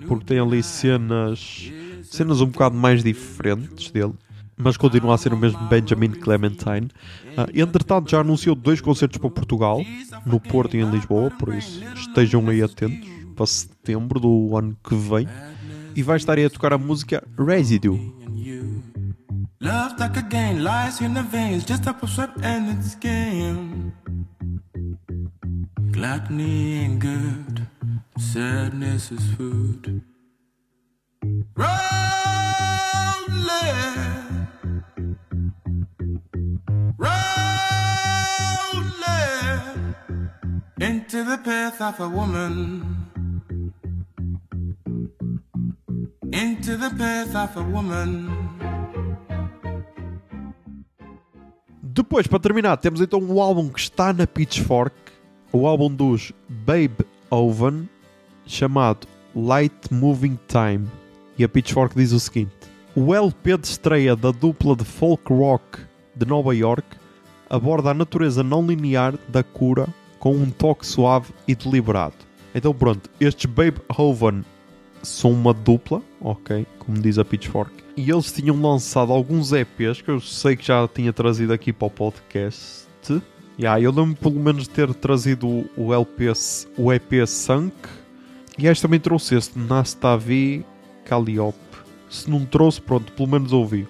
porque 0.07 0.25
tem 0.25 0.39
ali 0.39 0.61
cenas, 0.61 1.71
cenas 2.03 2.41
um 2.41 2.47
bocado 2.47 2.75
mais 2.75 3.03
diferentes 3.03 3.89
dele. 3.89 4.13
Mas 4.55 4.77
continua 4.77 5.15
a 5.15 5.17
ser 5.17 5.33
o 5.33 5.37
mesmo 5.37 5.59
Benjamin 5.67 6.11
Clementine. 6.11 6.89
Ah, 7.35 7.47
entretanto, 7.55 8.11
já 8.11 8.19
anunciou 8.19 8.55
dois 8.55 8.79
concertos 8.81 9.17
para 9.17 9.31
Portugal, 9.31 9.81
no 10.25 10.39
Porto 10.39 10.77
e 10.77 10.81
em 10.81 10.89
Lisboa, 10.91 11.31
por 11.31 11.53
isso 11.55 11.83
estejam 11.95 12.47
aí 12.49 12.61
atentos 12.61 13.09
para 13.35 13.47
setembro 13.47 14.19
do 14.19 14.55
ano 14.55 14.77
que 14.87 14.93
vem. 14.93 15.27
E 15.95 16.03
vai 16.03 16.17
estar 16.17 16.37
aí 16.37 16.45
a 16.45 16.49
tocar 16.49 16.73
a 16.73 16.77
música 16.77 17.23
Residue. 17.37 18.13
Love 19.63 19.97
like 19.97 20.17
a 20.17 20.21
game, 20.23 20.59
lies 20.59 20.99
in 20.99 21.13
the 21.13 21.23
veins, 21.23 21.63
just 21.63 21.87
up 21.87 22.03
a 22.03 22.07
sweat 22.07 22.31
and 22.43 22.77
it's 22.77 22.95
game. 22.95 23.93
Gluttony 25.91 26.81
ain't 26.81 26.99
good, 26.99 27.65
sadness 28.17 29.09
is 29.09 29.25
food. 29.37 30.01
Rolling 31.55 31.77
rolling 36.97 37.23
into 40.81 41.23
the 41.23 41.37
path 41.37 41.79
of 41.79 42.01
a 42.01 42.09
woman. 42.09 43.07
Into 46.33 46.75
the 46.75 46.89
path 46.97 47.33
of 47.33 47.55
a 47.55 47.63
woman. 47.63 48.42
Depois, 51.95 52.25
para 52.25 52.39
terminar, 52.39 52.77
temos 52.77 53.01
então 53.01 53.21
o 53.21 53.39
álbum 53.39 53.69
que 53.69 53.79
está 53.79 54.11
na 54.11 54.25
Pitchfork, 54.25 54.95
o 55.51 55.67
álbum 55.67 55.93
dos 55.93 56.31
Babe 56.49 57.05
Oven, 57.29 57.87
chamado 58.47 59.07
Light 59.35 59.93
Moving 59.93 60.39
Time. 60.47 60.87
E 61.37 61.43
a 61.43 61.49
Pitchfork 61.49 61.95
diz 61.95 62.11
o 62.11 62.19
seguinte: 62.19 62.51
O 62.95 63.13
LP 63.13 63.59
de 63.59 63.67
estreia 63.67 64.15
da 64.15 64.31
dupla 64.31 64.75
de 64.75 64.83
folk 64.83 65.31
rock 65.31 65.81
de 66.15 66.25
Nova 66.25 66.55
York 66.55 66.97
aborda 67.47 67.91
a 67.91 67.93
natureza 67.93 68.41
não 68.41 68.65
linear 68.65 69.13
da 69.29 69.43
cura 69.43 69.87
com 70.17 70.33
um 70.33 70.49
toque 70.49 70.87
suave 70.87 71.31
e 71.47 71.53
deliberado. 71.53 72.15
Então, 72.55 72.73
pronto, 72.73 73.07
estes 73.21 73.45
Babe 73.45 73.77
Oven 73.95 74.43
são 75.03 75.31
uma 75.31 75.53
dupla, 75.53 76.01
ok? 76.19 76.65
Como 76.79 76.99
diz 76.99 77.19
a 77.19 77.25
Pitchfork. 77.25 77.82
E 77.95 78.09
eles 78.09 78.31
tinham 78.31 78.59
lançado 78.59 79.11
alguns 79.11 79.51
EPs 79.51 80.01
que 80.01 80.09
eu 80.09 80.19
sei 80.19 80.55
que 80.55 80.65
já 80.65 80.87
tinha 80.87 81.13
trazido 81.13 81.53
aqui 81.53 81.71
para 81.71 81.87
o 81.87 81.91
podcast. 81.91 82.87
Yeah, 83.59 83.79
eu 83.79 83.91
lembro 83.91 84.15
pelo 84.15 84.39
menos 84.39 84.63
de 84.63 84.71
ter 84.71 84.93
trazido 84.95 85.69
o, 85.77 85.93
LP, 85.93 86.31
o 86.77 86.91
EP 86.91 87.27
Sunk. 87.27 87.75
E 88.57 88.67
este 88.67 88.81
também 88.81 88.99
trouxe 88.99 89.35
este, 89.35 89.59
Nastavi 89.59 90.65
Calliope. 91.05 91.59
Se 92.09 92.29
não 92.29 92.45
trouxe, 92.45 92.81
pronto, 92.81 93.11
pelo 93.11 93.27
menos 93.27 93.53
ouvi. 93.53 93.83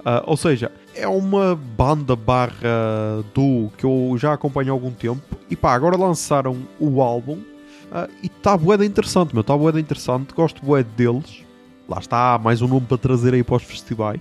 Uh, 0.00 0.22
ou 0.24 0.36
seja, 0.36 0.72
é 0.94 1.06
uma 1.06 1.54
banda 1.54 2.16
barra 2.16 3.22
duo 3.34 3.70
que 3.76 3.84
eu 3.84 4.14
já 4.18 4.32
acompanho 4.32 4.70
há 4.70 4.72
algum 4.72 4.92
tempo. 4.92 5.36
E 5.50 5.56
pá, 5.56 5.74
agora 5.74 5.96
lançaram 5.96 6.56
o 6.80 7.02
álbum 7.02 7.42
Uh, 7.86 8.10
e 8.22 8.26
está 8.26 8.56
bué 8.56 8.84
interessante, 8.84 9.32
meu. 9.32 9.42
Está 9.42 9.56
bué 9.56 9.78
interessante. 9.78 10.34
Gosto 10.34 10.64
bué 10.64 10.82
deles. 10.82 11.44
Lá 11.88 11.98
está, 11.98 12.36
mais 12.36 12.60
um 12.60 12.66
nome 12.66 12.84
para 12.84 12.98
trazer 12.98 13.32
aí 13.32 13.44
para 13.44 13.56
os 13.56 13.62
festivais. 13.62 14.20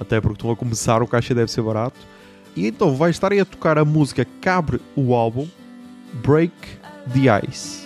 Até 0.00 0.20
porque 0.20 0.36
estão 0.36 0.50
a 0.50 0.56
começar, 0.56 1.02
o 1.02 1.06
caixa 1.06 1.34
deve 1.34 1.50
ser 1.50 1.60
barato. 1.60 1.98
E 2.56 2.66
então 2.66 2.96
vai 2.96 3.10
estar 3.10 3.30
aí 3.30 3.40
a 3.40 3.44
tocar 3.44 3.76
a 3.76 3.84
música 3.84 4.24
que 4.24 4.48
abre 4.48 4.80
o 4.96 5.14
álbum 5.14 5.46
Break 6.22 6.54
the 7.12 7.46
Ice. 7.46 7.83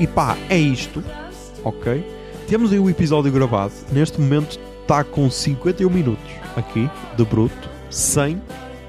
E 0.00 0.06
pá, 0.06 0.36
é 0.48 0.56
isto, 0.56 1.02
ok? 1.64 2.04
Temos 2.46 2.72
aí 2.72 2.78
o 2.78 2.88
episódio 2.88 3.32
gravado. 3.32 3.72
Neste 3.90 4.20
momento 4.20 4.58
está 4.82 5.02
com 5.02 5.28
51 5.28 5.90
minutos 5.90 6.30
aqui, 6.56 6.88
de 7.16 7.24
bruto, 7.24 7.68
sem 7.90 8.40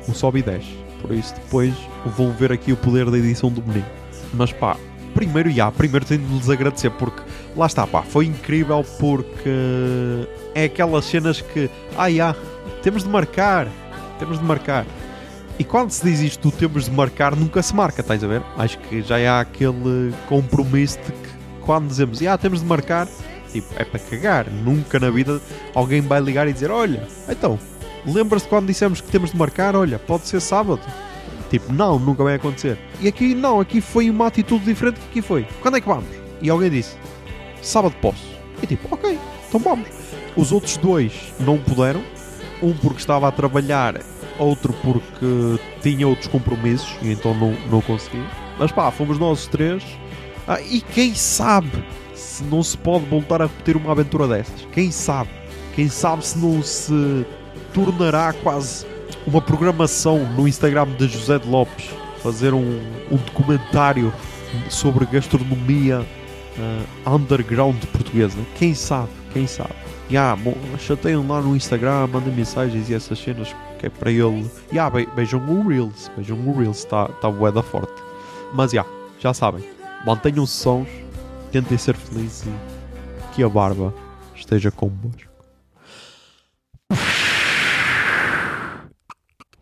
o 0.07 0.13
sobe 0.13 0.39
e 0.39 0.43
desce. 0.43 0.77
Por 1.01 1.11
isso 1.11 1.33
depois 1.33 1.73
vou 2.15 2.31
ver 2.31 2.51
aqui 2.51 2.71
o 2.71 2.77
poder 2.77 3.09
da 3.09 3.17
edição 3.17 3.51
do 3.51 3.61
menino. 3.61 3.87
Mas 4.33 4.53
pá, 4.53 4.77
primeiro, 5.15 5.49
já, 5.49 5.71
primeiro 5.71 6.05
tenho 6.05 6.21
de 6.21 6.33
lhes 6.35 6.49
agradecer 6.49 6.91
porque 6.91 7.23
lá 7.55 7.65
está, 7.65 7.87
pá, 7.87 8.03
foi 8.03 8.27
incrível 8.27 8.85
porque 8.99 9.49
é 10.53 10.65
aquelas 10.65 11.05
cenas 11.05 11.41
que, 11.41 11.69
ah, 11.97 12.11
já, 12.11 12.35
temos 12.83 13.03
de 13.03 13.09
marcar, 13.09 13.67
temos 14.19 14.37
de 14.37 14.45
marcar. 14.45 14.85
E 15.59 15.63
quando 15.65 15.91
se 15.91 16.05
diz 16.05 16.21
isto 16.21 16.49
temos 16.51 16.85
de 16.85 16.91
marcar, 16.91 17.35
nunca 17.35 17.61
se 17.61 17.75
marca, 17.75 17.99
estás 17.99 18.23
a 18.23 18.27
ver? 18.27 18.41
Acho 18.57 18.79
que 18.79 19.01
já 19.01 19.17
há 19.29 19.41
aquele 19.41 20.13
compromisso 20.29 20.97
de 20.99 21.11
que 21.11 21.29
quando 21.59 21.89
dizemos, 21.89 22.21
ah, 22.25 22.37
temos 22.37 22.61
de 22.61 22.65
marcar, 22.65 23.09
tipo, 23.51 23.67
é 23.75 23.83
para 23.83 23.99
cagar. 23.99 24.49
Nunca 24.49 24.97
na 25.01 25.09
vida 25.09 25.41
alguém 25.75 25.99
vai 25.99 26.21
ligar 26.21 26.47
e 26.47 26.53
dizer, 26.53 26.71
olha, 26.71 27.05
então, 27.27 27.59
lembra-se 28.05 28.47
quando 28.47 28.67
dissemos 28.67 29.01
que 29.01 29.11
temos 29.11 29.31
de 29.31 29.37
marcar, 29.37 29.75
olha, 29.75 29.99
pode 29.99 30.27
ser 30.27 30.39
sábado. 30.39 30.79
Tipo, 31.49 31.73
não, 31.73 31.99
nunca 31.99 32.23
vai 32.23 32.35
acontecer. 32.35 32.79
E 33.01 33.09
aqui 33.09 33.35
não, 33.35 33.59
aqui 33.59 33.81
foi 33.81 34.09
uma 34.09 34.27
atitude 34.27 34.63
diferente 34.63 35.01
que 35.01 35.07
aqui 35.07 35.21
foi. 35.21 35.45
Quando 35.61 35.75
é 35.75 35.81
que 35.81 35.87
vamos? 35.87 36.07
E 36.41 36.49
alguém 36.49 36.69
disse, 36.69 36.95
sábado 37.61 37.95
posso. 38.01 38.23
E 38.63 38.65
tipo, 38.65 38.87
ok, 38.95 39.19
então 39.49 39.59
vamos. 39.59 39.89
Os 40.37 40.53
outros 40.53 40.77
dois 40.77 41.33
não 41.37 41.57
puderam. 41.57 42.01
Um 42.61 42.73
porque 42.73 42.99
estava 42.99 43.27
a 43.27 43.31
trabalhar, 43.31 44.01
outro 44.39 44.73
porque 44.81 45.59
tinha 45.81 46.07
outros 46.07 46.27
compromissos 46.27 46.95
e 47.01 47.11
então 47.11 47.33
não, 47.33 47.55
não 47.69 47.81
conseguia. 47.81 48.25
Mas 48.57 48.71
pá, 48.71 48.89
fomos 48.91 49.19
nós 49.19 49.47
três. 49.47 49.83
Ah, 50.47 50.61
e 50.61 50.81
quem 50.81 51.13
sabe 51.13 51.83
se 52.13 52.43
não 52.43 52.63
se 52.63 52.77
pode 52.77 53.05
voltar 53.05 53.41
a 53.41 53.45
repetir 53.45 53.77
uma 53.77 53.91
aventura 53.91 54.27
dessas? 54.27 54.67
Quem 54.71 54.91
sabe? 54.91 55.29
Quem 55.75 55.87
sabe 55.87 56.25
se 56.25 56.37
não 56.37 56.61
se 56.63 57.25
tornará 57.73 58.33
quase 58.33 58.85
uma 59.27 59.41
programação 59.41 60.25
no 60.33 60.47
Instagram 60.47 60.87
de 60.97 61.07
José 61.07 61.37
de 61.37 61.47
Lopes 61.47 61.89
fazer 62.21 62.53
um, 62.53 62.79
um 63.11 63.17
documentário 63.17 64.13
sobre 64.69 65.05
gastronomia 65.05 66.05
uh, 66.57 67.15
underground 67.15 67.81
portuguesa. 67.85 68.37
Quem 68.55 68.73
sabe? 68.73 69.09
Quem 69.31 69.47
sabe? 69.47 69.73
E 70.09 70.17
ah, 70.17 70.35
chateiam 70.79 71.25
lá 71.27 71.39
no 71.39 71.55
Instagram, 71.55 72.07
mandem 72.07 72.33
mensagens 72.33 72.89
e 72.89 72.95
essas 72.95 73.19
cenas 73.19 73.55
que 73.79 73.87
é 73.87 73.89
para 73.89 74.11
ele. 74.11 74.49
E 74.71 74.77
ah, 74.77 74.89
vejam 75.15 75.39
o 75.49 75.67
Reels, 75.67 76.11
vejam 76.15 76.37
o 76.37 76.57
Reels, 76.57 76.79
está 76.79 77.07
tá 77.07 77.31
bué 77.31 77.51
forte. 77.63 78.03
Mas 78.53 78.71
já, 78.71 78.85
já 79.19 79.33
sabem, 79.33 79.63
mantenham-se 80.05 80.53
sons, 80.53 80.89
tentem 81.51 81.77
ser 81.77 81.95
felizes 81.95 82.45
e 82.45 83.33
que 83.33 83.43
a 83.43 83.49
barba 83.49 83.93
esteja 84.35 84.69
convosco. 84.69 85.29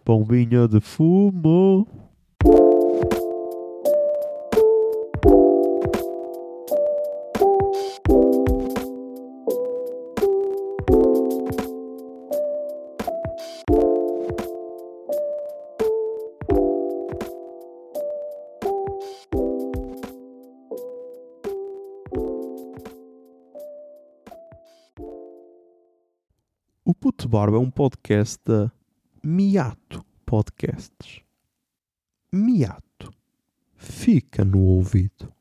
Bombinha 0.06 0.68
de 0.68 0.80
fumo. 0.80 1.88
Puto 27.18 27.30
Barba 27.30 27.58
é 27.58 27.60
um 27.60 27.72
podcast 27.72 28.38
da 28.46 28.72
Miato 29.24 30.06
Podcasts. 30.24 31.24
Miato. 32.32 33.12
Fica 33.76 34.46
no 34.46 34.60
ouvido. 34.60 35.34